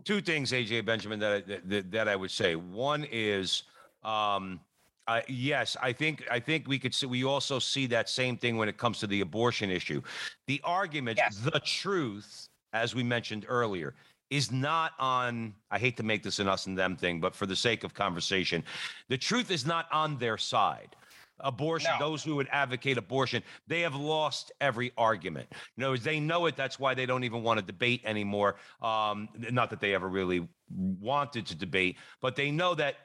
Two 0.04 0.22
things, 0.22 0.52
AJ 0.52 0.86
Benjamin, 0.86 1.20
that 1.20 1.32
I, 1.48 1.60
that, 1.66 1.92
that 1.92 2.08
I 2.08 2.16
would 2.16 2.32
say. 2.32 2.56
One 2.56 3.06
is, 3.12 3.64
um, 4.04 4.60
uh, 5.08 5.22
yes, 5.28 5.78
I 5.82 5.92
think 5.94 6.24
I 6.32 6.40
think 6.40 6.68
we 6.68 6.80
could 6.80 6.94
see. 6.94 7.06
We 7.06 7.24
also 7.24 7.60
see 7.60 7.86
that 7.88 8.10
same 8.10 8.38
thing 8.38 8.58
when 8.58 8.68
it 8.68 8.78
comes 8.78 9.00
to 9.00 9.08
the 9.08 9.22
abortion 9.22 9.70
issue. 9.70 10.02
The 10.48 10.60
argument, 10.64 11.18
Yes. 11.18 11.38
the 11.38 11.60
truth, 11.60 12.50
as 12.74 12.96
we 12.96 13.04
mentioned 13.04 13.46
earlier, 13.48 13.94
is 14.32 14.52
not 14.52 14.94
on. 14.98 15.54
I 15.70 15.78
hate 15.78 15.96
to 15.98 16.04
make 16.04 16.24
this 16.24 16.40
an 16.40 16.48
us 16.48 16.66
and 16.66 16.78
them 16.78 16.96
thing, 16.96 17.20
but 17.20 17.36
for 17.36 17.46
the 17.46 17.56
sake 17.56 17.84
of 17.84 17.94
conversation, 17.94 18.64
the 19.10 19.18
truth 19.18 19.52
is 19.52 19.66
not 19.66 19.86
on 19.92 20.18
their 20.18 20.38
side. 20.38 20.96
Abortion, 21.40 21.92
No. 22.00 22.10
those 22.10 22.24
who 22.24 22.36
would 22.36 22.48
advocate 22.52 22.98
abortion, 22.98 23.44
they 23.68 23.82
have 23.82 23.96
lost 23.96 24.52
every 24.62 24.92
argument. 24.98 25.48
Other 25.78 25.90
words, 25.90 26.04
they 26.04 26.20
know 26.20 26.46
it. 26.46 26.56
That's 26.56 26.80
why 26.80 26.94
they 26.94 27.06
don't 27.06 27.24
even 27.24 27.44
want 27.44 27.60
to 27.60 27.66
debate 27.66 28.02
anymore. 28.06 28.56
Um, 28.82 29.28
not 29.52 29.70
that 29.72 29.80
they 29.82 29.94
ever 29.94 30.08
really 30.08 30.48
wanted 30.70 31.46
to 31.48 31.56
debate, 31.56 31.98
but 32.22 32.36
they 32.36 32.52
know 32.52 32.74
that 32.76 32.96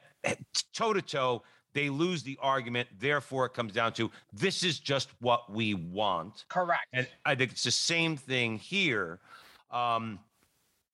toe 0.73 0.93
to 0.93 1.01
toe, 1.01 1.43
they 1.73 1.89
lose 1.89 2.23
the 2.23 2.37
argument. 2.41 2.87
Therefore, 2.99 3.45
it 3.45 3.53
comes 3.53 3.73
down 3.73 3.93
to 3.93 4.09
this 4.33 4.63
is 4.63 4.79
just 4.79 5.09
what 5.19 5.51
we 5.51 5.73
want. 5.73 6.45
Correct. 6.49 6.85
And 6.93 7.07
I 7.25 7.35
think 7.35 7.51
it's 7.51 7.63
the 7.63 7.71
same 7.71 8.17
thing 8.17 8.57
here. 8.57 9.19
Um, 9.71 10.19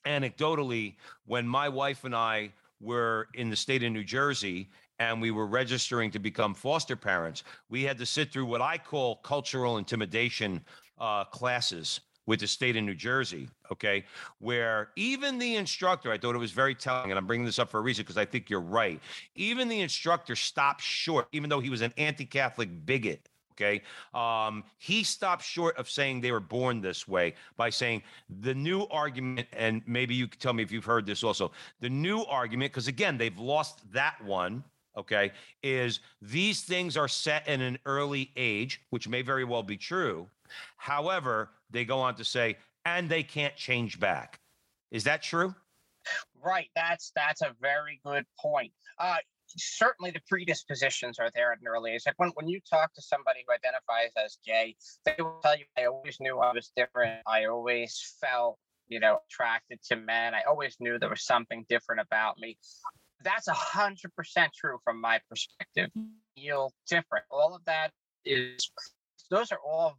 anecdotally, 0.05 0.95
when 1.25 1.47
my 1.47 1.69
wife 1.69 2.03
and 2.03 2.15
I 2.15 2.51
were 2.79 3.27
in 3.33 3.49
the 3.49 3.55
state 3.55 3.83
of 3.83 3.91
New 3.91 4.03
Jersey 4.03 4.69
and 4.99 5.21
we 5.21 5.31
were 5.31 5.47
registering 5.47 6.11
to 6.11 6.19
become 6.19 6.53
foster 6.53 6.95
parents, 6.95 7.43
we 7.69 7.83
had 7.83 7.97
to 7.97 8.05
sit 8.05 8.31
through 8.31 8.45
what 8.45 8.61
I 8.61 8.77
call 8.77 9.17
cultural 9.17 9.77
intimidation 9.77 10.61
uh, 10.99 11.23
classes 11.25 12.01
with 12.27 12.41
the 12.41 12.47
state 12.47 12.75
of 12.75 12.83
New 12.83 12.93
Jersey, 12.93 13.47
okay, 13.71 14.03
where 14.39 14.89
even 14.97 15.39
the 15.39 15.55
instructor, 15.55 16.11
I 16.11 16.17
thought 16.17 16.35
it 16.35 16.39
was 16.39 16.51
very 16.51 16.75
telling, 16.75 17.09
and 17.09 17.17
I'm 17.17 17.25
bringing 17.25 17.45
this 17.45 17.57
up 17.57 17.69
for 17.69 17.79
a 17.79 17.81
reason 17.81 18.03
because 18.03 18.17
I 18.17 18.25
think 18.25 18.49
you're 18.49 18.59
right. 18.59 18.99
Even 19.35 19.69
the 19.69 19.79
instructor 19.79 20.35
stopped 20.35 20.81
short, 20.81 21.27
even 21.31 21.49
though 21.49 21.61
he 21.61 21.69
was 21.69 21.81
an 21.81 21.93
anti 21.97 22.25
Catholic 22.25 22.85
bigot. 22.85 23.29
Okay. 23.53 23.81
Um, 24.13 24.63
he 24.77 25.03
stopped 25.03 25.43
short 25.43 25.75
of 25.77 25.89
saying 25.89 26.21
they 26.21 26.31
were 26.31 26.39
born 26.39 26.79
this 26.79 27.07
way 27.07 27.33
by 27.55 27.71
saying 27.71 28.03
the 28.41 28.53
new 28.53 28.83
argument, 28.91 29.47
and 29.51 29.81
maybe 29.87 30.13
you 30.13 30.27
could 30.27 30.39
tell 30.39 30.53
me 30.53 30.61
if 30.61 30.71
you've 30.71 30.85
heard 30.85 31.07
this 31.07 31.23
also. 31.23 31.51
The 31.79 31.89
new 31.89 32.21
argument, 32.25 32.71
because 32.71 32.87
again, 32.87 33.17
they've 33.17 33.39
lost 33.39 33.91
that 33.93 34.23
one. 34.23 34.63
Okay. 34.97 35.31
Is 35.61 35.99
these 36.21 36.61
things 36.61 36.97
are 36.97 37.07
set 37.07 37.47
in 37.47 37.61
an 37.61 37.77
early 37.85 38.31
age, 38.35 38.81
which 38.89 39.07
may 39.07 39.21
very 39.21 39.43
well 39.43 39.63
be 39.63 39.77
true. 39.77 40.27
However, 40.77 41.51
they 41.69 41.85
go 41.85 41.99
on 41.99 42.15
to 42.15 42.23
say, 42.23 42.57
and 42.85 43.07
they 43.07 43.23
can't 43.23 43.55
change 43.55 43.99
back. 43.99 44.39
Is 44.91 45.03
that 45.03 45.21
true? 45.21 45.53
Right. 46.41 46.69
That's 46.75 47.11
that's 47.15 47.41
a 47.41 47.53
very 47.61 47.99
good 48.03 48.25
point. 48.39 48.71
Uh, 48.97 49.17
certainly 49.55 50.11
the 50.11 50.21
predispositions 50.27 51.19
are 51.19 51.29
there 51.35 51.51
at 51.51 51.59
an 51.59 51.67
early 51.67 51.91
age. 51.91 52.01
Like 52.05 52.17
when, 52.17 52.29
when 52.29 52.47
you 52.47 52.59
talk 52.69 52.93
to 52.93 53.01
somebody 53.01 53.43
who 53.45 53.53
identifies 53.53 54.11
as 54.17 54.37
gay, 54.45 54.75
they 55.05 55.15
will 55.19 55.39
tell 55.43 55.57
you, 55.57 55.65
I 55.77 55.85
always 55.85 56.17
knew 56.19 56.39
I 56.39 56.53
was 56.53 56.71
different. 56.75 57.21
I 57.27 57.45
always 57.45 58.15
felt, 58.21 58.57
you 58.87 58.99
know, 58.99 59.19
attracted 59.29 59.79
to 59.89 59.95
men. 59.95 60.33
I 60.33 60.43
always 60.47 60.77
knew 60.79 60.97
there 60.97 61.09
was 61.09 61.25
something 61.25 61.65
different 61.69 62.01
about 62.01 62.37
me. 62.39 62.57
That's 63.27 63.49
a 63.49 63.53
hundred 63.53 64.15
percent 64.15 64.53
true 64.57 64.77
from 64.85 65.01
my 65.01 65.19
perspective. 65.29 65.89
Feel 66.37 66.71
different. 66.87 67.25
All 67.29 67.53
of 67.53 67.61
that 67.65 67.91
is 68.23 68.71
those 69.29 69.51
are 69.51 69.59
all 69.59 69.97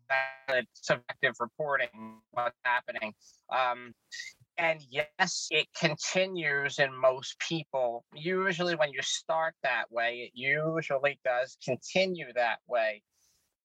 valid 0.49 0.67
subjective 0.73 1.35
reporting 1.39 2.21
what's 2.31 2.57
happening. 2.65 3.13
Um, 3.53 3.93
and 4.57 4.81
yes, 4.91 5.49
it 5.51 5.67
continues 5.79 6.79
in 6.79 6.95
most 6.95 7.39
people. 7.39 8.03
Usually, 8.15 8.75
when 8.77 8.93
you 8.93 9.03
start 9.03 9.55
that 9.63 9.93
way, 9.93 10.31
it 10.31 10.31
usually 10.33 11.21
does 11.23 11.59
continue 11.63 12.33
that 12.35 12.61
way. 12.67 13.03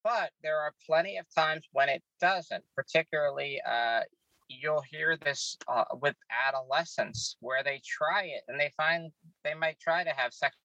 But 0.02 0.30
there 0.42 0.58
are 0.58 0.74
plenty 0.86 1.16
of 1.16 1.24
times 1.34 1.66
when 1.72 1.88
it 1.88 2.02
doesn't, 2.20 2.64
particularly. 2.76 3.62
Uh, 3.66 4.00
you'll 4.48 4.82
hear 4.90 5.16
this 5.16 5.56
uh, 5.68 5.84
with 6.00 6.14
adolescents 6.46 7.36
where 7.40 7.62
they 7.62 7.80
try 7.84 8.24
it 8.24 8.42
and 8.48 8.58
they 8.58 8.72
find 8.76 9.10
they 9.42 9.54
might 9.54 9.78
try 9.80 10.04
to 10.04 10.10
have 10.10 10.32
sex 10.32 10.56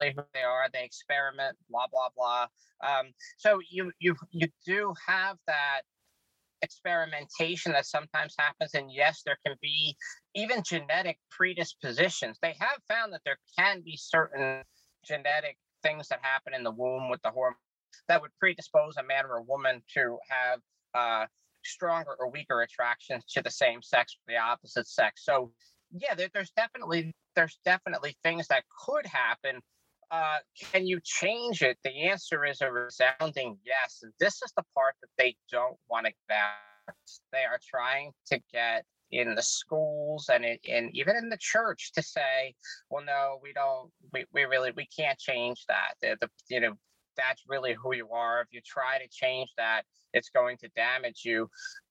who 0.00 0.22
they 0.34 0.42
are 0.42 0.68
they 0.72 0.84
experiment 0.84 1.56
blah 1.70 1.86
blah 1.92 2.08
blah 2.16 2.46
um, 2.84 3.06
so 3.36 3.60
you 3.70 3.92
you 4.00 4.16
you 4.32 4.48
do 4.66 4.92
have 5.06 5.36
that 5.46 5.82
experimentation 6.62 7.72
that 7.72 7.86
sometimes 7.86 8.34
happens. 8.38 8.74
And 8.74 8.90
yes, 8.90 9.22
there 9.26 9.38
can 9.44 9.56
be 9.60 9.96
even 10.34 10.62
genetic 10.62 11.18
predispositions. 11.30 12.38
They 12.40 12.54
have 12.58 12.78
found 12.88 13.12
that 13.12 13.20
there 13.24 13.38
can 13.58 13.82
be 13.82 13.96
certain 13.96 14.62
genetic 15.04 15.58
things 15.82 16.08
that 16.08 16.20
happen 16.22 16.54
in 16.54 16.62
the 16.62 16.70
womb 16.70 17.10
with 17.10 17.20
the 17.22 17.30
hormone 17.30 17.56
that 18.08 18.22
would 18.22 18.30
predispose 18.40 18.96
a 18.96 19.02
man 19.02 19.26
or 19.26 19.36
a 19.36 19.42
woman 19.42 19.82
to 19.94 20.16
have 20.28 20.60
uh, 20.94 21.26
stronger 21.64 22.14
or 22.18 22.30
weaker 22.30 22.62
attractions 22.62 23.24
to 23.32 23.42
the 23.42 23.50
same 23.50 23.82
sex 23.82 24.16
or 24.16 24.32
the 24.32 24.38
opposite 24.38 24.88
sex. 24.88 25.24
So 25.24 25.52
yeah, 25.92 26.14
there, 26.14 26.28
there's 26.32 26.52
definitely 26.56 27.12
there's 27.36 27.58
definitely 27.64 28.16
things 28.22 28.48
that 28.48 28.64
could 28.84 29.06
happen. 29.06 29.60
Uh, 30.10 30.38
can 30.70 30.86
you 30.86 31.00
change 31.02 31.62
it? 31.62 31.78
The 31.84 32.10
answer 32.10 32.44
is 32.44 32.60
a 32.60 32.70
resounding 32.70 33.56
yes. 33.64 34.02
This 34.20 34.42
is 34.42 34.52
the 34.56 34.64
part 34.74 34.94
that 35.00 35.08
they 35.16 35.36
don't 35.50 35.76
want 35.88 36.06
to 36.06 36.12
get 36.28 36.36
out. 36.36 36.94
They 37.32 37.44
are 37.44 37.60
trying 37.66 38.12
to 38.26 38.40
get 38.52 38.84
in 39.10 39.34
the 39.34 39.42
schools 39.42 40.28
and 40.32 40.44
in, 40.44 40.58
in, 40.64 40.90
even 40.94 41.16
in 41.16 41.28
the 41.28 41.38
church 41.38 41.92
to 41.94 42.02
say, 42.02 42.54
well, 42.90 43.04
no, 43.04 43.38
we 43.42 43.52
don't, 43.52 43.90
we, 44.12 44.24
we 44.32 44.44
really, 44.44 44.72
we 44.76 44.86
can't 44.86 45.18
change 45.18 45.64
that. 45.68 45.94
The, 46.00 46.16
the, 46.20 46.28
you 46.48 46.60
know, 46.60 46.74
that's 47.16 47.42
really 47.48 47.74
who 47.74 47.94
you 47.94 48.08
are. 48.10 48.40
If 48.40 48.48
you 48.50 48.60
try 48.64 48.98
to 48.98 49.08
change 49.08 49.50
that, 49.56 49.82
it's 50.12 50.30
going 50.30 50.56
to 50.58 50.68
damage 50.76 51.22
you. 51.24 51.48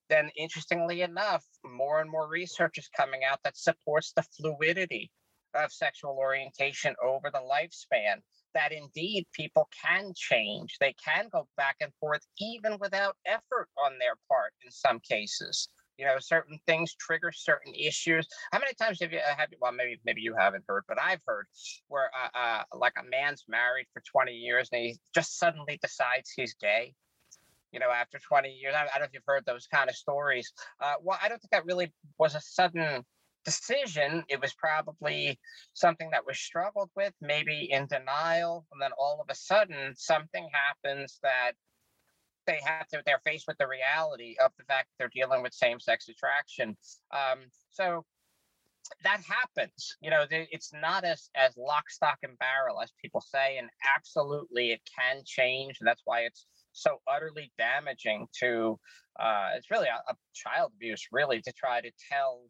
Then, 0.09 0.29
interestingly 0.37 1.01
enough, 1.01 1.45
more 1.63 2.01
and 2.01 2.09
more 2.09 2.27
research 2.27 2.77
is 2.77 2.89
coming 2.95 3.21
out 3.29 3.39
that 3.43 3.57
supports 3.57 4.11
the 4.13 4.23
fluidity 4.23 5.09
of 5.53 5.71
sexual 5.71 6.17
orientation 6.17 6.95
over 7.03 7.29
the 7.31 7.39
lifespan 7.39 8.21
that 8.53 8.71
indeed 8.71 9.25
people 9.33 9.69
can 9.85 10.13
change. 10.15 10.77
They 10.79 10.93
can 11.03 11.29
go 11.31 11.47
back 11.57 11.77
and 11.81 11.91
forth 11.99 12.21
even 12.39 12.77
without 12.79 13.15
effort 13.25 13.69
on 13.83 13.97
their 13.99 14.15
part 14.29 14.53
in 14.65 14.71
some 14.71 14.99
cases. 14.99 15.69
You 15.97 16.05
know, 16.05 16.15
certain 16.19 16.59
things 16.65 16.95
trigger 16.95 17.31
certain 17.31 17.73
issues. 17.75 18.27
How 18.51 18.59
many 18.59 18.73
times 18.73 18.99
have 19.01 19.11
you 19.11 19.19
uh, 19.19 19.35
have 19.37 19.49
well 19.61 19.71
maybe 19.71 19.99
maybe 20.05 20.21
you 20.21 20.35
haven't 20.37 20.63
heard, 20.67 20.83
but 20.87 20.99
I've 21.01 21.21
heard 21.27 21.45
where 21.87 22.09
uh, 22.15 22.37
uh, 22.37 22.63
like 22.75 22.93
a 22.99 23.03
man's 23.09 23.45
married 23.47 23.87
for 23.93 24.01
20 24.11 24.31
years 24.31 24.69
and 24.71 24.81
he 24.81 24.97
just 25.13 25.37
suddenly 25.37 25.79
decides 25.81 26.31
he's 26.35 26.55
gay. 26.55 26.93
You 27.71 27.79
know, 27.79 27.89
after 27.89 28.19
20 28.19 28.49
years, 28.49 28.73
I, 28.75 28.81
I 28.81 28.83
don't 28.83 29.01
know 29.01 29.05
if 29.05 29.13
you've 29.13 29.23
heard 29.25 29.45
those 29.45 29.67
kind 29.67 29.89
of 29.89 29.95
stories. 29.95 30.51
Uh, 30.81 30.95
well, 31.01 31.17
I 31.21 31.29
don't 31.29 31.39
think 31.39 31.51
that 31.51 31.65
really 31.65 31.93
was 32.17 32.35
a 32.35 32.41
sudden 32.41 33.05
decision, 33.43 34.23
it 34.27 34.41
was 34.41 34.53
probably 34.53 35.39
something 35.73 36.09
that 36.11 36.25
was 36.25 36.39
struggled 36.39 36.89
with, 36.95 37.13
maybe 37.21 37.69
in 37.71 37.87
denial. 37.87 38.65
And 38.71 38.81
then 38.81 38.91
all 38.97 39.19
of 39.21 39.27
a 39.29 39.35
sudden, 39.35 39.93
something 39.95 40.47
happens 40.53 41.19
that 41.23 41.53
they 42.47 42.59
have 42.65 42.87
to, 42.89 43.01
they're 43.05 43.21
faced 43.25 43.45
with 43.47 43.57
the 43.57 43.67
reality 43.67 44.35
of 44.43 44.51
the 44.57 44.63
fact 44.65 44.87
they're 44.97 45.09
dealing 45.13 45.41
with 45.43 45.53
same 45.53 45.79
sex 45.79 46.07
attraction. 46.09 46.75
Um, 47.11 47.39
so 47.71 48.05
that 49.03 49.21
happens. 49.21 49.95
You 50.01 50.09
know, 50.09 50.25
it's 50.29 50.73
not 50.73 51.03
as 51.03 51.29
as 51.35 51.55
lock, 51.57 51.89
stock, 51.89 52.17
and 52.23 52.37
barrel 52.39 52.81
as 52.81 52.91
people 53.01 53.21
say, 53.21 53.57
and 53.57 53.69
absolutely 53.95 54.71
it 54.71 54.81
can 54.97 55.21
change, 55.25 55.77
and 55.79 55.87
that's 55.87 56.01
why 56.05 56.21
it's 56.21 56.45
so 56.73 56.97
utterly 57.07 57.51
damaging 57.57 58.27
to. 58.39 58.79
Uh, 59.19 59.49
it's 59.55 59.69
really 59.69 59.87
a, 59.87 60.11
a 60.11 60.15
child 60.33 60.71
abuse, 60.75 61.05
really, 61.11 61.41
to 61.41 61.51
try 61.53 61.81
to 61.81 61.91
tell 62.11 62.41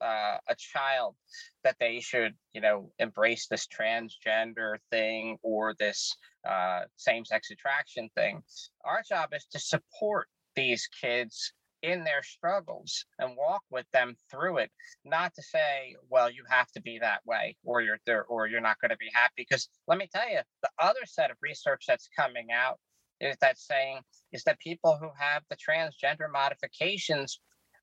uh, 0.00 0.38
a 0.48 0.54
child 0.56 1.14
that 1.62 1.76
they 1.80 2.00
should, 2.00 2.34
you 2.52 2.60
know, 2.60 2.90
embrace 2.98 3.46
this 3.48 3.66
transgender 3.66 4.76
thing 4.90 5.38
or 5.42 5.74
this 5.78 6.16
uh, 6.48 6.80
same-sex 6.96 7.50
attraction 7.50 8.08
thing. 8.14 8.42
Our 8.84 9.02
job 9.08 9.30
is 9.32 9.46
to 9.52 9.58
support 9.58 10.28
these 10.54 10.88
kids 11.00 11.52
in 11.82 12.02
their 12.02 12.22
struggles 12.22 13.04
and 13.18 13.36
walk 13.36 13.62
with 13.70 13.84
them 13.92 14.16
through 14.30 14.56
it 14.56 14.70
not 15.04 15.34
to 15.34 15.42
say 15.42 15.94
well 16.08 16.30
you 16.30 16.42
have 16.48 16.70
to 16.72 16.80
be 16.80 16.98
that 16.98 17.20
way 17.26 17.54
or 17.62 17.82
you're 17.82 17.98
there 18.06 18.24
or 18.24 18.46
you're 18.46 18.58
not 18.62 18.80
going 18.80 18.90
to 18.90 18.96
be 18.96 19.10
happy 19.12 19.34
because 19.36 19.68
let 19.86 19.98
me 19.98 20.08
tell 20.10 20.26
you 20.30 20.38
the 20.62 20.70
other 20.78 21.04
set 21.04 21.30
of 21.30 21.36
research 21.42 21.84
that's 21.86 22.08
coming 22.18 22.46
out 22.50 22.78
is 23.20 23.36
that 23.42 23.58
saying 23.58 24.00
is 24.32 24.42
that 24.44 24.58
people 24.60 24.96
who 24.98 25.10
have 25.18 25.42
the 25.50 25.56
transgender 25.56 26.30
modifications 26.32 27.38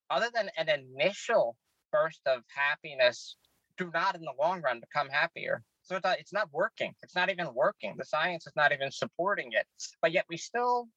other 0.10 0.30
than 0.34 0.50
an 0.58 0.68
initial 0.68 1.56
burst 1.92 2.22
of 2.26 2.44
happiness 2.48 3.36
do 3.78 3.90
not 3.94 4.16
in 4.16 4.22
the 4.22 4.34
long 4.40 4.62
run 4.62 4.80
become 4.80 5.10
happier. 5.10 5.64
So 5.84 5.96
it's 5.96 6.04
not, 6.04 6.20
it's 6.20 6.34
not 6.34 6.50
working. 6.52 6.94
It's 7.02 7.16
not 7.16 7.30
even 7.30 7.54
working. 7.54 7.96
The 7.98 8.06
science 8.06 8.48
is 8.48 8.54
not 8.56 8.72
even 8.72 8.92
supporting 8.92 9.50
it. 9.52 9.66
But 10.02 10.12
yet 10.12 10.26
we 10.30 10.38
still 10.38 10.88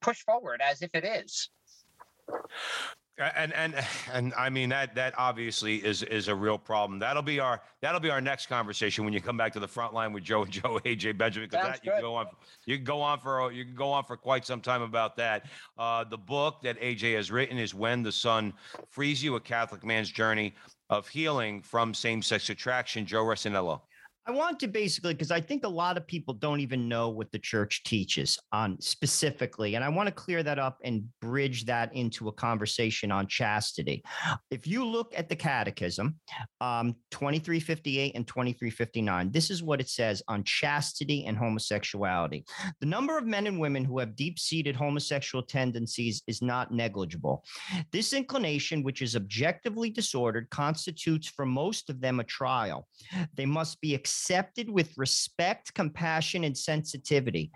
push 0.00 0.20
forward 0.20 0.60
as 0.62 0.82
if 0.82 0.90
it 0.94 1.04
is 1.04 1.50
and 3.36 3.52
and 3.54 3.74
and 4.12 4.34
I 4.34 4.50
mean 4.50 4.68
that 4.70 4.94
that 4.94 5.14
obviously 5.16 5.76
is 5.76 6.02
is 6.02 6.28
a 6.28 6.34
real 6.34 6.58
problem. 6.58 6.98
That'll 6.98 7.22
be 7.22 7.40
our 7.40 7.60
that'll 7.80 8.00
be 8.00 8.10
our 8.10 8.20
next 8.20 8.46
conversation 8.46 9.04
when 9.04 9.12
you 9.12 9.20
come 9.20 9.36
back 9.36 9.52
to 9.52 9.60
the 9.60 9.68
front 9.68 9.94
line 9.94 10.12
with 10.12 10.24
Joe 10.24 10.42
and 10.42 10.50
Joe 10.52 10.80
AJ 10.84 11.18
Benjamin 11.18 11.48
because 11.50 11.66
that 11.66 11.84
you 11.84 11.92
can 11.92 12.00
go 12.00 12.14
on 12.14 12.26
you 12.66 12.76
can 12.76 12.84
go 12.84 13.00
on 13.00 13.18
for 13.20 13.52
you 13.52 13.64
can 13.64 13.74
go 13.74 13.90
on 13.90 14.04
for 14.04 14.16
quite 14.16 14.46
some 14.46 14.60
time 14.60 14.82
about 14.82 15.16
that. 15.16 15.46
Uh, 15.78 16.04
the 16.04 16.18
book 16.18 16.62
that 16.62 16.80
AJ 16.80 17.16
has 17.16 17.30
written 17.30 17.58
is 17.58 17.74
When 17.74 18.02
the 18.02 18.12
Son 18.12 18.52
Frees 18.88 19.22
You: 19.22 19.36
A 19.36 19.40
Catholic 19.40 19.84
Man's 19.84 20.10
Journey 20.10 20.54
of 20.88 21.06
Healing 21.06 21.62
from 21.62 21.94
Same-Sex 21.94 22.50
Attraction. 22.50 23.06
Joe 23.06 23.24
Resinello. 23.24 23.80
I 24.30 24.32
want 24.32 24.60
to 24.60 24.68
basically 24.68 25.12
because 25.12 25.32
I 25.32 25.40
think 25.40 25.64
a 25.64 25.68
lot 25.68 25.96
of 25.96 26.06
people 26.06 26.34
don't 26.34 26.60
even 26.60 26.88
know 26.88 27.08
what 27.08 27.32
the 27.32 27.38
church 27.40 27.82
teaches 27.82 28.38
on 28.52 28.80
specifically, 28.80 29.74
and 29.74 29.82
I 29.82 29.88
want 29.88 30.06
to 30.06 30.14
clear 30.14 30.44
that 30.44 30.56
up 30.56 30.78
and 30.84 31.02
bridge 31.20 31.64
that 31.64 31.92
into 31.96 32.28
a 32.28 32.32
conversation 32.32 33.10
on 33.10 33.26
chastity. 33.26 34.04
If 34.52 34.68
you 34.68 34.86
look 34.86 35.12
at 35.16 35.28
the 35.28 35.34
Catechism, 35.34 36.14
um, 36.60 36.94
2358 37.10 38.14
and 38.14 38.24
2359, 38.24 39.32
this 39.32 39.50
is 39.50 39.64
what 39.64 39.80
it 39.80 39.88
says 39.88 40.22
on 40.28 40.44
chastity 40.44 41.26
and 41.26 41.36
homosexuality. 41.36 42.44
The 42.78 42.86
number 42.86 43.18
of 43.18 43.26
men 43.26 43.48
and 43.48 43.58
women 43.58 43.84
who 43.84 43.98
have 43.98 44.14
deep-seated 44.14 44.76
homosexual 44.76 45.42
tendencies 45.42 46.22
is 46.28 46.40
not 46.40 46.72
negligible. 46.72 47.42
This 47.90 48.12
inclination, 48.12 48.84
which 48.84 49.02
is 49.02 49.16
objectively 49.16 49.90
disordered, 49.90 50.50
constitutes 50.50 51.26
for 51.26 51.44
most 51.44 51.90
of 51.90 52.00
them 52.00 52.20
a 52.20 52.24
trial. 52.24 52.86
They 53.34 53.44
must 53.44 53.80
be 53.80 53.96
accepted 53.96 54.19
with 54.68 54.96
respect, 54.96 55.74
compassion, 55.74 56.44
and 56.44 56.56
sensitivity. 56.56 57.50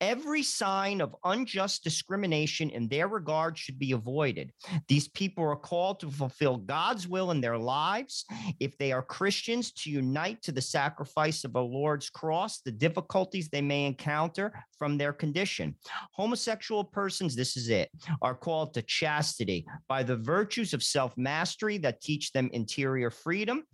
Every 0.00 0.42
sign 0.42 1.00
of 1.00 1.16
unjust 1.24 1.84
discrimination 1.84 2.70
in 2.70 2.88
their 2.88 3.08
regard 3.08 3.56
should 3.58 3.78
be 3.78 3.92
avoided. 3.92 4.52
These 4.88 5.08
people 5.08 5.44
are 5.44 5.56
called 5.56 6.00
to 6.00 6.10
fulfill 6.10 6.56
God's 6.56 7.08
will 7.08 7.30
in 7.30 7.40
their 7.40 7.58
lives. 7.58 8.24
If 8.60 8.76
they 8.78 8.92
are 8.92 9.02
Christians, 9.02 9.72
to 9.72 9.90
unite 9.90 10.42
to 10.42 10.52
the 10.52 10.62
sacrifice 10.62 11.44
of 11.44 11.52
the 11.52 11.62
Lord's 11.62 12.10
cross, 12.10 12.60
the 12.60 12.72
difficulties 12.72 13.48
they 13.48 13.62
may 13.62 13.84
encounter 13.84 14.52
from 14.78 14.98
their 14.98 15.12
condition. 15.12 15.74
Homosexual 16.12 16.84
persons, 16.84 17.36
this 17.36 17.56
is 17.56 17.68
it, 17.68 17.90
are 18.22 18.34
called 18.34 18.74
to 18.74 18.82
chastity 18.82 19.66
by 19.88 20.02
the 20.02 20.16
virtues 20.16 20.74
of 20.74 20.82
self 20.82 21.16
mastery 21.16 21.78
that 21.78 22.00
teach 22.00 22.32
them 22.32 22.50
interior 22.52 23.10
freedom 23.10 23.64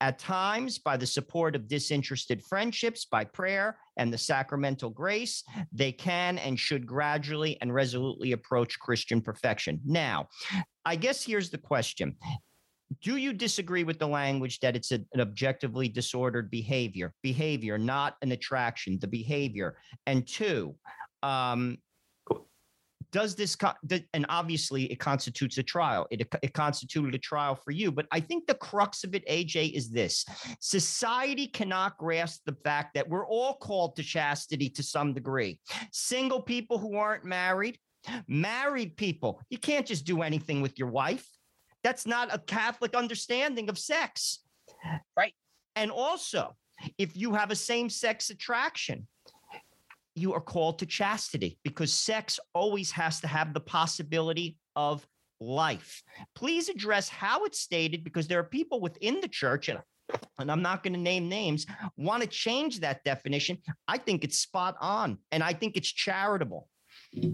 At 0.00 0.18
times, 0.18 0.78
by 0.78 0.96
the 0.96 1.06
support 1.06 1.54
of 1.54 1.68
disinterested 1.82 2.42
friendships, 2.44 3.04
by 3.04 3.24
prayer 3.24 3.76
and 3.96 4.12
the 4.12 4.18
sacramental 4.18 4.90
grace, 4.90 5.42
they 5.72 5.90
can 5.90 6.38
and 6.38 6.58
should 6.58 6.86
gradually 6.86 7.58
and 7.60 7.74
resolutely 7.74 8.32
approach 8.32 8.78
Christian 8.78 9.20
perfection. 9.20 9.80
Now, 9.84 10.28
I 10.84 10.96
guess 10.96 11.24
here's 11.24 11.50
the 11.50 11.58
question 11.58 12.16
do 13.00 13.16
you 13.16 13.32
disagree 13.32 13.84
with 13.84 13.98
the 13.98 14.06
language 14.06 14.60
that 14.60 14.76
it's 14.76 14.90
an 14.90 15.06
objectively 15.18 15.88
disordered 15.88 16.50
behavior 16.50 17.14
behavior 17.22 17.78
not 17.78 18.16
an 18.20 18.32
attraction 18.32 18.98
the 19.00 19.06
behavior 19.06 19.78
and 20.06 20.26
two 20.26 20.74
um, 21.22 21.78
does 23.12 23.34
this 23.34 23.56
and 24.14 24.26
obviously 24.28 24.84
it 24.84 24.98
constitutes 24.98 25.58
a 25.58 25.62
trial. 25.62 26.06
It, 26.10 26.26
it 26.42 26.54
constituted 26.54 27.14
a 27.14 27.18
trial 27.18 27.54
for 27.54 27.70
you. 27.70 27.92
But 27.92 28.06
i 28.10 28.18
think 28.18 28.46
the 28.46 28.54
crux 28.54 29.04
of 29.04 29.14
it 29.14 29.26
aj 29.28 29.72
is 29.72 29.90
this. 29.90 30.24
Society 30.60 31.46
cannot 31.46 31.98
grasp 31.98 32.42
the 32.46 32.56
fact 32.64 32.94
that 32.94 33.08
we're 33.08 33.26
all 33.26 33.54
called 33.54 33.96
to 33.96 34.02
chastity 34.02 34.68
to 34.70 34.82
some 34.82 35.12
degree. 35.12 35.60
Single 35.92 36.42
people 36.42 36.78
who 36.78 36.96
aren't 36.96 37.24
married 37.24 37.78
married 38.26 38.96
people 38.96 39.40
you 39.48 39.58
can't 39.58 39.86
just 39.86 40.04
do 40.04 40.22
anything 40.22 40.60
with 40.60 40.76
your 40.78 40.88
wife. 40.88 41.28
That's 41.84 42.06
not 42.06 42.34
a 42.34 42.38
catholic 42.38 42.94
understanding 42.94 43.68
of 43.68 43.78
sex. 43.78 44.40
Right. 45.16 45.34
and 45.76 45.90
also 45.90 46.56
if 46.98 47.16
you 47.16 47.34
have 47.34 47.50
a 47.52 47.56
same-sex 47.56 48.30
attraction 48.30 49.06
you 50.14 50.32
are 50.34 50.40
called 50.40 50.78
to 50.78 50.86
chastity 50.86 51.58
because 51.64 51.92
sex 51.92 52.38
always 52.54 52.90
has 52.90 53.20
to 53.20 53.26
have 53.26 53.54
the 53.54 53.60
possibility 53.60 54.56
of 54.76 55.06
life. 55.40 56.02
Please 56.34 56.68
address 56.68 57.08
how 57.08 57.44
it's 57.44 57.60
stated 57.60 58.04
because 58.04 58.28
there 58.28 58.38
are 58.38 58.44
people 58.44 58.80
within 58.80 59.20
the 59.20 59.28
church 59.28 59.68
and 59.68 59.78
and 60.38 60.52
I'm 60.52 60.60
not 60.60 60.82
going 60.82 60.92
to 60.92 60.98
name 60.98 61.28
names, 61.28 61.64
want 61.96 62.22
to 62.22 62.28
change 62.28 62.80
that 62.80 63.02
definition. 63.02 63.56
I 63.88 63.96
think 63.96 64.24
it's 64.24 64.38
spot 64.38 64.76
on 64.80 65.18
and 65.30 65.42
I 65.42 65.54
think 65.54 65.76
it's 65.76 65.90
charitable. 65.90 66.68
You 67.12 67.30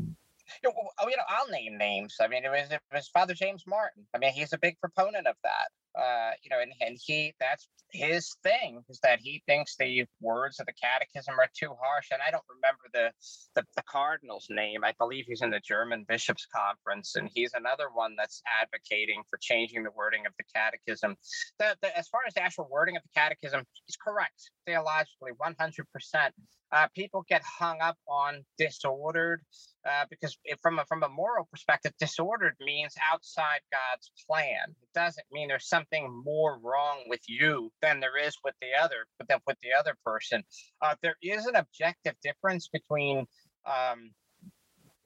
know, 0.64 0.72
you 1.02 1.16
know, 1.16 1.22
I'll 1.28 1.48
name 1.48 1.76
names. 1.76 2.16
I 2.20 2.28
mean, 2.28 2.44
it 2.44 2.50
was 2.50 2.70
it 2.70 2.80
was 2.92 3.08
Father 3.08 3.34
James 3.34 3.64
Martin. 3.66 4.06
I 4.14 4.18
mean, 4.18 4.32
he's 4.32 4.52
a 4.52 4.58
big 4.58 4.78
proponent 4.80 5.26
of 5.26 5.36
that. 5.42 5.68
Uh, 5.99 6.30
you 6.42 6.51
know, 6.51 6.61
and, 6.61 6.72
and 6.80 6.96
he 7.05 7.34
that's 7.40 7.68
his 7.90 8.36
thing 8.42 8.82
is 8.88 9.01
that 9.03 9.18
he 9.18 9.42
thinks 9.46 9.74
the 9.76 10.05
words 10.20 10.61
of 10.61 10.66
the 10.66 10.72
catechism 10.80 11.34
are 11.40 11.49
too 11.59 11.74
harsh. 11.82 12.09
And 12.12 12.20
I 12.24 12.30
don't 12.30 12.44
remember 12.49 12.84
the, 12.92 13.11
the 13.57 13.66
the 13.74 13.82
cardinal's 13.90 14.46
name. 14.49 14.84
I 14.84 14.92
believe 14.99 15.24
he's 15.26 15.42
in 15.42 15.51
the 15.51 15.61
German 15.66 16.05
bishops 16.07 16.46
conference, 16.55 17.16
and 17.16 17.28
he's 17.34 17.53
another 17.55 17.88
one 17.92 18.14
that's 18.16 18.42
advocating 18.62 19.22
for 19.28 19.38
changing 19.40 19.82
the 19.82 19.90
wording 19.96 20.24
of 20.26 20.32
the 20.38 20.44
catechism. 20.55 21.16
The, 21.59 21.76
the, 21.82 21.96
as 21.99 22.07
far 22.09 22.20
as 22.28 22.34
the 22.34 22.42
actual 22.42 22.68
wording 22.70 22.96
of 22.96 23.03
the 23.03 23.20
catechism, 23.20 23.64
he's 23.86 23.96
correct 23.96 24.51
theologically, 24.66 25.32
one 25.38 25.57
hundred 25.59 25.86
percent. 25.92 26.32
Uh, 26.70 26.86
people 26.94 27.24
get 27.28 27.42
hung 27.42 27.80
up 27.80 27.96
on 28.07 28.44
disordered 28.59 29.40
uh, 29.88 30.05
because 30.11 30.36
from 30.61 30.78
a 30.78 30.84
from 30.84 31.03
a 31.03 31.09
moral 31.09 31.49
perspective, 31.51 31.92
disordered 31.99 32.55
means 32.61 32.94
outside 33.11 33.61
God's 33.72 34.12
plan. 34.28 34.76
It 34.82 34.92
doesn't 34.94 35.26
mean 35.32 35.49
there's 35.49 35.66
something 35.91 36.22
more 36.24 36.59
wrong 36.62 37.05
with 37.07 37.20
you 37.28 37.70
than 37.82 38.01
there 38.01 38.16
is 38.16 38.34
with 38.45 38.55
the 38.61 38.68
other, 38.80 39.07
the, 39.28 39.41
with 39.47 39.57
the 39.62 39.70
other 39.78 39.95
person. 40.05 40.43
Uh, 40.82 40.95
there 41.03 41.16
is 41.22 41.47
an 41.47 41.57
objective 41.57 42.14
difference 42.22 42.68
between 42.68 43.26
um, 43.66 44.11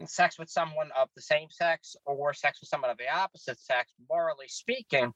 sex 0.07 0.39
with 0.39 0.51
someone 0.51 0.91
of 0.99 1.09
the 1.17 1.23
same 1.23 1.49
sex 1.51 1.97
or 2.07 2.33
sex 2.35 2.59
with 2.61 2.69
someone 2.69 2.91
of 2.91 2.99
the 2.99 3.13
opposite 3.13 3.59
sex, 3.59 3.93
morally 4.11 4.49
speaking. 4.49 5.13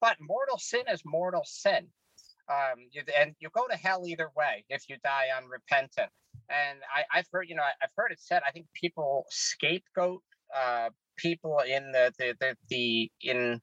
But 0.00 0.16
mortal 0.20 0.58
sin 0.58 0.82
is 0.90 1.02
mortal 1.04 1.42
sin 1.44 1.88
um, 2.48 2.88
you, 2.92 3.02
and 3.18 3.34
you 3.40 3.48
go 3.54 3.66
to 3.70 3.76
hell 3.76 4.06
either 4.06 4.30
way 4.36 4.64
if 4.68 4.88
you 4.88 4.96
die 5.02 5.26
unrepentant. 5.36 6.10
And 6.50 6.78
I, 6.94 7.16
have 7.16 7.26
heard, 7.32 7.48
you 7.48 7.54
know, 7.54 7.62
I've 7.62 7.90
heard 7.96 8.12
it 8.12 8.20
said. 8.20 8.42
I 8.46 8.50
think 8.50 8.66
people 8.74 9.24
scapegoat 9.30 10.22
uh, 10.54 10.90
people 11.16 11.60
in 11.60 11.92
the, 11.92 12.12
the 12.18 12.34
the 12.40 12.56
the 12.68 13.10
in 13.22 13.60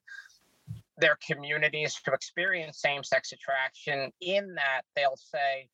their 0.97 1.17
communities 1.25 1.95
to 2.05 2.13
experience 2.13 2.81
same-sex 2.81 3.31
attraction. 3.31 4.11
In 4.21 4.55
that 4.55 4.81
they'll 4.95 5.17
say, 5.17 5.69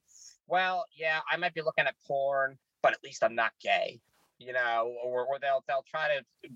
"Well, 0.47 0.85
yeah, 0.95 1.19
I 1.31 1.37
might 1.37 1.53
be 1.53 1.61
looking 1.61 1.85
at 1.85 1.95
porn, 2.07 2.57
but 2.81 2.93
at 2.93 2.99
least 3.03 3.23
I'm 3.23 3.35
not 3.35 3.51
gay." 3.61 3.99
You 4.39 4.53
know, 4.53 4.93
or, 5.03 5.25
or 5.25 5.39
they'll 5.39 5.63
they'll 5.67 5.85
try 5.89 6.07
to 6.09 6.49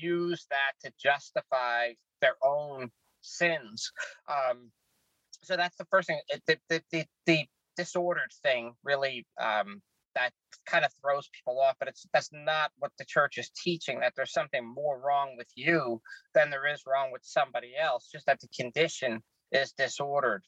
use 0.00 0.46
that 0.50 0.72
to 0.84 0.92
justify 1.02 1.92
their 2.20 2.36
own 2.42 2.90
sins. 3.22 3.90
Um, 4.28 4.70
so 5.42 5.56
that's 5.56 5.76
the 5.76 5.86
first 5.86 6.08
thing. 6.08 6.20
The 6.46 6.58
the 6.68 6.82
the, 6.90 7.04
the 7.26 7.46
disordered 7.76 8.32
thing 8.42 8.74
really 8.84 9.26
um, 9.40 9.80
that 10.14 10.32
kind 10.66 10.84
of 10.84 10.92
throws 11.02 11.28
people 11.32 11.60
off, 11.60 11.76
but 11.78 11.88
it's 11.88 12.06
that's 12.12 12.30
not 12.32 12.70
what 12.78 12.92
the 12.98 13.04
church 13.04 13.38
is 13.38 13.50
teaching. 13.50 14.00
That 14.00 14.14
there's 14.16 14.32
something 14.32 14.66
more 14.66 15.00
wrong 15.00 15.34
with 15.36 15.48
you 15.54 16.00
than 16.34 16.50
there 16.50 16.66
is 16.72 16.82
wrong 16.86 17.10
with 17.12 17.22
somebody 17.24 17.72
else. 17.80 18.08
Just 18.10 18.26
that 18.26 18.40
the 18.40 18.48
condition 18.48 19.22
is 19.50 19.72
disordered. 19.72 20.42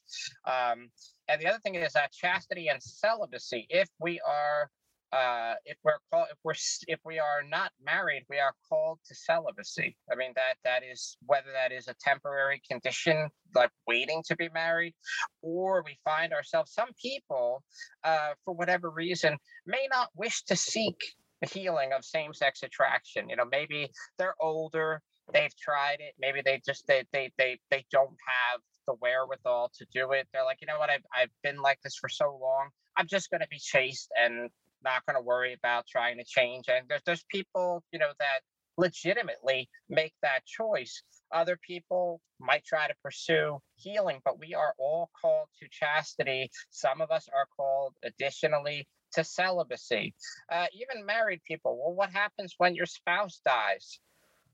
Um, 0.47 0.89
and 1.29 1.41
the 1.41 1.49
other 1.49 1.59
thing 1.59 1.75
is 1.75 1.93
that 1.93 2.13
chastity 2.13 2.69
and 2.69 2.83
celibacy. 2.83 3.67
If 3.69 3.89
we 4.01 4.21
are 4.27 4.71
uh, 5.15 5.55
if 5.65 5.77
we're 5.85 5.99
called, 6.11 6.27
if 6.33 6.39
we're 6.43 6.55
if 6.89 6.99
we 7.05 7.19
are 7.21 7.43
not 7.49 7.71
married, 7.85 8.25
we 8.29 8.39
are 8.41 8.53
called 8.69 8.99
to 9.07 9.15
celibacy. 9.15 9.97
I 10.11 10.17
mean 10.17 10.33
that 10.35 10.57
that 10.65 10.83
is 10.83 11.17
whether 11.27 11.53
that 11.53 11.73
is 11.73 11.87
a 11.89 11.95
temporary 12.01 12.61
condition, 12.69 13.29
like 13.55 13.71
waiting 13.87 14.23
to 14.27 14.37
be 14.37 14.49
married, 14.53 14.95
or 15.41 15.85
we 15.87 15.97
find 16.05 16.33
ourselves. 16.33 16.73
Some 16.73 16.91
people, 17.01 17.63
uh, 18.03 18.31
for 18.45 18.55
whatever 18.55 18.91
reason, 18.91 19.39
may 19.67 19.87
not 19.91 20.09
wish 20.17 20.43
to 20.45 20.57
seek 20.57 20.97
the 21.41 21.49
healing 21.49 21.93
of 21.97 22.05
same-sex 22.05 22.63
attraction. 22.65 23.29
You 23.29 23.37
know, 23.37 23.45
maybe 23.51 23.91
they're 24.19 24.37
older, 24.41 25.01
they've 25.33 25.57
tried 25.57 25.99
it, 26.01 26.15
maybe 26.19 26.43
they 26.45 26.61
just 26.67 26.87
they 26.89 27.05
they 27.13 27.31
they 27.39 27.61
they 27.71 27.85
don't 27.93 28.17
have 28.27 28.61
the 28.89 28.95
wherewithal 29.01 29.71
to 29.79 29.87
do 29.95 30.13
it. 30.13 30.27
They're 30.33 30.45
like, 30.45 30.59
you 30.61 30.67
know 30.67 30.79
what, 30.79 30.91
I've 30.91 31.07
I've 31.15 31.31
been 31.45 31.63
like 31.63 31.79
this 31.85 31.97
for 32.01 32.09
so 32.09 32.37
long. 32.43 32.71
I'm 32.97 33.07
just 33.09 33.31
going 33.31 33.41
to 33.41 33.49
be 33.49 33.59
chaste 33.59 34.09
and 34.21 34.51
not 34.85 35.05
going 35.07 35.17
to 35.17 35.23
worry 35.23 35.55
about 35.55 35.87
trying 35.87 36.19
to 36.19 36.25
change. 36.25 36.67
And 36.69 36.87
there's 36.89 37.03
there's 37.07 37.25
people, 37.31 37.83
you 37.93 37.99
know, 37.99 38.13
that 38.19 38.41
legitimately 38.77 39.69
make 39.89 40.15
that 40.23 40.45
choice. 40.47 41.03
Other 41.33 41.59
people 41.67 42.21
might 42.41 42.65
try 42.65 42.87
to 42.87 42.95
pursue 43.03 43.59
healing, 43.77 44.21
but 44.25 44.39
we 44.39 44.55
are 44.55 44.75
all 44.79 45.11
called 45.21 45.49
to 45.61 45.69
chastity. 45.71 46.51
Some 46.71 47.01
of 47.01 47.11
us 47.11 47.29
are 47.35 47.47
called 47.57 47.95
additionally 48.05 48.87
to 49.15 49.25
celibacy. 49.25 50.15
Uh, 50.51 50.67
even 50.73 51.07
married 51.07 51.41
people. 51.47 51.81
Well, 51.83 51.95
what 51.95 52.11
happens 52.11 52.55
when 52.59 52.75
your 52.75 52.87
spouse 52.87 53.41
dies? 53.45 53.99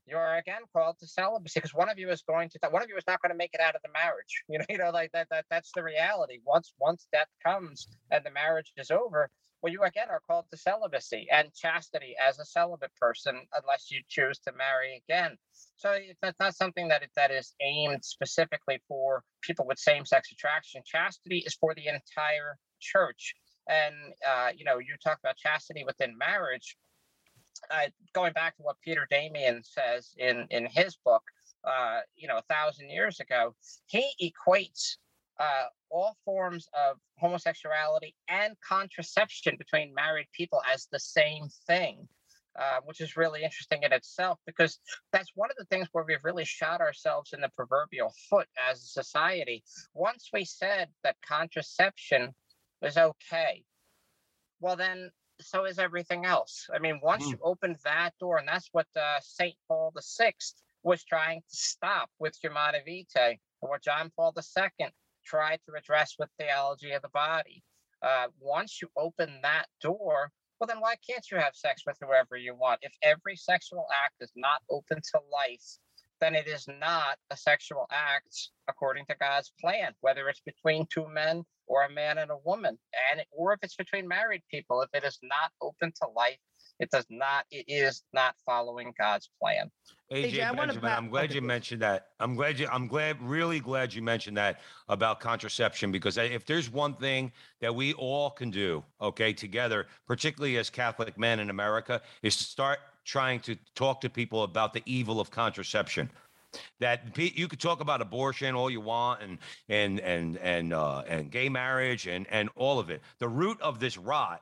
You're 0.07 0.35
again 0.35 0.61
called 0.73 0.97
to 0.99 1.07
celibacy 1.07 1.59
because 1.59 1.73
one 1.73 1.89
of 1.89 1.99
you 1.99 2.09
is 2.09 2.23
going 2.23 2.49
to 2.49 2.59
one 2.69 2.81
of 2.81 2.89
you 2.89 2.97
is 2.97 3.03
not 3.07 3.21
going 3.21 3.31
to 3.31 3.37
make 3.37 3.51
it 3.53 3.61
out 3.61 3.75
of 3.75 3.81
the 3.83 3.91
marriage. 3.93 4.43
You 4.49 4.59
know, 4.59 4.65
you 4.69 4.77
know, 4.77 4.89
like 4.91 5.11
that. 5.13 5.27
That 5.29 5.45
that's 5.49 5.71
the 5.75 5.83
reality. 5.83 6.39
Once 6.43 6.73
once 6.79 7.07
death 7.13 7.29
comes 7.45 7.87
and 8.09 8.25
the 8.25 8.31
marriage 8.31 8.71
is 8.77 8.91
over, 8.91 9.29
well, 9.61 9.71
you 9.71 9.81
again 9.83 10.07
are 10.09 10.21
called 10.25 10.45
to 10.51 10.57
celibacy 10.57 11.27
and 11.31 11.53
chastity 11.53 12.15
as 12.19 12.39
a 12.39 12.45
celibate 12.45 12.91
person, 12.99 13.41
unless 13.61 13.91
you 13.91 14.01
choose 14.09 14.39
to 14.39 14.51
marry 14.53 15.03
again. 15.07 15.37
So 15.75 15.97
that's 16.21 16.39
not 16.39 16.55
something 16.55 16.87
that 16.87 17.03
that 17.15 17.31
is 17.31 17.53
aimed 17.61 18.03
specifically 18.03 18.81
for 18.87 19.23
people 19.41 19.65
with 19.67 19.77
same-sex 19.77 20.31
attraction. 20.31 20.81
Chastity 20.85 21.43
is 21.45 21.53
for 21.55 21.73
the 21.75 21.87
entire 21.87 22.57
church. 22.79 23.35
And 23.69 23.95
uh, 24.27 24.49
you 24.55 24.65
know, 24.65 24.79
you 24.79 24.95
talk 25.03 25.19
about 25.23 25.37
chastity 25.37 25.83
within 25.85 26.17
marriage. 26.17 26.75
Uh, 27.69 27.87
going 28.13 28.33
back 28.33 28.57
to 28.57 28.63
what 28.63 28.77
Peter 28.83 29.05
Damian 29.09 29.61
says 29.63 30.11
in 30.17 30.47
in 30.49 30.65
his 30.65 30.97
book, 31.05 31.21
uh, 31.63 31.99
you 32.15 32.27
know, 32.27 32.37
a 32.37 32.53
thousand 32.53 32.89
years 32.89 33.19
ago, 33.19 33.55
he 33.85 34.09
equates 34.19 34.97
uh, 35.41 35.65
all 35.89 36.15
forms 36.23 36.67
of 36.73 36.97
homosexuality 37.17 38.13
and 38.29 38.55
contraception 38.67 39.55
between 39.57 39.93
married 39.93 40.27
people 40.33 40.61
as 40.71 40.87
the 40.91 40.99
same 40.99 41.47
thing. 41.67 42.07
Uh, 42.59 42.81
which 42.83 42.99
is 42.99 43.15
really 43.15 43.43
interesting 43.43 43.81
in 43.83 43.93
itself 43.93 44.37
because 44.45 44.77
that's 45.13 45.31
one 45.35 45.49
of 45.49 45.55
the 45.55 45.63
things 45.73 45.87
where 45.93 46.03
we've 46.05 46.25
really 46.25 46.43
shot 46.43 46.81
ourselves 46.81 47.31
in 47.31 47.39
the 47.39 47.47
proverbial 47.55 48.13
foot 48.29 48.45
as 48.69 48.79
a 48.79 48.87
society. 48.87 49.63
Once 49.93 50.27
we 50.33 50.43
said 50.43 50.89
that 51.01 51.15
contraception 51.25 52.35
was 52.81 52.97
okay, 52.97 53.63
well, 54.59 54.75
then 54.75 55.11
so 55.39 55.63
is 55.63 55.79
everything 55.79 56.25
else. 56.25 56.69
I 56.75 56.79
mean, 56.79 56.99
once 57.01 57.25
mm. 57.25 57.31
you 57.31 57.39
open 57.41 57.77
that 57.85 58.11
door, 58.19 58.37
and 58.37 58.47
that's 58.47 58.67
what 58.73 58.87
uh, 58.97 59.21
St. 59.21 59.55
Paul 59.69 59.93
VI 59.95 60.33
was 60.83 61.05
trying 61.05 61.39
to 61.49 61.55
stop 61.55 62.09
with 62.19 62.37
Humanae 62.41 62.83
Vitae, 62.85 63.39
or 63.61 63.79
John 63.79 64.11
Paul 64.15 64.33
II 64.37 64.87
try 65.25 65.57
to 65.65 65.73
address 65.77 66.15
with 66.19 66.29
theology 66.39 66.91
of 66.91 67.01
the 67.01 67.09
body. 67.09 67.63
Uh, 68.01 68.27
once 68.39 68.79
you 68.81 68.89
open 68.97 69.39
that 69.43 69.65
door, 69.81 70.31
well, 70.59 70.67
then 70.67 70.79
why 70.79 70.95
can't 71.07 71.25
you 71.31 71.37
have 71.37 71.55
sex 71.55 71.83
with 71.85 71.97
whoever 72.01 72.37
you 72.37 72.55
want? 72.55 72.79
If 72.83 72.93
every 73.01 73.35
sexual 73.35 73.87
act 74.03 74.15
is 74.21 74.31
not 74.35 74.61
open 74.69 74.97
to 74.97 75.19
life, 75.31 75.77
then 76.19 76.35
it 76.35 76.47
is 76.47 76.67
not 76.79 77.17
a 77.31 77.35
sexual 77.35 77.87
act 77.91 78.49
according 78.67 79.05
to 79.07 79.15
God's 79.19 79.51
plan, 79.59 79.93
whether 80.01 80.29
it's 80.29 80.41
between 80.45 80.85
two 80.93 81.07
men 81.09 81.43
or 81.65 81.83
a 81.83 81.91
man 81.91 82.19
and 82.19 82.29
a 82.29 82.37
woman, 82.45 82.77
and 83.11 83.23
or 83.31 83.53
if 83.53 83.59
it's 83.63 83.75
between 83.75 84.07
married 84.07 84.43
people. 84.51 84.81
If 84.81 84.89
it 84.93 85.03
is 85.03 85.17
not 85.23 85.51
open 85.61 85.91
to 86.01 86.09
life, 86.15 86.37
it 86.79 86.91
does 86.91 87.07
not. 87.09 87.45
It 87.49 87.65
is 87.67 88.03
not 88.13 88.35
following 88.45 88.93
God's 88.99 89.31
plan. 89.41 89.71
AJ, 90.11 90.33
AJ, 90.33 90.55
Benjamin, 90.57 90.91
I'm 90.91 91.09
glad 91.09 91.33
you 91.33 91.41
mentioned 91.41 91.81
that. 91.81 92.07
I'm 92.19 92.35
glad 92.35 92.59
you. 92.59 92.67
I'm 92.69 92.87
glad, 92.87 93.21
really 93.21 93.59
glad 93.59 93.93
you 93.93 94.01
mentioned 94.01 94.35
that 94.37 94.59
about 94.89 95.21
contraception 95.21 95.91
because 95.91 96.17
if 96.17 96.45
there's 96.45 96.69
one 96.69 96.95
thing 96.95 97.31
that 97.61 97.73
we 97.73 97.93
all 97.93 98.29
can 98.29 98.51
do, 98.51 98.83
okay, 98.99 99.31
together, 99.31 99.87
particularly 100.07 100.57
as 100.57 100.69
Catholic 100.69 101.17
men 101.17 101.39
in 101.39 101.49
America, 101.49 102.01
is 102.23 102.35
to 102.37 102.43
start 102.43 102.79
trying 103.05 103.39
to 103.41 103.55
talk 103.73 104.01
to 104.01 104.09
people 104.09 104.43
about 104.43 104.73
the 104.73 104.83
evil 104.85 105.19
of 105.21 105.31
contraception. 105.31 106.09
That 106.81 107.17
you 107.17 107.47
could 107.47 107.61
talk 107.61 107.79
about 107.79 108.01
abortion 108.01 108.55
all 108.55 108.69
you 108.69 108.81
want 108.81 109.21
and 109.21 109.37
and 109.69 110.01
and 110.01 110.37
and 110.39 110.73
uh, 110.73 111.03
and 111.07 111.31
gay 111.31 111.47
marriage 111.47 112.07
and 112.07 112.27
and 112.29 112.49
all 112.57 112.79
of 112.79 112.89
it. 112.89 113.01
The 113.19 113.29
root 113.29 113.61
of 113.61 113.79
this 113.79 113.97
rot 113.97 114.41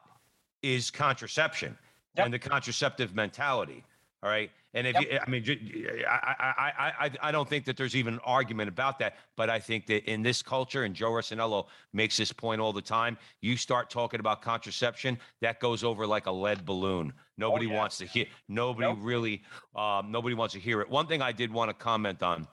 is 0.63 0.89
contraception 0.89 1.77
Yep. 2.17 2.25
and 2.25 2.33
the 2.33 2.39
contraceptive 2.39 3.13
mentality. 3.13 3.83
All 4.23 4.29
right. 4.29 4.49
And 4.73 4.85
if 4.85 4.93
Yep. 4.93 5.03
you, 5.11 5.19
I 5.25 5.29
mean, 5.29 6.03
I, 6.07 6.35
I, 6.39 6.53
I, 6.57 7.05
I, 7.05 7.11
I 7.23 7.31
don't 7.31 7.49
think 7.49 7.65
that 7.65 7.75
there's 7.75 7.95
even 7.95 8.15
an 8.15 8.19
argument 8.23 8.69
about 8.69 8.99
that. 8.99 9.15
But 9.35 9.49
I 9.49 9.59
think 9.59 9.87
that 9.87 10.09
in 10.09 10.21
this 10.21 10.41
culture, 10.43 10.83
and 10.83 10.93
Joe 10.93 11.11
Rossinello 11.11 11.67
makes 11.93 12.17
this 12.17 12.31
point 12.31 12.61
all 12.61 12.71
the 12.73 12.81
time, 12.81 13.17
you 13.41 13.57
start 13.57 13.89
talking 13.89 14.19
about 14.19 14.41
contraception, 14.41 15.17
that 15.41 15.59
goes 15.59 15.83
over 15.83 16.05
like 16.05 16.27
a 16.27 16.31
lead 16.31 16.65
balloon. 16.65 17.13
Nobody 17.37 17.67
yeah. 17.67 17.77
wants 17.77 17.97
to 17.99 18.05
hear. 18.05 18.25
Nobody 18.47 18.87
Nope. 18.87 18.99
really. 19.01 19.43
Um, 19.75 20.11
nobody 20.11 20.35
wants 20.35 20.53
to 20.53 20.59
hear 20.59 20.81
it. 20.81 20.89
One 20.89 21.07
thing 21.07 21.21
I 21.21 21.31
did 21.31 21.51
want 21.51 21.69
to 21.69 21.73
comment 21.73 22.21
on 22.21 22.47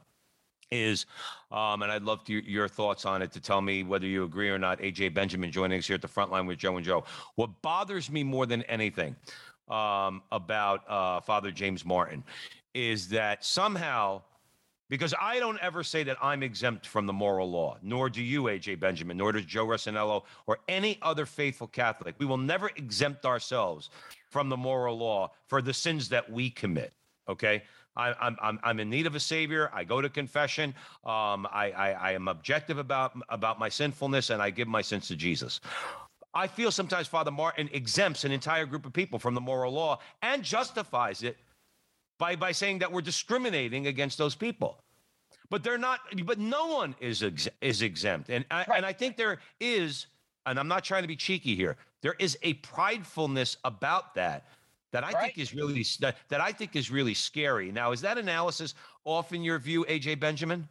is, 0.72 1.06
um, 1.52 1.82
and 1.82 1.92
I'd 1.92 2.02
love 2.02 2.24
to, 2.24 2.32
your 2.32 2.66
thoughts 2.66 3.04
on 3.04 3.22
it 3.22 3.30
to 3.32 3.40
tell 3.40 3.60
me 3.60 3.82
whether 3.84 4.06
you 4.06 4.24
agree 4.24 4.48
or 4.50 4.58
not. 4.58 4.80
AJ 4.80 5.14
Benjamin 5.14 5.52
joining 5.52 5.78
us 5.78 5.86
here 5.86 5.94
at 5.94 6.02
the 6.02 6.08
front 6.08 6.32
line 6.32 6.46
with 6.46 6.58
Joe 6.58 6.76
and 6.76 6.84
Joe. 6.84 7.04
What 7.36 7.50
bothers 7.62 8.10
me 8.10 8.24
more 8.24 8.46
than 8.46 8.62
anything 8.62 9.14
um, 9.68 10.22
about 10.32 10.88
uh, 10.88 11.20
Father 11.20 11.50
James 11.50 11.84
Martin 11.84 12.22
is 12.74 13.08
that 13.08 13.44
somehow, 13.44 14.22
because 14.88 15.14
I 15.20 15.38
don't 15.38 15.58
ever 15.60 15.82
say 15.82 16.02
that 16.04 16.18
I'm 16.22 16.42
exempt 16.42 16.86
from 16.86 17.06
the 17.06 17.12
moral 17.12 17.50
law, 17.50 17.78
nor 17.82 18.10
do 18.10 18.22
you, 18.22 18.44
AJ 18.44 18.80
Benjamin, 18.80 19.16
nor 19.16 19.32
does 19.32 19.44
Joe 19.44 19.66
Rossinello 19.66 20.24
or 20.46 20.58
any 20.68 20.98
other 21.02 21.26
faithful 21.26 21.66
Catholic. 21.66 22.14
We 22.18 22.26
will 22.26 22.36
never 22.36 22.70
exempt 22.76 23.24
ourselves 23.24 23.90
from 24.30 24.48
the 24.48 24.56
moral 24.56 24.98
law 24.98 25.32
for 25.46 25.62
the 25.62 25.72
sins 25.72 26.08
that 26.10 26.30
we 26.30 26.50
commit. 26.50 26.92
Okay. 27.28 27.62
I, 27.96 28.14
I'm, 28.20 28.36
I'm, 28.42 28.60
I'm 28.62 28.80
in 28.80 28.90
need 28.90 29.06
of 29.06 29.14
a 29.14 29.20
savior. 29.20 29.70
I 29.72 29.82
go 29.84 30.02
to 30.02 30.08
confession. 30.08 30.74
Um, 31.04 31.48
I, 31.50 31.72
I, 31.76 31.90
I 31.92 32.12
am 32.12 32.28
objective 32.28 32.78
about, 32.78 33.12
about 33.30 33.58
my 33.58 33.70
sinfulness 33.70 34.30
and 34.30 34.42
I 34.42 34.50
give 34.50 34.68
my 34.68 34.82
sins 34.82 35.08
to 35.08 35.16
Jesus. 35.16 35.60
I 36.36 36.46
feel 36.46 36.70
sometimes 36.70 37.06
Father 37.08 37.30
Martin 37.30 37.70
exempts 37.72 38.24
an 38.24 38.30
entire 38.30 38.66
group 38.66 38.84
of 38.84 38.92
people 38.92 39.18
from 39.18 39.34
the 39.34 39.40
moral 39.40 39.72
law 39.72 40.00
and 40.20 40.42
justifies 40.42 41.22
it 41.22 41.38
by, 42.18 42.36
by 42.36 42.52
saying 42.52 42.80
that 42.80 42.92
we're 42.92 43.00
discriminating 43.00 43.86
against 43.86 44.18
those 44.18 44.34
people. 44.34 44.78
But 45.48 45.64
they're 45.64 45.78
not, 45.78 46.00
but 46.24 46.38
no 46.38 46.66
one 46.66 46.94
is, 47.00 47.22
ex, 47.22 47.48
is 47.62 47.80
exempt. 47.80 48.28
And 48.28 48.44
I, 48.50 48.66
and 48.74 48.84
I 48.84 48.92
think 48.92 49.16
there 49.16 49.38
is, 49.60 50.08
and 50.44 50.58
I'm 50.58 50.68
not 50.68 50.84
trying 50.84 51.02
to 51.02 51.08
be 51.08 51.16
cheeky 51.16 51.56
here, 51.56 51.76
there 52.02 52.16
is 52.18 52.36
a 52.42 52.54
pridefulness 52.54 53.56
about 53.64 54.14
that 54.14 54.46
that 54.92 55.04
I 55.04 55.12
Right. 55.12 55.24
think 55.24 55.38
is 55.38 55.54
really 55.54 55.84
that, 56.00 56.16
that 56.28 56.40
I 56.40 56.52
think 56.52 56.76
is 56.76 56.90
really 56.90 57.14
scary. 57.14 57.72
Now, 57.72 57.92
is 57.92 58.00
that 58.02 58.18
analysis 58.18 58.74
off 59.04 59.32
in 59.32 59.42
your 59.42 59.58
view, 59.58 59.84
AJ 59.88 60.20
Benjamin? 60.20 60.68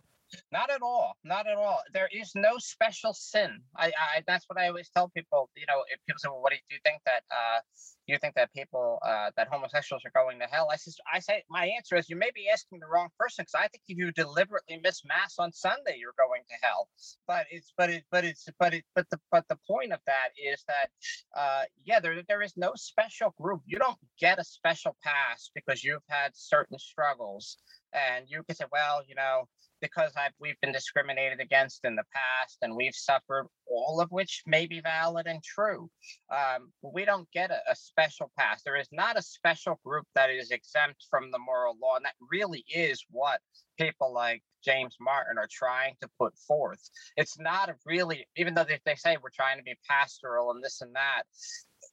Not 0.51 0.71
at 0.71 0.81
all. 0.81 1.17
Not 1.23 1.47
at 1.47 1.57
all. 1.57 1.81
There 1.93 2.09
is 2.13 2.31
no 2.35 2.57
special 2.59 3.13
sin. 3.13 3.59
I, 3.77 3.87
I 3.87 4.23
that's 4.27 4.45
what 4.49 4.59
I 4.59 4.67
always 4.67 4.89
tell 4.89 5.09
people. 5.09 5.49
You 5.55 5.65
know, 5.67 5.83
if 5.93 5.99
people 6.07 6.19
say, 6.19 6.29
"Well, 6.29 6.41
what 6.41 6.51
do 6.51 6.55
you, 6.57 6.61
do 6.69 6.75
you 6.75 6.81
think 6.85 7.01
that? 7.05 7.23
Uh, 7.31 7.59
you 8.07 8.17
think 8.19 8.35
that 8.35 8.53
people 8.53 8.99
uh, 9.05 9.31
that 9.37 9.47
homosexuals 9.51 10.03
are 10.05 10.11
going 10.15 10.39
to 10.39 10.45
hell?" 10.45 10.69
I 10.71 10.77
says, 10.77 10.97
I 11.13 11.19
say, 11.19 11.43
my 11.49 11.67
answer 11.67 11.95
is, 11.97 12.09
you 12.09 12.15
may 12.17 12.31
be 12.35 12.49
asking 12.51 12.79
the 12.79 12.87
wrong 12.87 13.09
person 13.19 13.43
because 13.43 13.55
I 13.55 13.67
think 13.69 13.83
if 13.87 13.97
you 13.97 14.11
deliberately 14.11 14.79
miss 14.83 15.03
mass 15.05 15.35
on 15.39 15.51
Sunday, 15.51 15.97
you're 15.99 16.13
going 16.17 16.43
to 16.49 16.55
hell. 16.61 16.87
But 17.27 17.47
it's, 17.51 17.73
but 17.77 17.89
it, 17.89 18.03
but 18.11 18.25
it's, 18.25 18.47
but 18.59 18.73
it, 18.73 18.85
but 18.95 19.09
the, 19.11 19.19
but 19.31 19.45
the 19.49 19.57
point 19.67 19.93
of 19.93 19.99
that 20.07 20.29
is 20.37 20.63
that, 20.67 20.89
uh, 21.37 21.63
yeah, 21.85 21.99
there, 21.99 22.21
there 22.27 22.41
is 22.43 22.53
no 22.57 22.73
special 22.75 23.33
group. 23.41 23.61
You 23.65 23.79
don't 23.79 23.97
get 24.19 24.39
a 24.39 24.43
special 24.43 24.95
pass 25.03 25.51
because 25.55 25.83
you've 25.83 26.03
had 26.09 26.31
certain 26.35 26.79
struggles, 26.79 27.57
and 27.93 28.25
you 28.29 28.43
can 28.43 28.55
say, 28.55 28.65
well, 28.71 29.01
you 29.07 29.15
know 29.15 29.45
because 29.85 30.11
I've, 30.17 30.31
we've 30.39 30.59
been 30.61 30.71
discriminated 30.71 31.39
against 31.39 31.85
in 31.85 31.95
the 31.95 32.03
past 32.13 32.57
and 32.61 32.75
we've 32.75 32.95
suffered, 32.95 33.47
all 33.67 34.01
of 34.01 34.09
which 34.09 34.41
may 34.45 34.65
be 34.65 34.81
valid 34.81 35.27
and 35.27 35.43
true. 35.43 35.89
Um, 36.31 36.71
we 36.81 37.05
don't 37.05 37.29
get 37.31 37.51
a, 37.51 37.59
a 37.69 37.75
special 37.75 38.31
pass. 38.37 38.61
There 38.63 38.75
is 38.75 38.89
not 38.91 39.17
a 39.17 39.21
special 39.21 39.79
group 39.85 40.05
that 40.15 40.29
is 40.29 40.51
exempt 40.51 41.05
from 41.09 41.31
the 41.31 41.39
moral 41.39 41.75
law. 41.81 41.97
And 41.97 42.05
that 42.05 42.15
really 42.31 42.63
is 42.67 43.05
what 43.11 43.39
people 43.79 44.13
like 44.13 44.41
James 44.63 44.95
Martin 44.99 45.37
are 45.37 45.49
trying 45.51 45.95
to 46.01 46.09
put 46.19 46.33
forth. 46.47 46.81
It's 47.15 47.39
not 47.39 47.69
a 47.69 47.75
really, 47.85 48.27
even 48.35 48.55
though 48.55 48.63
they, 48.63 48.79
they 48.85 48.95
say 48.95 49.17
we're 49.21 49.29
trying 49.29 49.57
to 49.57 49.63
be 49.63 49.75
pastoral 49.87 50.51
and 50.51 50.63
this 50.63 50.81
and 50.81 50.95
that. 50.95 51.23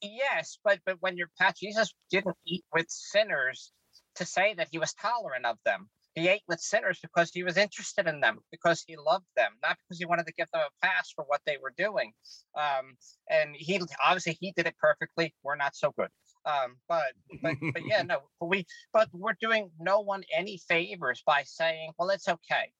Yes, 0.00 0.58
but 0.64 0.80
but 0.84 0.96
when 1.00 1.16
you're 1.16 1.30
pat, 1.38 1.56
Jesus 1.56 1.94
didn't 2.10 2.36
eat 2.46 2.64
with 2.72 2.86
sinners 2.88 3.70
to 4.16 4.24
say 4.24 4.54
that 4.54 4.68
he 4.70 4.78
was 4.78 4.94
tolerant 4.94 5.46
of 5.46 5.58
them. 5.64 5.88
He 6.14 6.28
ate 6.28 6.42
with 6.46 6.60
sinners 6.60 6.98
because 7.00 7.30
he 7.32 7.42
was 7.42 7.56
interested 7.56 8.06
in 8.06 8.20
them, 8.20 8.38
because 8.50 8.84
he 8.86 8.96
loved 8.96 9.24
them, 9.34 9.52
not 9.62 9.78
because 9.78 9.98
he 9.98 10.04
wanted 10.04 10.26
to 10.26 10.32
give 10.34 10.48
them 10.52 10.62
a 10.62 10.86
pass 10.86 11.10
for 11.14 11.24
what 11.26 11.40
they 11.46 11.56
were 11.62 11.72
doing. 11.76 12.12
Um, 12.54 12.96
and 13.30 13.56
he 13.56 13.80
obviously 14.04 14.36
he 14.40 14.52
did 14.52 14.66
it 14.66 14.76
perfectly. 14.78 15.34
We're 15.42 15.56
not 15.56 15.74
so 15.74 15.92
good. 15.96 16.08
Um, 16.44 16.76
but 16.88 17.12
but 17.42 17.54
but 17.72 17.82
yeah, 17.86 18.02
no, 18.06 18.18
but 18.40 18.46
we 18.46 18.66
but 18.92 19.08
we're 19.12 19.36
doing 19.40 19.70
no 19.78 20.00
one 20.00 20.22
any 20.36 20.58
favors 20.68 21.22
by 21.24 21.44
saying, 21.44 21.92
well, 21.98 22.10
it's 22.10 22.28
okay. 22.28 22.72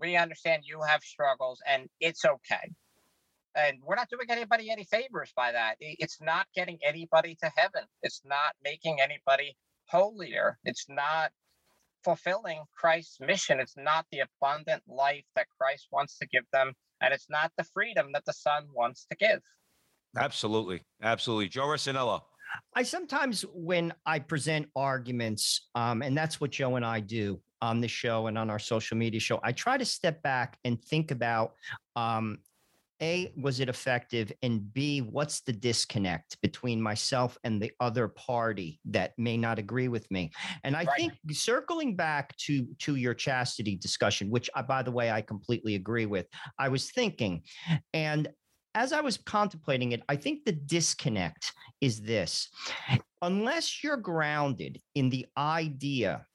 We 0.00 0.16
understand 0.16 0.64
you 0.66 0.80
have 0.82 1.02
struggles, 1.02 1.60
and 1.68 1.88
it's 2.00 2.24
okay. 2.24 2.72
And 3.54 3.78
we're 3.84 3.96
not 3.96 4.08
doing 4.08 4.26
anybody 4.30 4.70
any 4.70 4.84
favors 4.84 5.32
by 5.36 5.52
that. 5.52 5.76
It's 5.78 6.20
not 6.20 6.46
getting 6.56 6.78
anybody 6.82 7.36
to 7.42 7.52
heaven. 7.54 7.82
It's 8.02 8.22
not 8.24 8.54
making 8.64 9.00
anybody 9.00 9.56
holier. 9.88 10.58
It's 10.64 10.86
not 10.88 11.30
fulfilling 12.04 12.62
Christ's 12.76 13.18
mission. 13.20 13.60
It's 13.60 13.76
not 13.76 14.06
the 14.10 14.20
abundant 14.20 14.82
life 14.86 15.24
that 15.36 15.46
Christ 15.60 15.88
wants 15.90 16.18
to 16.18 16.26
give 16.26 16.44
them, 16.52 16.72
and 17.00 17.12
it's 17.12 17.28
not 17.30 17.52
the 17.56 17.64
freedom 17.64 18.08
that 18.14 18.24
the 18.24 18.32
Son 18.32 18.64
wants 18.74 19.06
to 19.10 19.16
give. 19.16 19.40
Absolutely. 20.16 20.82
Absolutely. 21.02 21.48
Joe 21.48 21.66
Rossinello. 21.66 22.20
I 22.74 22.82
sometimes, 22.82 23.42
when 23.54 23.94
I 24.04 24.18
present 24.18 24.68
arguments, 24.76 25.68
um, 25.74 26.02
and 26.02 26.16
that's 26.16 26.40
what 26.40 26.50
Joe 26.50 26.76
and 26.76 26.84
I 26.84 27.00
do 27.00 27.40
on 27.62 27.80
the 27.80 27.88
show 27.88 28.26
and 28.26 28.36
on 28.36 28.50
our 28.50 28.58
social 28.58 28.96
media 28.96 29.20
show, 29.20 29.40
I 29.42 29.52
try 29.52 29.78
to 29.78 29.84
step 29.84 30.22
back 30.22 30.58
and 30.64 30.82
think 30.84 31.10
about 31.12 31.54
um, 31.96 32.38
A, 33.02 33.32
was 33.36 33.58
it 33.60 33.68
effective? 33.68 34.32
And 34.42 34.72
B, 34.72 35.00
what's 35.00 35.40
the 35.40 35.52
disconnect 35.52 36.40
between 36.40 36.80
myself 36.80 37.36
and 37.42 37.60
the 37.60 37.72
other 37.80 38.06
party 38.08 38.80
that 38.84 39.12
may 39.18 39.36
not 39.36 39.58
agree 39.58 39.88
with 39.88 40.08
me? 40.10 40.30
And 40.62 40.76
I 40.76 40.84
Right. 40.84 40.96
think 41.00 41.14
circling 41.32 41.96
back 41.96 42.36
to 42.38 42.66
to 42.80 42.94
your 42.96 43.14
chastity 43.14 43.76
discussion, 43.76 44.30
which 44.30 44.48
I, 44.54 44.62
by 44.62 44.82
the 44.82 44.92
way, 44.92 45.10
I 45.10 45.20
completely 45.22 45.74
agree 45.74 46.06
with, 46.06 46.26
I 46.58 46.68
was 46.68 46.90
thinking, 46.92 47.42
and 47.92 48.28
as 48.74 48.92
I 48.92 49.00
was 49.00 49.18
contemplating 49.18 49.92
it, 49.92 50.02
I 50.08 50.16
think 50.16 50.44
the 50.44 50.52
disconnect 50.52 51.52
is 51.80 52.00
this 52.02 52.48
unless 53.20 53.84
you're 53.84 53.96
grounded 53.96 54.80
in 54.94 55.10
the 55.10 55.26
idea 55.36 56.26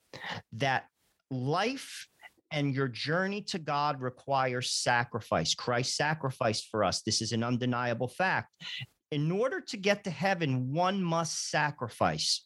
that 0.54 0.88
life 1.30 2.08
and 2.52 2.74
your 2.74 2.88
journey 2.88 3.42
to 3.44 3.60
God 3.60 4.02
requires 4.02 4.72
sacrifice. 4.72 5.54
Christ 5.54 5.96
sacrificed 5.96 6.68
for 6.70 6.84
us. 6.84 7.02
This 7.02 7.22
is 7.22 7.32
an 7.32 7.44
undeniable 7.44 8.08
fact. 8.08 8.52
In 9.12 9.32
order 9.32 9.62
to 9.62 9.78
get 9.78 10.04
to 10.04 10.10
heaven, 10.10 10.74
one 10.74 11.02
must 11.02 11.50
sacrifice. 11.50 12.46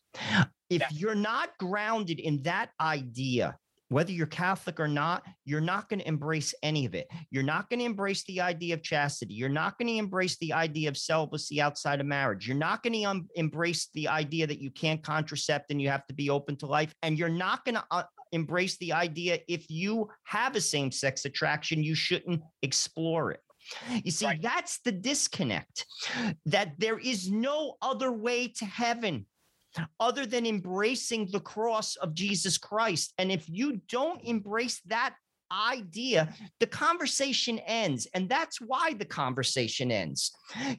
If 0.70 0.84
you're 0.92 1.16
not 1.16 1.58
grounded 1.58 2.20
in 2.20 2.44
that 2.44 2.70
idea, 2.80 3.58
whether 3.92 4.14
you're 4.14 4.26
Catholic 4.26 4.80
or 4.80 4.88
not, 4.88 5.24
you're 5.44 5.60
not 5.60 5.90
going 5.90 6.00
to 6.00 6.08
embrace 6.08 6.54
any 6.64 6.86
of 6.86 6.96
it. 6.96 7.08
You're 7.30 7.44
not 7.44 7.70
going 7.70 7.80
to 7.80 7.86
embrace 7.86 8.24
the 8.24 8.40
idea 8.40 8.74
of 8.74 8.84
chastity. 8.84 9.34
You're 9.34 9.50
not 9.50 9.78
going 9.78 9.90
to 9.90 9.98
embrace 9.98 10.38
the 10.38 10.54
idea 10.54 10.88
of 10.88 10.96
celibacy 10.96 11.60
outside 11.60 12.00
of 12.00 12.06
marriage. 12.06 12.48
You're 12.48 12.56
not 12.56 12.84
going 12.84 12.94
to 12.94 13.04
um, 13.04 13.28
embrace 13.36 13.90
the 13.94 14.08
idea 14.08 14.48
that 14.48 14.62
you 14.62 14.72
can't 14.72 15.04
contracept 15.04 15.66
and 15.72 15.82
you 15.82 15.90
have 15.90 16.08
to 16.08 16.14
be 16.14 16.30
open 16.30 16.56
to 16.58 16.68
life. 16.68 16.96
And 17.04 17.20
you're 17.20 17.28
not 17.28 17.66
going 17.66 17.76
to 17.76 17.84
uh, 17.92 18.04
embrace 18.32 18.78
the 18.78 18.94
idea 18.94 19.40
if 19.48 19.70
you 19.70 20.10
have 20.24 20.56
a 20.56 20.62
same 20.62 20.92
sex 20.92 21.26
attraction, 21.26 21.84
you 21.84 21.96
shouldn't 21.96 22.42
explore 22.62 23.32
it. 23.32 23.42
You 24.04 24.12
see, 24.12 24.26
Right. 24.26 24.42
that's 24.42 24.80
the 24.80 24.92
disconnect 24.92 25.86
that 26.46 26.80
there 26.80 26.98
is 27.00 27.30
no 27.30 27.78
other 27.82 28.12
way 28.12 28.48
to 28.48 28.66
heaven 28.66 29.26
other 30.00 30.26
than 30.26 30.46
embracing 30.46 31.28
the 31.32 31.40
cross 31.40 31.96
of 31.98 32.14
Jesus 32.14 32.58
Christ. 32.58 33.14
And 33.18 33.32
if 33.32 33.48
you 33.48 33.82
don't 33.88 34.22
embrace 34.24 34.82
that 34.88 35.16
idea, 35.52 36.34
the 36.60 36.68
conversation 36.68 37.60
ends. 37.60 38.08
And 38.14 38.30
that's 38.30 38.62
why 38.62 38.94
the 38.94 39.06
conversation 39.06 39.92
ends. 39.92 40.32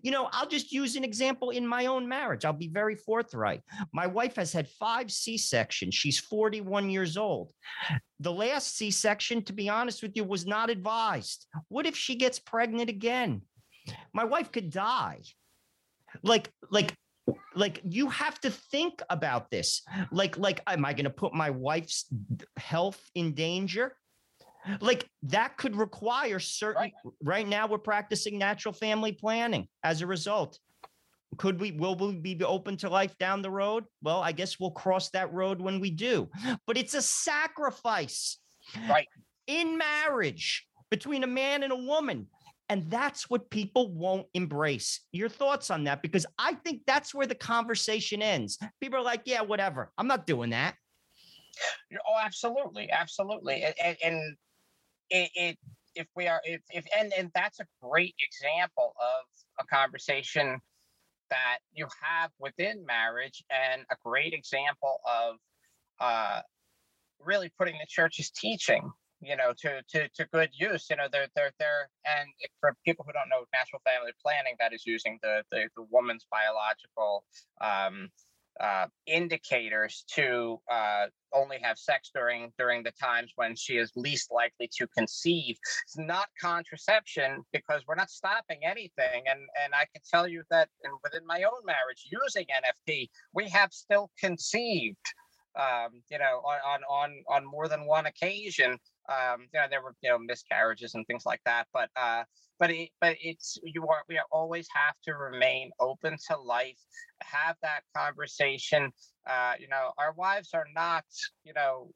You 0.03 0.11
know, 0.11 0.29
I'll 0.33 0.49
just 0.49 0.73
use 0.73 0.97
an 0.97 1.05
example 1.05 1.51
in 1.51 1.66
my 1.66 1.87
own 1.87 2.09
marriage. 2.09 2.45
I'll 2.45 2.53
be 2.53 2.68
very 2.68 2.97
forthright. 2.97 3.62
My 3.93 4.07
wife 4.07 4.37
has 4.37 4.53
had 4.53 4.68
five 4.68 5.11
C 5.11 5.37
sections. 5.37 5.95
She's 5.95 6.18
41 6.18 6.91
years 6.91 7.16
old. 7.16 7.53
The 8.20 8.33
last 8.33 8.77
C 8.77 8.91
section, 8.91 9.43
to 9.45 9.53
be 9.53 9.68
honest 9.68 10.03
with 10.03 10.12
you, 10.16 10.25
was 10.25 10.47
not 10.47 10.70
advised. 10.70 11.47
What 11.68 11.87
if 11.87 11.97
she 11.97 12.14
gets 12.14 12.39
pregnant 12.39 12.89
again? 12.89 13.43
My 14.12 14.25
wife 14.25 14.53
could 14.53 14.70
die. 14.70 15.23
Like, 16.23 16.51
like, 16.70 16.95
like 17.55 17.81
you 17.85 18.09
have 18.09 18.41
to 18.41 18.51
think 18.51 19.01
about 19.09 19.49
this 19.51 19.83
like 20.11 20.37
like 20.39 20.61
am 20.66 20.85
i 20.85 20.93
going 20.93 21.05
to 21.05 21.11
put 21.11 21.33
my 21.33 21.51
wife's 21.51 22.07
health 22.57 23.01
in 23.14 23.33
danger 23.33 23.95
like 24.80 25.08
that 25.22 25.56
could 25.56 25.76
require 25.76 26.38
certain 26.38 26.82
right. 26.82 26.92
right 27.22 27.48
now 27.48 27.66
we're 27.66 27.78
practicing 27.78 28.38
natural 28.38 28.72
family 28.72 29.12
planning 29.12 29.66
as 29.82 30.02
a 30.02 30.06
result 30.06 30.58
could 31.38 31.60
we 31.60 31.72
will 31.72 31.96
we 31.96 32.16
be 32.16 32.44
open 32.44 32.76
to 32.76 32.88
life 32.88 33.16
down 33.18 33.42
the 33.42 33.50
road 33.50 33.84
well 34.02 34.20
i 34.20 34.32
guess 34.32 34.60
we'll 34.60 34.70
cross 34.70 35.10
that 35.10 35.32
road 35.32 35.60
when 35.60 35.80
we 35.80 35.90
do 35.90 36.28
but 36.66 36.76
it's 36.76 36.94
a 36.94 37.02
sacrifice 37.02 38.38
right 38.88 39.08
in 39.46 39.76
marriage 39.76 40.66
between 40.90 41.24
a 41.24 41.26
man 41.26 41.62
and 41.62 41.72
a 41.72 41.76
woman 41.76 42.26
and 42.72 42.90
that's 42.90 43.28
what 43.28 43.50
people 43.50 43.92
won't 43.92 44.26
embrace. 44.32 45.00
Your 45.12 45.28
thoughts 45.28 45.70
on 45.70 45.84
that? 45.84 46.00
Because 46.00 46.24
I 46.38 46.54
think 46.54 46.80
that's 46.86 47.14
where 47.14 47.26
the 47.26 47.34
conversation 47.34 48.22
ends. 48.22 48.58
People 48.80 48.98
are 48.98 49.02
like, 49.02 49.22
yeah, 49.26 49.42
whatever. 49.42 49.92
I'm 49.98 50.06
not 50.06 50.26
doing 50.26 50.48
that. 50.50 50.76
Oh, 51.92 52.18
absolutely. 52.24 52.90
Absolutely. 52.90 53.64
And, 53.84 53.96
and 54.02 54.36
it, 55.12 55.30
it, 55.34 55.58
if 55.94 56.06
we 56.16 56.26
are, 56.26 56.40
if, 56.44 56.60
if, 56.70 56.84
and, 56.98 57.12
and 57.16 57.30
that's 57.34 57.60
a 57.60 57.66
great 57.82 58.14
example 58.20 58.94
of 59.00 59.64
a 59.64 59.66
conversation 59.66 60.58
that 61.30 61.58
you 61.72 61.86
have 62.02 62.30
within 62.38 62.84
marriage 62.86 63.44
and 63.50 63.82
a 63.90 63.96
great 64.04 64.32
example 64.32 64.98
of 65.06 65.36
uh, 66.00 66.40
really 67.20 67.50
putting 67.58 67.74
the 67.74 67.86
church's 67.88 68.30
teaching 68.30 68.90
you 69.22 69.36
know, 69.36 69.52
to 69.56 69.82
to 69.88 70.08
to 70.08 70.26
good 70.32 70.50
use. 70.52 70.86
You 70.90 70.96
know, 70.96 71.06
they're 71.10 71.28
they're 71.36 71.52
they're 71.58 71.88
and 72.04 72.28
for 72.60 72.74
people 72.84 73.04
who 73.06 73.12
don't 73.12 73.28
know 73.28 73.46
natural 73.52 73.80
family 73.86 74.12
planning, 74.20 74.56
that 74.58 74.72
is 74.72 74.84
using 74.84 75.18
the 75.22 75.44
the, 75.52 75.68
the 75.76 75.86
woman's 75.90 76.26
biological 76.30 77.24
um, 77.60 78.10
uh, 78.61 78.86
indicators 79.07 80.05
to 80.14 80.61
uh, 80.70 81.07
only 81.32 81.59
have 81.62 81.78
sex 81.78 82.11
during 82.14 82.53
during 82.59 82.82
the 82.82 82.92
times 82.92 83.32
when 83.36 83.57
she 83.57 83.74
is 83.74 83.90
least 83.96 84.30
likely 84.30 84.68
to 84.78 84.86
conceive. 84.88 85.57
It's 85.84 85.98
not 85.98 86.26
contraception 86.40 87.42
because 87.53 87.82
we're 87.86 87.94
not 87.94 88.11
stopping 88.11 88.61
anything. 88.64 89.24
And 89.26 89.40
and 89.64 89.74
I 89.74 89.84
can 89.92 90.03
tell 90.09 90.28
you 90.28 90.42
that 90.50 90.68
within 91.03 91.26
my 91.26 91.42
own 91.42 91.64
marriage, 91.64 92.09
using 92.11 92.46
NFP, 92.46 93.09
we 93.32 93.48
have 93.48 93.72
still 93.72 94.11
conceived 94.18 94.96
um, 95.59 96.03
you 96.11 96.18
know, 96.18 96.40
on, 96.44 96.59
on 96.66 96.80
on 96.88 97.24
on 97.28 97.44
more 97.44 97.68
than 97.68 97.86
one 97.86 98.07
occasion 98.07 98.78
um, 99.09 99.42
you 99.53 99.61
know, 99.61 99.66
there 99.68 99.82
were 99.82 99.94
you 100.03 100.11
know 100.11 100.18
miscarriages 100.18 100.94
and 100.94 101.07
things 101.07 101.24
like 101.26 101.40
that. 101.44 101.66
But 101.72 101.90
uh, 101.96 102.24
but 102.59 102.70
it, 102.70 102.90
but 103.00 103.16
it's 103.20 103.59
you 103.64 103.86
are 103.88 104.03
we 104.09 104.20
always 104.30 104.68
have 104.74 104.94
to 105.05 105.14
remain 105.14 105.70
open 105.80 106.16
to 106.28 106.38
life, 106.38 106.78
have 107.22 107.57
that 107.62 107.82
conversation. 107.96 108.92
Uh, 109.26 109.55
you 109.59 109.68
know, 109.68 109.90
our 109.98 110.12
wives 110.12 110.50
are 110.55 110.66
not 110.74 111.05
you 111.44 111.53
know 111.55 111.90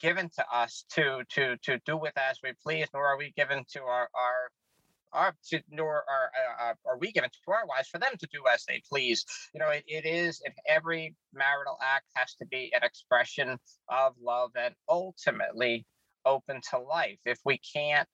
given 0.00 0.28
to 0.36 0.44
us 0.52 0.84
to 0.90 1.22
to 1.30 1.56
to 1.58 1.78
do 1.86 1.96
with 1.96 2.16
as 2.16 2.38
we 2.42 2.52
please, 2.62 2.88
nor 2.92 3.06
are 3.06 3.18
we 3.18 3.32
given 3.36 3.64
to 3.72 3.80
our 3.80 4.08
our 4.14 4.50
our 5.12 5.34
to, 5.48 5.60
nor 5.70 6.04
are 6.08 6.30
uh, 6.36 6.70
uh, 6.70 6.74
are 6.86 6.98
we 6.98 7.12
given 7.12 7.30
to 7.30 7.52
our 7.52 7.66
wives 7.66 7.88
for 7.88 7.98
them 7.98 8.12
to 8.18 8.28
do 8.32 8.42
as 8.52 8.64
they 8.66 8.82
please. 8.88 9.24
You 9.54 9.60
know, 9.60 9.68
it, 9.70 9.84
it 9.86 10.06
is 10.06 10.40
if 10.44 10.54
every 10.68 11.14
marital 11.32 11.78
act 11.82 12.06
has 12.14 12.34
to 12.34 12.46
be 12.46 12.72
an 12.74 12.82
expression 12.82 13.58
of 13.88 14.14
love 14.20 14.50
and 14.56 14.74
ultimately 14.88 15.86
open 16.24 16.60
to 16.70 16.78
life. 16.78 17.18
If 17.24 17.40
we 17.44 17.58
can't 17.58 18.08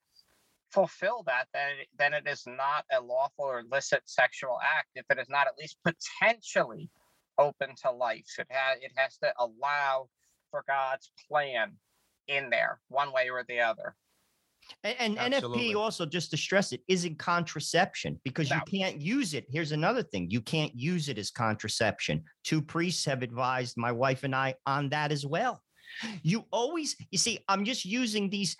fulfill 0.72 1.22
that, 1.26 1.46
then 1.54 1.70
it, 1.80 1.88
then 1.98 2.14
it 2.14 2.26
is 2.26 2.44
not 2.46 2.84
a 2.92 3.00
lawful 3.00 3.44
or 3.44 3.61
illicit 3.61 4.02
sexual 4.07 4.59
act. 4.62 4.88
If 4.94 5.07
it 5.11 5.18
is 5.18 5.28
not 5.28 5.46
at 5.46 5.54
least 5.59 5.78
potentially 5.84 6.90
open 7.38 7.70
to 7.82 7.90
life, 7.90 8.26
it 8.38 8.46
has 8.50 8.78
it 8.80 8.92
has 8.96 9.16
to 9.18 9.32
allow 9.38 10.09
for 10.50 10.64
God's 10.68 11.11
plan 11.28 11.72
in 12.28 12.50
there, 12.50 12.80
one 12.88 13.12
way 13.12 13.30
or 13.30 13.44
the 13.48 13.61
other. 13.61 13.94
And, 14.82 15.16
and 15.18 15.32
NFP 15.32 15.76
also, 15.76 16.07
just 16.07 16.30
to 16.32 16.36
stress 16.36 16.72
it, 16.72 16.80
isn't 16.88 17.18
contraception 17.18 18.20
because 18.24 18.50
no. 18.50 18.57
you 18.57 18.80
can't 18.80 19.00
use 19.00 19.34
it. 19.34 19.46
Here's 19.48 19.72
another 19.72 20.02
thing 20.02 20.28
you 20.30 20.40
can't 20.40 20.74
use 20.74 21.09
it 21.09 21.18
as 21.18 21.30
contraception. 21.30 22.24
Two 22.44 22.61
priests 22.61 23.04
have 23.04 23.22
advised 23.22 23.76
my 23.76 23.92
wife 23.92 24.24
and 24.24 24.34
I 24.34 24.54
on 24.66 24.88
that 24.90 25.12
as 25.12 25.24
well. 25.24 25.62
You 26.22 26.45
always, 26.51 26.97
you 27.11 27.18
see, 27.18 27.41
I'm 27.49 27.64
just 27.64 27.84
using 27.84 28.30
these. 28.30 28.57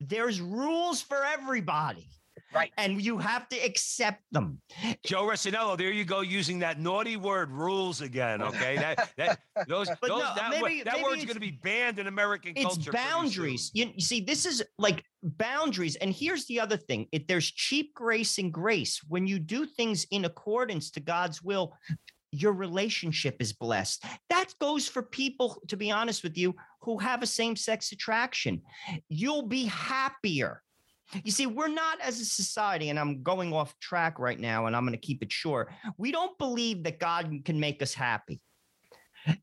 There's 0.00 0.40
rules 0.40 1.02
for 1.02 1.24
everybody. 1.24 2.08
Right. 2.52 2.72
And 2.76 3.00
you 3.00 3.18
have 3.18 3.48
to 3.50 3.56
accept 3.58 4.22
them. 4.32 4.60
Joe 5.04 5.24
Resinello, 5.24 5.78
there 5.78 5.92
you 5.92 6.04
go, 6.04 6.20
using 6.20 6.58
that 6.60 6.80
naughty 6.80 7.16
word 7.16 7.50
rules 7.50 8.00
again. 8.00 8.42
Okay. 8.42 8.76
That 8.76 9.10
that 9.16 9.40
those, 9.68 9.88
those 9.88 10.08
no, 10.08 10.18
that, 10.18 10.50
maybe, 10.50 10.82
that 10.82 10.94
maybe 10.94 11.04
word's 11.04 11.24
gonna 11.24 11.38
be 11.38 11.58
banned 11.62 12.00
in 12.00 12.08
American 12.08 12.52
it's 12.56 12.64
culture. 12.64 12.90
It's 12.90 12.90
boundaries. 12.90 13.70
You, 13.72 13.92
you, 13.94 14.00
see, 14.00 14.20
this 14.20 14.46
is 14.46 14.64
like 14.78 15.04
boundaries. 15.22 15.94
And 15.96 16.12
here's 16.12 16.46
the 16.46 16.58
other 16.58 16.76
thing: 16.76 17.06
if 17.12 17.26
there's 17.28 17.48
cheap 17.48 17.94
grace 17.94 18.38
and 18.38 18.52
grace, 18.52 19.00
when 19.06 19.28
you 19.28 19.38
do 19.38 19.64
things 19.64 20.06
in 20.10 20.24
accordance 20.24 20.90
to 20.92 21.00
God's 21.00 21.42
will, 21.42 21.74
your 22.32 22.52
relationship 22.52 23.36
is 23.40 23.52
blessed. 23.52 24.04
That 24.28 24.54
goes 24.60 24.88
for 24.88 25.02
people, 25.02 25.60
to 25.68 25.76
be 25.76 25.90
honest 25.90 26.22
with 26.22 26.36
you, 26.36 26.54
who 26.82 26.98
have 26.98 27.22
a 27.22 27.26
same 27.26 27.56
sex 27.56 27.92
attraction. 27.92 28.62
You'll 29.08 29.46
be 29.46 29.64
happier. 29.64 30.62
You 31.24 31.32
see, 31.32 31.46
we're 31.46 31.68
not 31.68 32.00
as 32.00 32.20
a 32.20 32.24
society, 32.24 32.88
and 32.88 32.98
I'm 32.98 33.22
going 33.22 33.52
off 33.52 33.76
track 33.80 34.18
right 34.18 34.38
now, 34.38 34.66
and 34.66 34.76
I'm 34.76 34.84
going 34.84 34.98
to 34.98 35.06
keep 35.06 35.22
it 35.22 35.32
short. 35.32 35.72
We 35.98 36.12
don't 36.12 36.38
believe 36.38 36.84
that 36.84 37.00
God 37.00 37.42
can 37.44 37.58
make 37.58 37.82
us 37.82 37.94
happy 37.94 38.40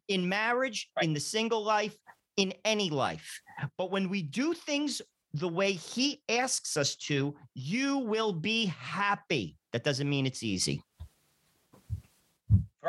in 0.07 0.29
marriage, 0.29 0.89
right. 0.95 1.05
in 1.05 1.13
the 1.13 1.19
single 1.19 1.63
life, 1.63 1.95
in 2.37 2.53
any 2.63 2.89
life. 2.89 3.41
But 3.77 3.91
when 3.91 4.09
we 4.09 4.21
do 4.21 4.53
things 4.53 5.01
the 5.33 5.49
way 5.49 5.73
He 5.73 6.21
asks 6.29 6.77
us 6.77 6.95
to, 6.95 7.35
you 7.53 7.97
will 7.97 8.31
be 8.31 8.67
happy. 8.79 9.57
That 9.73 9.83
doesn't 9.83 10.09
mean 10.09 10.25
it's 10.25 10.43
easy. 10.43 10.81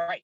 Right. 0.06 0.22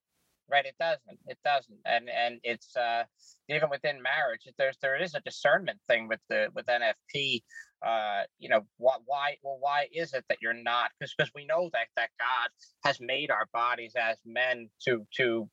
Right. 0.51 0.67
It 0.67 0.77
doesn't. 0.79 1.19
It 1.27 1.39
doesn't. 1.45 1.79
And 1.87 2.09
and 2.11 2.39
it's 2.45 2.77
uh 2.77 3.05
even 3.49 3.71
within 3.71 4.03
marriage, 4.03 4.47
there's 4.59 4.77
there 4.83 5.01
is 5.03 5.15
a 5.15 5.21
discernment 5.21 5.79
thing 5.89 6.07
with 6.07 6.21
the 6.29 6.49
with 6.55 6.67
NFP. 6.67 7.43
Uh, 7.85 8.23
you 8.39 8.49
know, 8.49 8.61
what 8.77 9.01
why 9.07 9.37
well 9.43 9.57
why 9.61 9.89
is 9.93 10.13
it 10.13 10.25
that 10.29 10.39
you're 10.43 10.53
not? 10.53 10.91
Because 10.99 11.15
because 11.17 11.33
we 11.35 11.47
know 11.47 11.71
that 11.73 11.89
that 11.97 12.11
God 12.19 12.51
has 12.85 12.99
made 13.01 13.31
our 13.31 13.47
bodies 13.53 13.95
as 13.99 14.19
men 14.25 14.69
to 14.87 15.07
to 15.17 15.49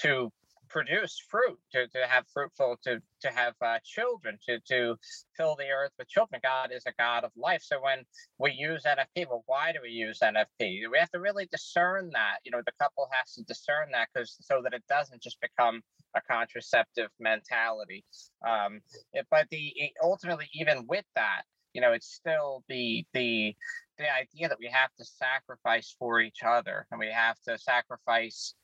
to 0.00 0.32
produce 0.68 1.22
fruit, 1.28 1.58
to, 1.72 1.86
to 1.88 2.06
have 2.06 2.24
fruitful, 2.32 2.76
to 2.84 3.00
to 3.20 3.28
have 3.28 3.54
uh, 3.62 3.78
children, 3.84 4.38
to 4.48 4.58
to 4.68 4.96
fill 5.36 5.56
the 5.56 5.68
earth 5.68 5.92
with 5.98 6.08
children. 6.08 6.40
God 6.42 6.70
is 6.72 6.84
a 6.86 6.92
God 6.98 7.24
of 7.24 7.30
life. 7.36 7.62
So 7.62 7.82
when 7.82 8.04
we 8.38 8.52
use 8.52 8.84
NFP, 8.84 9.26
well, 9.28 9.44
why 9.46 9.72
do 9.72 9.78
we 9.82 9.90
use 9.90 10.20
NFP? 10.22 10.80
We 10.90 10.98
have 10.98 11.10
to 11.10 11.20
really 11.20 11.48
discern 11.50 12.10
that. 12.12 12.38
You 12.44 12.52
know, 12.52 12.62
the 12.64 12.72
couple 12.80 13.08
has 13.12 13.34
to 13.34 13.42
discern 13.44 13.88
that 13.92 14.08
because 14.12 14.36
so 14.40 14.60
that 14.62 14.74
it 14.74 14.84
doesn't 14.88 15.22
just 15.22 15.40
become 15.40 15.82
a 16.14 16.20
contraceptive 16.30 17.10
mentality. 17.20 18.04
Um, 18.46 18.80
it, 19.12 19.26
but 19.30 19.46
the 19.50 19.72
ultimately, 20.02 20.48
even 20.54 20.86
with 20.88 21.04
that, 21.14 21.42
you 21.72 21.80
know, 21.80 21.92
it's 21.92 22.12
still 22.12 22.64
the 22.68 23.04
the 23.12 23.54
the 23.98 24.12
idea 24.12 24.48
that 24.48 24.58
we 24.58 24.68
have 24.72 24.90
to 24.98 25.04
sacrifice 25.04 25.94
for 25.98 26.20
each 26.20 26.40
other 26.44 26.86
and 26.90 27.00
we 27.00 27.10
have 27.12 27.36
to 27.48 27.58
sacrifice 27.58 28.54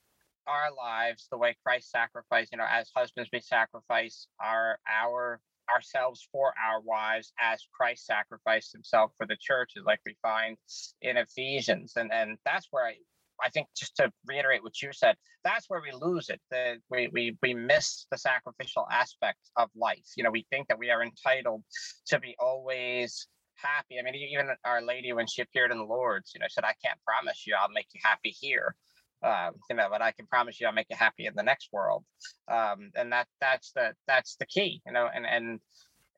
our 0.47 0.72
lives 0.74 1.28
the 1.30 1.38
way 1.38 1.57
Christ 1.64 1.90
sacrificed, 1.90 2.51
you 2.53 2.59
know, 2.59 2.66
as 2.68 2.90
husbands 2.95 3.30
we 3.32 3.40
sacrifice 3.40 4.26
our 4.40 4.78
our 4.90 5.40
ourselves 5.72 6.26
for 6.32 6.53
our 6.59 6.80
wives 6.80 7.32
as 7.40 7.66
Christ 7.72 8.07
sacrificed 8.07 8.72
himself 8.72 9.12
for 9.16 9.26
the 9.26 9.36
churches, 9.40 9.84
like 9.86 10.01
we 10.05 10.16
find 10.22 10.57
in 11.01 11.16
Ephesians. 11.16 11.95
And 11.97 12.12
and 12.12 12.38
that's 12.45 12.68
where 12.70 12.86
I 12.86 12.95
I 13.43 13.49
think 13.51 13.68
just 13.76 13.97
to 13.97 14.12
reiterate 14.26 14.62
what 14.62 14.80
you 14.80 14.93
said, 14.93 15.16
that's 15.45 15.68
where 15.68 15.80
we 15.80 15.90
lose 15.93 16.28
it. 16.28 16.40
The, 16.51 16.76
we, 16.90 17.09
we, 17.12 17.36
we 17.43 17.55
miss 17.55 18.07
the 18.11 18.18
sacrificial 18.18 18.86
aspect 18.90 19.38
of 19.57 19.68
life. 19.74 20.07
You 20.16 20.22
know, 20.22 20.30
we 20.30 20.47
think 20.51 20.68
that 20.68 20.78
we 20.78 20.90
are 20.90 21.03
entitled 21.03 21.64
to 22.07 22.20
be 22.20 22.36
always 22.38 23.26
happy. 23.57 23.99
I 23.99 24.03
mean, 24.03 24.14
even 24.14 24.49
Our 24.64 24.82
Lady, 24.82 25.12
when 25.12 25.26
she 25.26 25.43
appeared 25.43 25.72
in 25.72 25.78
the 25.78 25.84
Lourdes, 25.84 26.32
you 26.34 26.40
know, 26.40 26.47
said, 26.49 26.64
I 26.64 26.74
can't 26.84 26.99
promise 27.05 27.45
you 27.47 27.57
I'll 27.61 27.68
make 27.70 27.88
you 27.93 28.01
happy 28.05 28.30
here 28.30 28.76
Um, 29.22 29.52
you 29.70 29.76
know, 29.76 29.88
but 29.90 30.02
I 30.02 30.12
can 30.12 30.26
promise 30.26 30.60
you, 30.60 30.66
I'll 30.66 30.72
make 30.72 30.88
you 30.90 30.96
happy 30.96 31.26
in 31.26 31.34
the 31.34 31.42
next 31.42 31.68
world. 31.72 32.04
Um, 32.50 32.90
and 32.96 33.12
that 33.12 33.28
that's 33.40 33.72
the 33.72 33.94
that's 34.06 34.36
the 34.36 34.46
key. 34.46 34.82
You 34.86 34.92
know, 34.92 35.08
and 35.14 35.26
and 35.26 35.60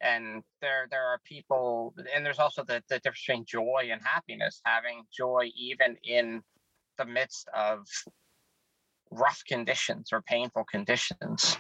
and 0.01 0.43
there 0.61 0.87
there 0.91 1.05
are 1.07 1.21
people, 1.25 1.95
and 2.15 2.25
there's 2.25 2.39
also 2.39 2.65
the 2.65 2.83
the 2.89 2.99
difference 2.99 3.25
between 3.27 3.45
joy 3.47 3.89
and 3.91 4.01
happiness. 4.03 4.61
Having 4.65 5.03
joy 5.17 5.51
even 5.57 5.97
in 6.03 6.43
the 6.99 7.05
midst 7.05 7.49
of 7.55 7.87
rough 9.11 9.43
conditions 9.47 10.11
or 10.13 10.23
painful 10.23 10.65
conditions. 10.65 11.57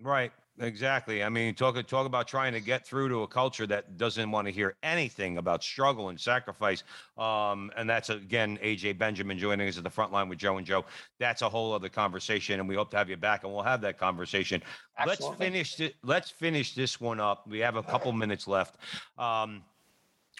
Right. 0.00 0.32
Exactly. 0.60 1.22
I 1.22 1.28
mean, 1.28 1.54
talk 1.54 1.74
talk 1.86 2.06
about 2.06 2.26
trying 2.26 2.52
to 2.52 2.60
get 2.60 2.86
through 2.86 3.08
to 3.10 3.22
a 3.22 3.28
culture 3.28 3.66
that 3.68 3.96
doesn't 3.96 4.30
want 4.30 4.46
to 4.46 4.52
hear 4.52 4.76
anything 4.82 5.38
about 5.38 5.62
struggle 5.62 6.08
and 6.08 6.18
sacrifice. 6.20 6.82
Um, 7.16 7.70
and 7.76 7.88
that's 7.88 8.10
again 8.10 8.58
AJ 8.62 8.98
Benjamin 8.98 9.38
joining 9.38 9.68
us 9.68 9.78
at 9.78 9.84
the 9.84 9.90
front 9.90 10.12
line 10.12 10.28
with 10.28 10.38
Joe 10.38 10.56
and 10.56 10.66
Joe. 10.66 10.84
That's 11.18 11.42
a 11.42 11.48
whole 11.48 11.72
other 11.72 11.88
conversation, 11.88 12.58
and 12.58 12.68
we 12.68 12.74
hope 12.74 12.90
to 12.90 12.96
have 12.96 13.08
you 13.08 13.16
back, 13.16 13.44
and 13.44 13.52
we'll 13.52 13.62
have 13.62 13.80
that 13.82 13.98
conversation. 13.98 14.62
Absolutely. 14.98 15.28
Let's 15.28 15.38
finish 15.38 15.80
it. 15.80 15.94
Let's 16.02 16.30
finish 16.30 16.74
this 16.74 17.00
one 17.00 17.20
up. 17.20 17.46
We 17.46 17.60
have 17.60 17.76
a 17.76 17.82
couple 17.82 18.12
minutes 18.12 18.48
left. 18.48 18.76
Um, 19.16 19.62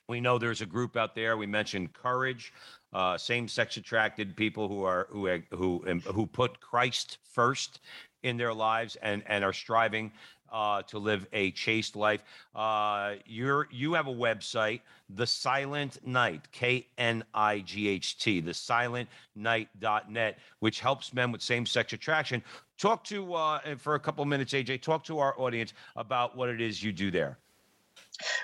we 0.08 0.20
know 0.20 0.38
there's 0.38 0.62
a 0.62 0.66
group 0.66 0.96
out 0.96 1.14
there. 1.14 1.36
We 1.36 1.46
mentioned 1.46 1.92
courage, 1.92 2.52
uh, 2.94 3.18
same-sex 3.18 3.76
attracted 3.76 4.34
people 4.36 4.66
who 4.66 4.82
are 4.82 5.06
who 5.10 5.28
who 5.50 5.82
who 6.06 6.26
put 6.26 6.60
Christ 6.60 7.18
first 7.22 7.80
in 8.22 8.36
their 8.36 8.54
lives 8.54 8.96
and 9.02 9.22
and 9.26 9.44
are 9.44 9.52
striving 9.52 10.12
uh, 10.52 10.82
to 10.82 10.98
live 10.98 11.26
a 11.32 11.50
chaste 11.52 11.96
life. 11.96 12.22
Uh, 12.54 13.14
you're 13.26 13.68
you 13.70 13.94
have 13.94 14.06
a 14.06 14.14
website, 14.14 14.80
The 15.10 15.26
Silent 15.26 15.98
Knight, 16.06 16.50
K 16.52 16.86
N 16.96 17.24
I 17.34 17.60
G 17.60 17.88
H 17.88 18.18
T, 18.18 18.40
the 18.40 18.54
silent 18.54 19.08
night.net, 19.36 20.38
which 20.60 20.80
helps 20.80 21.12
men 21.12 21.32
with 21.32 21.42
same 21.42 21.66
sex 21.66 21.92
attraction. 21.92 22.42
Talk 22.78 23.04
to 23.04 23.34
uh, 23.34 23.76
for 23.76 23.94
a 23.94 24.00
couple 24.00 24.24
minutes, 24.24 24.52
AJ. 24.52 24.82
Talk 24.82 25.04
to 25.04 25.18
our 25.18 25.38
audience 25.38 25.74
about 25.96 26.36
what 26.36 26.48
it 26.48 26.60
is 26.60 26.82
you 26.82 26.92
do 26.92 27.10
there. 27.10 27.38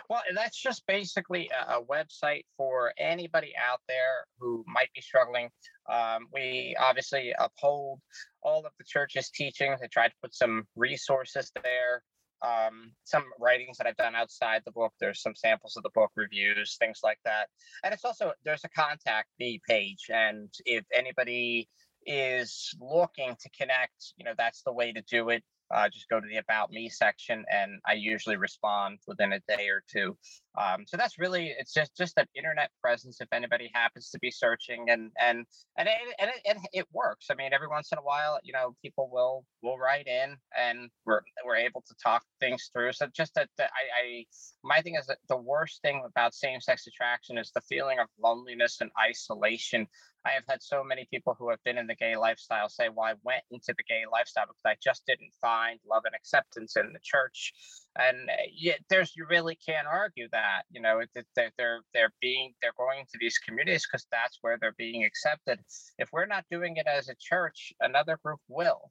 Well, 0.08 0.22
that's 0.34 0.56
just 0.56 0.86
basically 0.86 1.50
a, 1.68 1.80
website 1.82 2.44
for 2.56 2.92
anybody 2.98 3.52
out 3.56 3.80
there 3.88 4.26
who 4.38 4.64
might 4.68 4.92
be 4.94 5.00
struggling. 5.00 5.50
Um, 5.88 6.28
we 6.32 6.76
obviously 6.78 7.34
uphold 7.38 8.00
all 8.44 8.64
of 8.66 8.72
the 8.78 8.84
church's 8.84 9.30
teachings. 9.30 9.80
I 9.82 9.86
tried 9.86 10.08
to 10.08 10.14
put 10.22 10.34
some 10.34 10.64
resources 10.76 11.50
there. 11.62 12.02
Um, 12.42 12.92
some 13.04 13.24
writings 13.40 13.78
that 13.78 13.86
I've 13.86 13.96
done 13.96 14.14
outside 14.14 14.62
the 14.66 14.72
book. 14.72 14.92
There's 15.00 15.22
some 15.22 15.34
samples 15.34 15.76
of 15.78 15.82
the 15.82 15.90
book, 15.94 16.10
reviews, 16.14 16.76
things 16.78 17.00
like 17.02 17.18
that. 17.24 17.48
And 17.82 17.94
it's 17.94 18.04
also 18.04 18.32
there's 18.44 18.64
a 18.64 18.68
contact 18.68 19.28
me 19.38 19.60
page, 19.66 20.10
and 20.10 20.52
if 20.66 20.84
anybody 20.94 21.68
is 22.06 22.74
looking 22.80 23.34
to 23.40 23.48
connect, 23.58 24.12
you 24.18 24.26
know, 24.26 24.34
that's 24.36 24.62
the 24.62 24.72
way 24.74 24.92
to 24.92 25.02
do 25.10 25.30
it 25.30 25.42
uh, 25.70 25.88
just 25.88 26.08
go 26.08 26.20
to 26.20 26.26
the 26.26 26.36
about 26.36 26.70
me 26.70 26.88
section 26.88 27.44
and 27.50 27.80
i 27.86 27.92
usually 27.92 28.36
respond 28.36 28.98
within 29.06 29.32
a 29.32 29.40
day 29.48 29.68
or 29.68 29.82
two 29.90 30.16
um, 30.56 30.84
so 30.86 30.96
that's 30.96 31.18
really 31.18 31.54
it's 31.58 31.72
just 31.72 31.96
just 31.96 32.16
an 32.16 32.26
internet 32.36 32.70
presence 32.82 33.20
if 33.20 33.28
anybody 33.32 33.70
happens 33.74 34.10
to 34.10 34.18
be 34.18 34.30
searching 34.30 34.86
and 34.88 35.10
and 35.20 35.46
and 35.78 35.88
it, 35.88 35.94
and 36.20 36.30
it, 36.30 36.40
it, 36.44 36.56
it 36.72 36.86
works. 36.92 37.26
I 37.30 37.34
mean 37.34 37.52
every 37.52 37.68
once 37.68 37.90
in 37.92 37.98
a 37.98 38.02
while 38.02 38.38
you 38.42 38.52
know 38.52 38.74
people 38.82 39.10
will 39.12 39.44
will 39.62 39.78
write 39.78 40.06
in 40.06 40.36
and 40.56 40.90
we're 41.06 41.20
we're 41.44 41.56
able 41.56 41.82
to 41.86 41.94
talk 42.02 42.22
things 42.40 42.70
through. 42.72 42.92
So 42.92 43.06
just 43.14 43.34
that, 43.34 43.48
that 43.58 43.70
I, 43.72 44.06
I 44.06 44.24
my 44.62 44.80
thing 44.80 44.94
is 44.94 45.06
that 45.06 45.18
the 45.28 45.36
worst 45.36 45.82
thing 45.82 46.02
about 46.06 46.34
same-sex 46.34 46.86
attraction 46.86 47.38
is 47.38 47.50
the 47.54 47.60
feeling 47.62 47.98
of 47.98 48.06
loneliness 48.22 48.78
and 48.80 48.90
isolation. 49.00 49.86
I 50.26 50.30
have 50.30 50.44
had 50.48 50.62
so 50.62 50.82
many 50.82 51.06
people 51.10 51.36
who 51.38 51.50
have 51.50 51.62
been 51.64 51.76
in 51.76 51.86
the 51.86 51.94
gay 51.94 52.16
lifestyle 52.16 52.68
say, 52.68 52.88
"Well, 52.88 53.06
I 53.06 53.14
went 53.24 53.42
into 53.50 53.74
the 53.76 53.84
gay 53.84 54.04
lifestyle 54.10 54.46
because 54.46 54.64
I 54.64 54.76
just 54.82 55.04
didn't 55.06 55.32
find 55.40 55.78
love 55.88 56.04
and 56.06 56.14
acceptance 56.14 56.76
in 56.76 56.92
the 56.92 57.00
church." 57.02 57.52
And 57.96 58.28
yeah, 58.52 58.74
there's 58.90 59.14
you 59.16 59.26
really 59.28 59.56
can't 59.66 59.86
argue 59.86 60.28
that. 60.32 60.62
You 60.70 60.80
know, 60.80 61.00
they're 61.14 61.52
they're 61.58 61.80
they're 61.92 62.12
being 62.20 62.54
they're 62.60 62.72
going 62.76 63.04
to 63.12 63.18
these 63.20 63.38
communities 63.38 63.86
because 63.90 64.06
that's 64.10 64.38
where 64.40 64.58
they're 64.60 64.74
being 64.76 65.04
accepted. 65.04 65.60
If 65.98 66.08
we're 66.12 66.26
not 66.26 66.44
doing 66.50 66.76
it 66.76 66.86
as 66.86 67.08
a 67.08 67.14
church, 67.20 67.72
another 67.80 68.18
group 68.22 68.40
will 68.48 68.90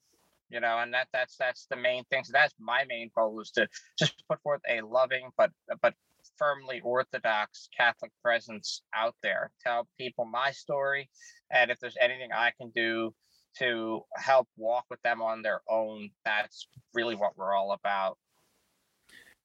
you 0.49 0.59
know 0.59 0.77
and 0.79 0.93
that 0.93 1.07
that's 1.13 1.37
that's 1.37 1.67
the 1.69 1.75
main 1.77 2.03
thing 2.11 2.21
so 2.21 2.31
that's 2.33 2.53
my 2.59 2.83
main 2.89 3.09
goal 3.15 3.39
is 3.39 3.49
to 3.49 3.65
just 3.97 4.21
put 4.27 4.41
forth 4.41 4.59
a 4.69 4.81
loving 4.81 5.29
but 5.37 5.49
but 5.81 5.93
firmly 6.37 6.81
Orthodox 6.81 7.69
Catholic 7.75 8.11
presence 8.21 8.81
out 8.93 9.15
there. 9.23 9.51
Tell 9.61 9.87
people 9.97 10.25
my 10.25 10.51
story, 10.51 11.09
and 11.51 11.71
if 11.71 11.79
there's 11.79 11.97
anything 11.99 12.31
I 12.33 12.51
can 12.59 12.71
do 12.75 13.13
to 13.59 14.01
help 14.15 14.47
walk 14.57 14.85
with 14.89 15.01
them 15.03 15.21
on 15.21 15.41
their 15.41 15.61
own, 15.69 16.09
that's 16.25 16.67
really 16.93 17.15
what 17.15 17.37
we're 17.37 17.53
all 17.53 17.71
about. 17.71 18.17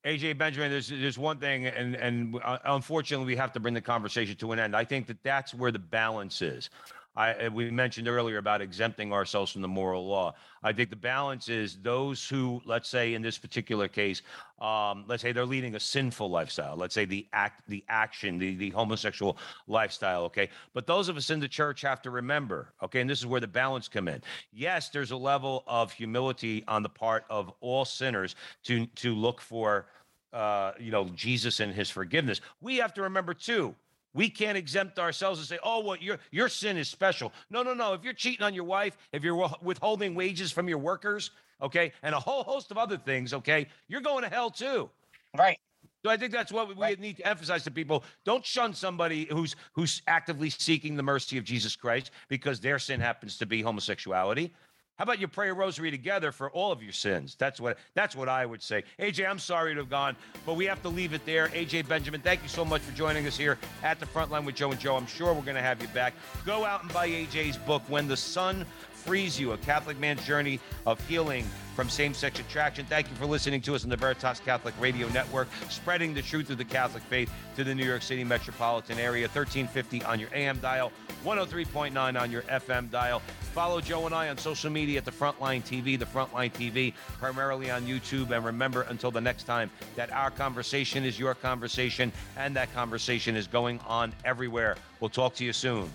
AJ 0.05 0.39
Benjamin, 0.39 0.71
there's 0.71 0.89
there's 0.89 1.19
one 1.19 1.39
thing, 1.39 1.67
and 1.67 1.97
and 1.97 2.39
uh, 2.45 2.59
unfortunately 2.65 3.27
we 3.27 3.37
have 3.37 3.53
to 3.53 3.61
bring 3.61 3.75
the 3.75 3.81
conversation 3.81 4.37
to 4.37 4.53
an 4.53 4.59
end. 4.59 4.77
I 4.77 4.85
think 4.85 5.09
that 5.09 5.23
that's 5.23 5.53
where 5.53 5.73
the 5.73 5.81
balance 5.81 6.41
is. 6.41 6.71
I, 7.19 7.49
we 7.49 7.69
mentioned 7.73 8.07
earlier 8.07 8.39
about 8.39 8.61
exempting 8.61 9.13
ourselves 9.13 9.51
from 9.51 9.61
the 9.61 9.69
moral 9.69 10.07
law. 10.07 10.37
I 10.63 10.73
think 10.73 10.89
the 10.89 10.97
balance 10.97 11.49
is 11.49 11.77
those 11.83 12.29
who, 12.29 12.63
let's 12.65 12.89
say, 12.89 13.15
in 13.15 13.23
this 13.23 13.39
particular 13.39 13.89
case, 13.89 14.23
um, 14.61 15.05
let's 15.09 15.23
say 15.23 15.33
they're 15.33 15.45
leading 15.45 15.75
a 15.75 15.81
sinful 15.81 16.31
lifestyle. 16.31 16.77
Let's 16.77 16.95
say 16.95 17.07
the 17.07 17.27
act, 17.33 17.63
the 17.69 17.85
action, 17.89 18.39
the 18.39 18.55
the 18.55 18.71
homosexual 18.71 19.37
lifestyle. 19.67 20.23
Okay, 20.25 20.49
but 20.75 20.87
those 20.87 21.09
of 21.09 21.17
us 21.17 21.31
in 21.31 21.41
the 21.41 21.49
church 21.49 21.81
have 21.81 22.01
to 22.03 22.11
remember. 22.11 22.73
Okay, 22.85 23.01
and 23.01 23.11
this 23.11 23.19
is 23.19 23.27
where 23.27 23.41
the 23.41 23.49
balance 23.49 23.89
come 23.89 24.07
in. 24.07 24.23
Yes, 24.53 24.89
there's 24.89 25.11
a 25.11 25.17
level 25.17 25.65
of 25.67 25.91
humility 25.93 26.63
on 26.69 26.85
the 26.85 26.89
part 26.89 27.25
of 27.29 27.53
all 27.61 27.85
sinners 27.85 28.37
to 28.63 28.87
to 28.87 29.13
look 29.13 29.41
for, 29.41 29.87
uh, 30.33 30.71
you 30.79 30.93
know, 30.93 31.09
Jesus 31.17 31.59
and 31.59 31.75
His 31.75 31.91
forgiveness. 31.91 32.41
We 32.61 32.77
have 32.77 32.95
to 32.95 33.03
remember 33.03 33.35
too 33.35 33.75
we 34.15 34.31
can't 34.31 34.57
exempt 34.57 34.99
ourselves 34.99 35.39
and 35.39 35.49
say, 35.49 35.59
"Oh, 35.63 35.81
well, 35.81 35.97
your 35.97 36.19
your 36.31 36.49
sin 36.49 36.77
is 36.77 36.89
special." 36.89 37.33
No, 37.51 37.63
no, 37.63 37.75
no. 37.75 37.93
If 37.93 38.05
you're 38.05 38.15
cheating 38.15 38.45
on 38.45 38.55
your 38.55 38.65
wife, 38.65 38.97
if 39.13 39.23
you're 39.23 39.49
withholding 39.63 40.15
wages 40.15 40.51
from 40.51 40.69
your 40.69 40.79
workers, 40.79 41.31
okay, 41.63 41.93
and 42.03 42.15
a 42.15 42.21
whole 42.21 42.43
host 42.43 42.71
of 42.71 42.79
other 42.79 42.97
things, 42.97 43.33
okay, 43.35 43.67
you're 43.89 44.01
going 44.01 44.25
to 44.25 44.31
hell 44.31 44.51
too. 44.51 44.91
Right. 45.37 45.59
So 46.05 46.11
I 46.11 46.17
think 46.17 46.33
that's 46.33 46.53
what 46.53 46.69
we 46.69 46.75
right. 46.75 46.99
need 46.99 47.17
to 47.17 47.27
emphasize 47.27 47.65
to 47.65 47.71
people. 47.71 48.05
Don't 48.25 48.45
shun 48.45 48.73
somebody 48.73 49.27
who's 49.31 49.57
who's 49.73 50.03
actively 50.07 50.49
seeking 50.49 50.97
the 50.97 51.03
mercy 51.03 51.39
of 51.39 51.45
Jesus 51.45 51.75
Christ 51.77 52.13
because 52.29 52.61
their 52.61 52.79
sin 52.79 53.01
happens 53.01 53.37
to 53.39 53.47
be 53.47 53.63
homosexuality. 53.63 54.55
How 54.99 55.05
about 55.05 55.21
you 55.21 55.29
pray 55.29 55.49
a 55.49 55.55
rosary 55.55 55.93
together 55.93 56.33
for 56.33 56.51
all 56.51 56.73
of 56.73 56.83
your 56.83 56.91
sins? 56.91 57.37
That's 57.39 57.61
what 57.61 57.79
that's 57.95 58.17
what 58.17 58.29
I 58.29 58.45
would 58.45 58.61
say. 58.61 58.83
AJ, 58.99 59.31
I'm 59.31 59.39
sorry 59.39 59.73
to 59.75 59.81
have 59.81 59.89
gone, 59.89 60.17
but 60.45 60.55
we 60.55 60.65
have 60.65 60.83
to 60.83 60.89
leave 60.89 61.13
it 61.13 61.25
there. 61.25 61.47
AJ 61.51 61.87
Benjamin, 61.87 62.21
thank 62.21 62.43
you 62.43 62.49
so 62.49 62.65
much 62.65 62.83
for 62.83 62.91
joining 62.97 63.25
us 63.29 63.37
here 63.37 63.59
at 63.85 64.01
the 64.01 64.07
front 64.07 64.33
line 64.33 64.45
with 64.45 64.57
Joe 64.57 64.73
and 64.73 64.81
Joe. 64.81 64.97
I'm 64.97 65.07
sure 65.07 65.33
we're 65.33 65.43
going 65.43 65.55
to 65.55 65.63
have 65.63 65.81
you 65.81 65.87
back. 65.89 66.15
Go 66.45 66.65
out 66.65 66.83
and 66.83 66.93
buy 66.93 67.09
AJ's 67.09 67.59
book, 67.59 67.83
When 67.87 68.09
the 68.09 68.17
Son 68.17 68.67
Frees 69.09 69.41
You, 69.41 69.53
a 69.53 69.57
Catholic 69.57 69.99
man's 69.99 70.23
journey 70.27 70.61
of 70.85 71.01
healing 71.09 71.47
from 71.75 71.89
same 71.89 72.13
sex 72.13 72.41
attraction. 72.41 72.85
Thank 72.85 73.09
you 73.09 73.17
for 73.17 73.25
listening 73.25 73.63
to 73.63 73.75
us 73.75 73.83
on 73.83 73.89
the 73.89 73.97
Veritas 73.97 74.39
Catholic 74.39 74.75
Radio 74.79 75.09
Network, 75.09 75.49
spreading 75.71 76.13
the 76.13 76.21
truth 76.21 76.51
of 76.51 76.59
the 76.59 76.65
Catholic 76.67 77.03
faith 77.05 77.33
to 77.57 77.65
the 77.65 77.75
New 77.75 77.87
York 77.87 78.03
City 78.03 78.23
metropolitan 78.23 78.99
area. 78.99 79.27
1350 79.27 80.05
on 80.05 80.21
your 80.21 80.29
AM 80.35 80.59
dial, 80.59 80.93
103.9 81.25 82.21
on 82.21 82.31
your 82.31 82.43
FM 82.43 82.91
dial. 82.91 83.21
Follow 83.55 83.81
Joe 83.81 84.05
and 84.05 84.15
I 84.15 84.29
on 84.29 84.37
social 84.37 84.71
media 84.71 84.99
at 84.99 85.07
the 85.07 85.11
Frontline 85.11 85.63
TV, 85.63 85.99
the 85.99 86.05
Frontline 86.05 86.53
TV, 86.53 86.93
primarily 87.19 87.71
on 87.71 87.87
YouTube. 87.87 88.31
And 88.33 88.45
remember, 88.45 88.83
until 88.83 89.11
the 89.11 89.23
next 89.23 89.45
time, 89.45 89.71
that 89.97 90.13
our 90.13 90.31
conversation 90.31 91.03
is 91.03 91.19
your 91.19 91.35
conversation, 91.35 92.13
and 92.37 92.55
that 92.57 92.75
conversation 92.75 93.37
is 93.37 93.47
going 93.47 93.81
on 93.87 94.13
everywhere. 94.27 94.77
We'll 95.01 95.09
talk 95.09 95.35
to 95.37 95.47
you 95.47 95.55
soon. 95.55 95.91